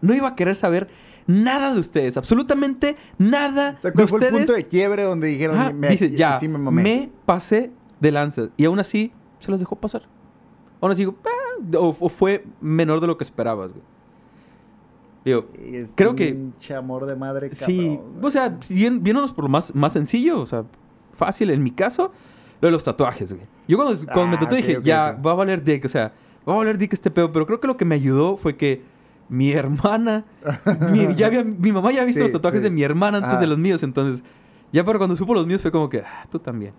no 0.00 0.14
iba 0.14 0.28
a 0.28 0.36
querer 0.36 0.54
saber 0.54 0.88
nada 1.26 1.74
de 1.74 1.80
ustedes, 1.80 2.16
absolutamente 2.16 2.96
nada 3.18 3.74
O 3.76 3.80
sea, 3.80 3.90
de 3.90 3.94
¿cuál 3.96 4.08
fue 4.08 4.18
ustedes. 4.20 4.32
el 4.32 4.38
punto 4.38 4.52
de 4.54 4.64
quiebre 4.64 5.02
donde 5.02 5.26
dijeron, 5.26 5.58
Ajá, 5.58 5.70
me, 5.72 5.88
dice, 5.88 6.10
ya, 6.10 6.38
sí 6.38 6.46
me 6.48 6.56
me, 6.58 6.64
mamé? 6.64 7.10
pasé 7.26 7.72
de 8.00 8.12
lanza. 8.12 8.48
Y 8.56 8.64
aún 8.66 8.78
así, 8.78 9.12
se 9.40 9.50
las 9.50 9.58
dejó 9.60 9.76
pasar. 9.76 10.02
Aún 10.80 10.92
así, 10.92 11.00
digo, 11.02 11.16
"Ah", 11.26 11.28
o, 11.76 11.96
o 11.98 12.08
fue 12.08 12.44
menor 12.60 13.00
de 13.00 13.06
lo 13.06 13.16
que 13.18 13.24
esperabas, 13.24 13.72
güey. 13.72 13.82
Digo, 15.24 15.46
creo 15.94 16.14
que- 16.14 16.32
pinche 16.32 16.74
amor 16.74 17.04
de 17.04 17.16
madre, 17.16 17.50
sí, 17.52 17.96
cabrón, 17.98 18.24
o 18.24 18.30
sea, 18.30 18.58
bien, 18.70 19.02
viéndonos 19.02 19.32
por 19.34 19.44
lo 19.44 19.50
más, 19.50 19.74
más 19.74 19.92
sencillo, 19.92 20.40
o 20.40 20.46
sea, 20.46 20.64
fácil 21.16 21.50
en 21.50 21.62
mi 21.62 21.70
caso, 21.70 22.12
lo 22.60 22.68
de 22.68 22.72
los 22.72 22.84
tatuajes, 22.84 23.32
güey. 23.32 23.44
Yo 23.66 23.76
cuando, 23.76 23.98
cuando 24.06 24.28
me 24.28 24.36
Ah, 24.36 24.40
tatué 24.40 24.58
dije, 24.58 24.78
ya, 24.82 25.12
va 25.12 25.32
a 25.32 25.34
valer 25.34 25.62
dick, 25.62 25.84
o 25.84 25.88
sea, 25.88 26.12
va 26.48 26.54
a 26.54 26.56
valer 26.56 26.78
dick 26.78 26.92
este 26.92 27.10
pedo, 27.10 27.30
pero 27.32 27.46
creo 27.46 27.60
que 27.60 27.66
lo 27.66 27.76
que 27.76 27.84
me 27.84 27.94
ayudó 27.96 28.36
fue 28.36 28.56
que 28.56 28.82
mi 29.28 29.52
hermana, 29.52 30.24
mi, 30.92 31.14
ya 31.14 31.26
había- 31.26 31.44
mi 31.44 31.72
mamá 31.72 31.90
ya 31.90 31.98
había 32.00 32.04
visto 32.04 32.20
Sí, 32.20 32.24
los 32.24 32.32
tatuajes 32.32 32.60
sí. 32.60 32.64
de 32.64 32.70
mi 32.70 32.82
hermana 32.82 33.18
antes 33.18 33.40
de 33.40 33.46
los 33.46 33.58
míos, 33.58 33.82
entonces, 33.82 34.24
ya 34.72 34.84
para 34.84 34.98
cuando 34.98 35.16
supo 35.16 35.34
los 35.34 35.46
míos 35.46 35.60
fue 35.60 35.70
como 35.72 35.90
que, 35.90 35.98
ah, 36.00 36.26
tú 36.30 36.38
también. 36.38 36.72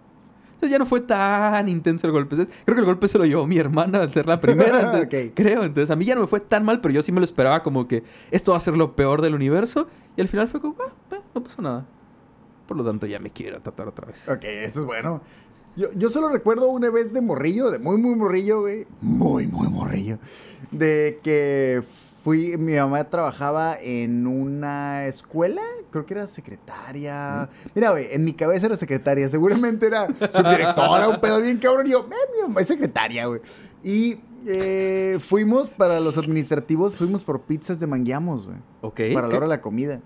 Entonces 0.60 0.72
ya 0.72 0.80
no 0.80 0.86
fue 0.86 1.00
tan 1.00 1.70
intenso 1.70 2.06
el 2.06 2.12
golpe. 2.12 2.36
Entonces, 2.36 2.54
creo 2.66 2.76
que 2.76 2.82
el 2.82 2.86
golpe 2.86 3.08
se 3.08 3.18
lo 3.18 3.24
llevó 3.24 3.48
mi 3.48 3.58
hermana 3.58 4.02
al 4.02 4.12
ser 4.12 4.28
la 4.28 4.42
primera. 4.42 4.82
entonces. 5.02 5.32
Creo. 5.34 5.64
Entonces 5.64 5.90
a 5.90 5.96
mí 5.96 6.04
ya 6.04 6.16
no 6.16 6.22
me 6.22 6.28
fue 6.28 6.42
tan 6.42 6.66
mal, 6.66 6.82
pero 6.82 6.94
yo 6.94 7.02
sí 7.02 7.14
me 7.14 7.22
lo 7.22 7.24
esperaba 7.24 7.64
como 7.64 7.88
que 7.88 8.04
esto 8.30 8.52
va 8.52 8.58
a 8.58 8.60
ser 8.60 8.76
lo 8.76 8.94
peor 8.94 9.22
del 9.22 9.36
universo. 9.36 9.88
Y 10.18 10.22
al 10.22 10.28
final 10.28 10.50
fue 10.50 10.60
como, 10.60 10.76
ah, 10.82 10.92
ah, 11.12 11.20
no 11.34 11.42
pasó 11.42 11.62
nada. 11.62 11.86
Por 12.68 12.76
lo 12.76 12.84
tanto, 12.84 13.08
ya 13.08 13.20
me 13.20 13.30
quiero 13.30 13.62
tatuar 13.62 13.88
otra 13.88 14.08
vez. 14.08 14.28
Ok, 14.28 14.44
eso 14.44 14.82
es 14.82 14.86
bueno. 14.86 15.22
Yo, 15.78 15.88
yo 15.96 16.10
solo 16.10 16.28
recuerdo 16.28 16.68
una 16.68 16.90
vez 16.90 17.14
de 17.14 17.22
morrillo, 17.22 17.72
de 17.72 17.80
muy, 17.80 17.96
muy 17.98 18.16
morrillo, 18.16 18.60
güey. 18.60 18.86
Muy, 19.00 19.48
muy 19.48 19.70
morrillo. 19.70 20.20
De 20.72 21.22
que 21.24 21.84
fui, 22.24 22.58
mi 22.58 22.76
mamá 22.76 23.04
trabajaba 23.10 23.78
en 23.82 24.28
una 24.28 25.06
escuela, 25.06 25.62
creo 25.92 26.06
que 26.06 26.14
era 26.16 26.28
secretaria. 26.28 27.50
Mira, 27.76 27.92
güey, 27.92 28.08
en 28.12 28.24
mi 28.26 28.34
cabeza 28.34 28.68
era 28.68 28.76
secretaria, 28.76 29.30
seguramente 29.30 29.88
era 29.88 30.08
subdirectora, 30.08 31.10
un 31.10 31.22
pedo 31.22 31.42
bien 31.42 31.58
cabrón. 31.58 31.88
Y 31.88 31.92
yo, 31.92 32.08
eh, 32.12 32.16
mi 32.36 32.42
mamá 32.48 32.62
es 32.62 32.68
secretaria, 32.68 33.26
güey. 33.28 33.42
Y 33.84 34.18
eh, 34.48 35.20
fuimos 35.28 35.70
para 35.70 36.00
los 36.00 36.18
administrativos, 36.18 36.96
fuimos 36.96 37.24
por 37.24 37.42
pizzas 37.42 37.80
de 37.80 37.88
mangueamos, 37.88 38.46
güey 38.48 38.58
Ok. 38.82 39.02
para 39.14 39.28
la 39.28 39.36
hora 39.38 39.46
de 39.46 39.50
la 39.50 39.62
comida. 39.62 40.02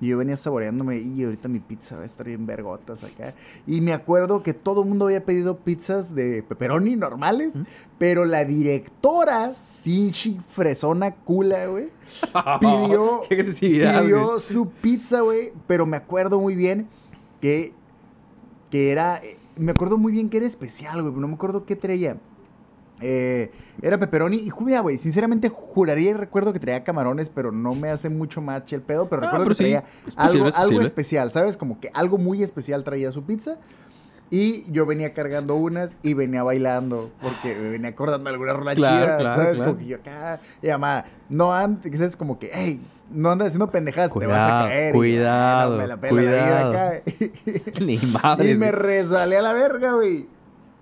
Y 0.00 0.08
yo 0.08 0.18
venía 0.18 0.36
saboreándome 0.36 0.98
y 0.98 1.22
ahorita 1.22 1.48
mi 1.48 1.60
pizza 1.60 1.94
va 1.94 2.02
a 2.02 2.06
estar 2.06 2.26
bien 2.26 2.44
vergotas 2.44 3.04
acá. 3.04 3.34
Y 3.68 3.80
me 3.80 3.92
acuerdo 3.92 4.42
que 4.42 4.52
todo 4.52 4.82
el 4.82 4.88
mundo 4.88 5.04
había 5.06 5.24
pedido 5.24 5.58
pizzas 5.58 6.12
de 6.12 6.42
pepperoni 6.42 6.96
normales, 6.96 7.60
pero 7.98 8.24
la 8.24 8.44
directora, 8.44 9.54
pinche 9.84 10.36
fresona 10.52 11.14
cula, 11.14 11.66
güey, 11.66 11.88
pidió, 12.60 13.22
Qué 13.28 13.34
agresividad. 13.34 14.02
pidió 14.02 14.26
güey. 14.26 14.40
su 14.40 14.68
pizza, 14.70 15.20
güey, 15.20 15.52
pero 15.66 15.86
me 15.86 15.96
acuerdo 15.96 16.40
muy 16.40 16.54
bien 16.56 16.88
que, 17.40 17.72
que 18.70 18.92
era, 18.92 19.20
me 19.56 19.72
acuerdo 19.72 19.98
muy 19.98 20.12
bien 20.12 20.28
que 20.30 20.36
era 20.38 20.46
especial, 20.46 21.02
güey, 21.02 21.14
no 21.14 21.28
me 21.28 21.34
acuerdo 21.34 21.64
qué 21.66 21.76
traía. 21.76 22.16
Eh, 23.04 23.50
era 23.80 23.98
pepperoni 23.98 24.36
y 24.36 24.50
mira, 24.64 24.78
güey, 24.78 24.96
sinceramente 24.98 25.48
juraría 25.48 26.10
y 26.10 26.14
recuerdo 26.14 26.52
que 26.52 26.60
traía 26.60 26.84
camarones, 26.84 27.28
pero 27.30 27.50
no 27.50 27.74
me 27.74 27.88
hace 27.88 28.08
mucho 28.08 28.40
match 28.40 28.74
el 28.74 28.82
pedo, 28.82 29.08
pero 29.08 29.22
Ah, 29.22 29.24
recuerdo 29.32 29.44
pero 29.46 29.56
que 29.56 29.64
sí, 29.64 29.70
traía 29.72 29.84
es 30.06 30.14
algo, 30.16 30.28
posible, 30.28 30.48
es 30.50 30.54
algo 30.54 30.66
posible. 30.68 30.86
especial, 30.86 31.32
¿sabes? 31.32 31.56
Como 31.56 31.80
que 31.80 31.90
algo 31.94 32.16
muy 32.18 32.44
especial 32.44 32.84
traía 32.84 33.10
su 33.10 33.24
pizza. 33.24 33.56
Y 34.34 34.64
yo 34.72 34.86
venía 34.86 35.12
cargando 35.12 35.56
unas 35.56 35.98
y 36.02 36.14
venía 36.14 36.42
bailando, 36.42 37.10
porque 37.20 37.54
me 37.54 37.68
venía 37.68 37.90
acordando 37.90 38.24
de 38.24 38.30
alguna 38.30 38.54
rola 38.54 38.74
Claro, 38.74 39.04
chida, 39.04 39.18
claro, 39.18 39.42
¿sabes? 39.42 39.56
claro. 39.56 39.70
Como 39.72 39.78
que 39.82 39.86
yo 39.88 39.96
acá, 39.98 40.40
y 40.62 40.68
mamá, 40.68 41.04
no 41.28 41.54
antes, 41.54 41.98
¿sabes? 41.98 42.16
Como 42.16 42.38
que, 42.38 42.50
hey, 42.50 42.80
no 43.10 43.30
andas 43.30 43.48
haciendo 43.48 43.70
pendejadas, 43.70 44.10
te 44.14 44.26
vas 44.26 44.38
a 44.38 44.46
Cuidado, 44.48 44.68
caer. 44.68 44.94
Y 44.94 44.98
cuidado, 44.98 45.72
"Ah, 45.74 45.76
no, 45.76 45.82
me 45.82 45.86
la 45.86 45.96
pela 46.00 46.12
la 46.22 46.30
cuidado. 46.30 46.72
acá. 46.72 47.02
Ni 47.84 47.98
madre. 48.22 48.50
Y 48.50 48.54
me 48.54 48.72
resbalé 48.72 49.36
a 49.36 49.42
la 49.42 49.52
verga, 49.52 49.92
güey. 49.92 50.26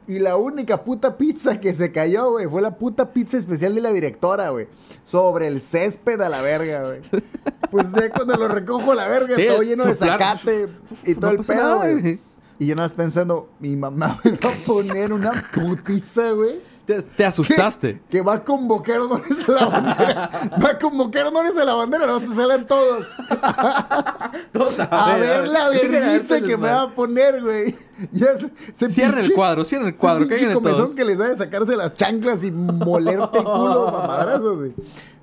Y 0.07 0.19
la 0.21 0.37
única 0.37 0.85
puta 0.85 1.17
pizza 1.17 1.61
que 1.61 1.75
se 1.75 1.91
cayó, 1.91 2.31
güey, 2.31 2.47
fue 2.47 2.63
la 2.63 2.77
puta 2.77 3.13
pizza 3.13 3.37
especial 3.37 3.75
de 3.75 3.81
la 3.81 3.93
directora, 3.93 4.51
güey. 4.51 4.69
Sobre 5.05 5.49
el 5.49 5.61
césped 5.61 6.21
a 6.21 6.29
la 6.29 6.41
verga, 6.41 6.85
güey. 6.85 7.01
Pues 7.71 7.87
ya 7.93 8.11
cuando 8.11 8.37
lo 8.37 8.49
recojo 8.49 8.91
a 8.93 8.95
la 8.97 9.07
verga, 9.07 9.37
Sí, 9.37 9.45
todo 9.47 9.63
lleno 9.63 9.85
de 9.85 9.95
zacate 9.95 10.67
y 11.05 11.15
todo 11.15 11.31
el 11.31 11.39
pedo, 11.39 11.79
güey. 11.79 12.19
Y 12.61 12.67
yo 12.67 12.77
nada 12.77 12.89
más 12.89 12.95
pensando, 12.95 13.49
mi 13.59 13.75
mamá 13.75 14.21
me 14.25 14.33
va 14.33 14.51
a 14.51 14.65
poner 14.67 15.13
una 15.13 15.33
putiza, 15.53 16.31
güey. 16.33 16.61
Te, 16.87 17.01
te 17.03 17.25
asustaste. 17.25 18.03
Que 18.11 18.21
va 18.21 18.35
a 18.35 18.45
convocar 18.45 19.01
honores 19.01 19.49
a 19.49 19.53
la 19.53 19.67
bandera. 19.67 20.31
Va 20.63 20.71
a 20.71 20.79
convocar 20.79 21.27
honores 21.27 21.57
a 21.57 21.65
la 21.65 21.75
bandera, 21.75 22.07
no 22.07 22.21
te 22.21 22.35
salen 22.35 22.67
todos. 22.67 23.07
Todos 24.53 24.79
A 24.79 25.17
ver 25.17 25.47
la 25.49 25.69
vergüenza 25.71 26.37
Este 26.37 26.43
que 26.43 26.57
me 26.57 26.69
va 26.69 26.83
a 26.83 26.95
poner, 26.95 27.41
güey. 27.43 27.77
Cierren 28.75 29.23
el 29.25 29.33
cuadro, 29.33 29.65
cierren 29.65 29.89
el 29.89 29.95
ese 29.95 30.01
cuadro. 30.01 30.21
pinche 30.27 30.37
Caigan 30.37 30.55
comezón 30.55 30.81
todos. 30.85 30.97
que 30.97 31.05
les 31.05 31.19
da 31.19 31.29
de 31.29 31.37
sacarse 31.37 31.77
las 31.77 31.95
chanclas 31.95 32.43
y 32.45 32.51
molerte 32.51 33.39
el 33.39 33.45
culo, 33.45 33.91
mamadrazos, 33.93 34.57
güey. 34.59 34.73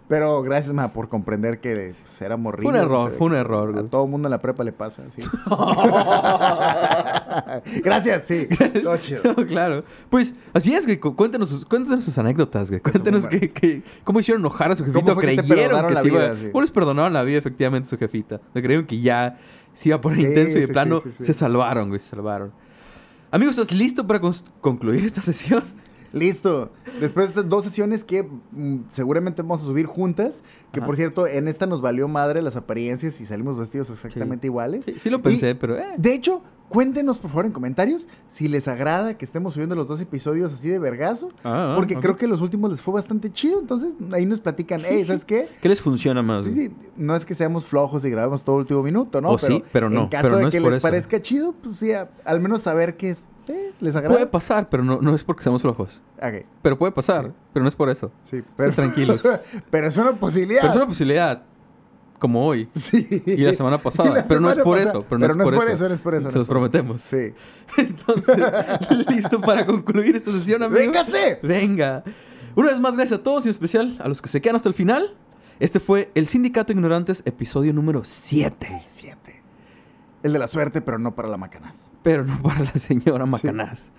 Pero 0.09 0.41
gracias, 0.41 0.73
ma, 0.73 0.93
por 0.93 1.09
comprender 1.09 1.59
que 1.59 1.93
pues, 2.01 2.21
era 2.21 2.37
morrillo. 2.37 2.69
Fue 2.69 2.79
un 2.79 2.85
error, 2.85 3.11
fue 3.17 3.27
un 3.27 3.33
error, 3.35 3.69
A 3.69 3.71
güey. 3.73 3.87
todo 3.89 4.07
mundo 4.07 4.29
en 4.29 4.31
la 4.31 4.39
prepa 4.39 4.63
le 4.63 4.71
pasa, 4.71 5.03
sí. 5.13 5.21
gracias, 7.83 8.23
sí. 8.25 8.47
Todo 8.83 8.97
chido. 8.97 9.21
No, 9.37 9.45
claro. 9.45 9.83
Pues 10.09 10.33
así 10.53 10.73
es, 10.73 10.85
güey. 10.85 10.99
Cu- 10.99 11.15
Cuéntanos 11.15 11.49
sus, 11.49 11.65
cuéntanos 11.65 12.03
sus 12.03 12.17
anécdotas, 12.17 12.69
güey. 12.69 12.81
Cuéntanos 12.81 13.23
madre. 13.23 13.39
que, 13.39 13.51
que- 13.51 13.83
cómo 14.03 14.19
hicieron 14.19 14.41
enojar 14.41 14.71
a 14.71 14.75
su 14.75 14.83
jefita. 14.85 15.01
¿Cómo 15.01 15.13
fue 15.15 15.23
que 15.29 15.35
te 15.35 15.43
creyeron 15.43 15.81
perdonaron 15.81 15.89
que 15.89 15.95
la 15.95 16.01
vida, 16.03 16.35
sí? 16.37 16.49
¿Cómo 16.51 16.61
les 16.61 16.71
perdonaron 16.71 17.13
la 17.13 17.23
vida, 17.23 17.37
efectivamente, 17.39 17.87
a 17.87 17.89
su 17.89 17.97
jefita? 17.97 18.39
Le 18.53 18.61
creyeron 18.61 18.85
que 18.87 18.99
ya 19.01 19.37
se 19.73 19.89
iba 19.89 19.97
a 19.97 20.01
poner 20.01 20.19
Sí, 20.19 20.25
intenso 20.25 20.57
y 20.57 20.61
de 20.61 20.67
plano 20.69 21.01
se 21.05 21.33
salvaron, 21.33 21.89
güey. 21.89 21.99
Se 21.99 22.09
salvaron. 22.11 22.51
Amigos, 23.29 23.57
¿estás 23.57 23.77
listo 23.77 24.07
para 24.07 24.21
concluir 24.61 25.03
esta 25.05 25.21
sesión? 25.21 25.63
Listo. 26.13 26.71
Después 26.99 27.27
de 27.27 27.29
estas 27.31 27.49
dos 27.49 27.63
sesiones 27.63 28.03
que 28.03 28.23
mm, 28.23 28.77
seguramente 28.89 29.41
vamos 29.41 29.61
a 29.61 29.65
subir 29.65 29.85
juntas, 29.85 30.43
que 30.71 30.79
Ajá. 30.79 30.85
por 30.87 30.95
cierto, 30.95 31.27
en 31.27 31.47
esta 31.47 31.65
nos 31.65 31.81
valió 31.81 32.07
madre 32.07 32.41
las 32.41 32.55
apariencias 32.55 33.19
y 33.21 33.25
salimos 33.25 33.57
vestidos 33.57 33.89
exactamente 33.89 34.47
iguales. 34.47 34.85
Sí, 34.85 34.95
sí 35.01 35.09
lo 35.09 35.21
pensé, 35.21 35.51
Y, 35.51 35.53
pero... 35.55 35.77
eh. 35.77 35.85
De 35.97 36.13
hecho, 36.13 36.41
cuéntenos 36.69 37.17
por 37.17 37.29
favor 37.31 37.45
en 37.45 37.51
comentarios 37.51 38.07
si 38.27 38.47
les 38.47 38.67
agrada 38.67 39.17
que 39.17 39.23
estemos 39.25 39.53
subiendo 39.53 39.75
los 39.75 39.87
dos 39.87 40.01
episodios 40.01 40.51
así 40.53 40.69
de 40.69 40.79
vergazo. 40.79 41.29
Ah, 41.43 41.71
ah, 41.71 41.75
porque 41.75 41.95
creo 41.95 42.15
que 42.15 42.27
los 42.27 42.41
últimos 42.41 42.71
les 42.71 42.81
fue 42.81 42.93
bastante 42.93 43.31
chido. 43.31 43.59
Entonces 43.59 43.89
ahí 44.11 44.25
nos 44.25 44.39
platican, 44.39 44.81
hey, 44.85 45.03
¿sabes 45.05 45.23
qué? 45.25 45.47
¿Qué 45.61 45.69
les 45.69 45.81
funciona 45.81 46.21
más? 46.23 46.45
Sí, 46.45 46.53
sí, 46.53 46.73
no 46.95 47.15
es 47.15 47.25
que 47.25 47.35
seamos 47.35 47.65
flojos 47.65 48.03
y 48.05 48.09
grabemos 48.09 48.43
todo 48.43 48.55
el 48.57 48.61
último 48.61 48.81
minuto, 48.83 49.21
¿no? 49.21 49.31
O 49.31 49.37
sí, 49.37 49.63
pero 49.71 49.89
no, 49.89 50.03
En 50.03 50.07
caso 50.09 50.23
pero 50.29 50.39
no 50.39 50.45
de 50.45 50.51
que 50.51 50.59
les 50.59 50.71
eso. 50.73 50.81
parezca 50.81 51.21
chido, 51.21 51.53
pues 51.53 51.77
sí, 51.77 51.91
a- 51.91 52.09
al 52.25 52.39
menos 52.39 52.63
saber 52.63 52.97
que 52.97 53.11
es- 53.11 53.21
les 53.79 53.95
agrada. 53.95 54.15
Puede 54.15 54.27
pasar, 54.27 54.69
pero 54.69 54.83
no, 54.83 55.01
no 55.01 55.15
es 55.15 55.23
porque 55.23 55.43
seamos 55.43 55.61
flojos. 55.61 56.01
Pero 56.61 56.77
puede 56.77 56.91
pasar, 56.91 57.25
Sí. 57.25 57.31
pero 57.53 57.63
no 57.63 57.69
es 57.69 57.75
por 57.75 57.89
eso. 57.89 58.11
sí, 58.23 58.43
Pero 58.55 58.73
tranquilos. 58.73 59.21
pero 59.71 59.87
es 59.87 59.97
una 59.97 60.13
posibilidad. 60.13 60.61
Pero 60.61 60.71
es 60.71 60.77
una 60.77 60.87
posibilidad, 60.87 61.43
como 62.19 62.45
hoy. 62.45 62.69
Sí. 62.75 63.23
Y 63.25 63.37
la 63.37 63.53
semana 63.53 63.77
pasada. 63.77 64.25
Pero 64.27 64.39
no 64.39 64.49
es 64.49 64.57
por 64.57 64.77
eso. 64.79 65.05
Pero 65.07 65.19
no, 65.19 65.25
es, 65.25 65.33
por 65.51 65.67
eso. 65.67 65.87
no 65.89 65.95
es 65.95 66.01
por 66.01 66.15
eso. 66.15 66.31
Se 66.31 66.37
los 66.39 66.47
por 66.47 66.55
prometemos. 66.57 67.01
Sí. 67.01 67.33
Entonces, 67.77 68.37
¿listo 69.09 69.41
para 69.41 69.65
concluir 69.65 70.15
esta 70.15 70.31
sesión, 70.31 70.63
amigos? 70.63 70.85
¡Véngase! 70.85 71.39
Venga. 71.43 72.03
Una 72.55 72.69
vez 72.69 72.79
más, 72.79 72.95
gracias 72.95 73.19
a 73.19 73.23
todos 73.23 73.45
y 73.45 73.49
en 73.49 73.51
especial 73.51 73.97
a 73.99 74.07
los 74.07 74.21
que 74.21 74.29
se 74.29 74.41
quedan 74.41 74.55
hasta 74.55 74.69
el 74.69 74.75
final. 74.75 75.15
Este 75.59 75.79
fue 75.79 76.11
el 76.15 76.27
Sindicato 76.27 76.71
Ignorantes, 76.71 77.23
episodio 77.25 77.73
número 77.73 78.03
7. 78.03 78.67
El 78.71 78.79
7. 78.83 79.36
El 80.27 80.33
de 80.33 80.39
la 80.39 80.47
suerte, 80.49 80.81
pero 80.81 80.99
no 80.99 81.15
para 81.15 81.29
la 81.29 81.37
macanaz. 81.37 81.89
Pero 82.03 82.25
no 82.25 82.41
para 82.41 82.59
la 82.59 82.71
señora 82.73 83.25
Macanaz. 83.25 83.91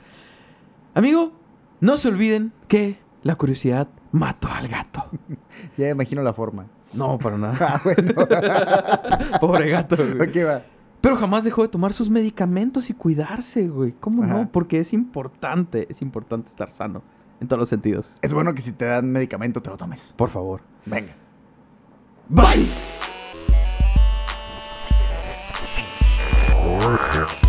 Amigo, 0.93 1.33
no 1.81 1.97
se 1.97 2.09
olviden 2.09 2.53
que 2.69 2.99
la 3.23 3.35
curiosidad 3.35 3.89
mató 4.13 4.49
al 4.49 4.69
gato. 4.69 5.07
Ya 5.79 5.89
imagino 5.89 6.23
la 6.23 6.35
forma. 6.35 6.67
No, 6.93 7.19
para 7.19 7.39
nada. 7.39 7.57
Ah, 7.61 7.81
bueno. 7.83 8.13
Pobre 9.41 9.71
gato. 9.71 9.97
güey. 9.97 10.43
va. 10.45 10.65
Pero 11.01 11.17
jamás 11.17 11.45
dejó 11.45 11.63
de 11.63 11.69
tomar 11.69 11.95
sus 11.95 12.11
medicamentos 12.11 12.91
y 12.91 12.93
cuidarse, 12.93 13.67
güey. 13.69 13.93
¿Cómo 13.99 14.23
Ajá. 14.23 14.35
no? 14.35 14.53
Porque 14.53 14.81
es 14.81 14.93
importante, 14.93 15.87
es 15.89 16.03
importante 16.03 16.49
estar 16.51 16.71
sano 16.71 17.03
en 17.41 17.49
todos 17.49 17.59
los 17.61 17.71
sentidos. 17.71 18.13
Es 18.21 18.35
bueno 18.35 18.53
que 18.55 18.61
si 18.61 18.73
te 18.73 18.85
dan 18.85 19.11
medicamento 19.11 19.63
te 19.63 19.71
lo 19.71 19.79
tomes. 19.79 20.13
Por 20.15 20.29
favor. 20.29 20.61
Venga. 20.85 21.15
Bye. 22.29 22.69
Earth. 26.89 27.48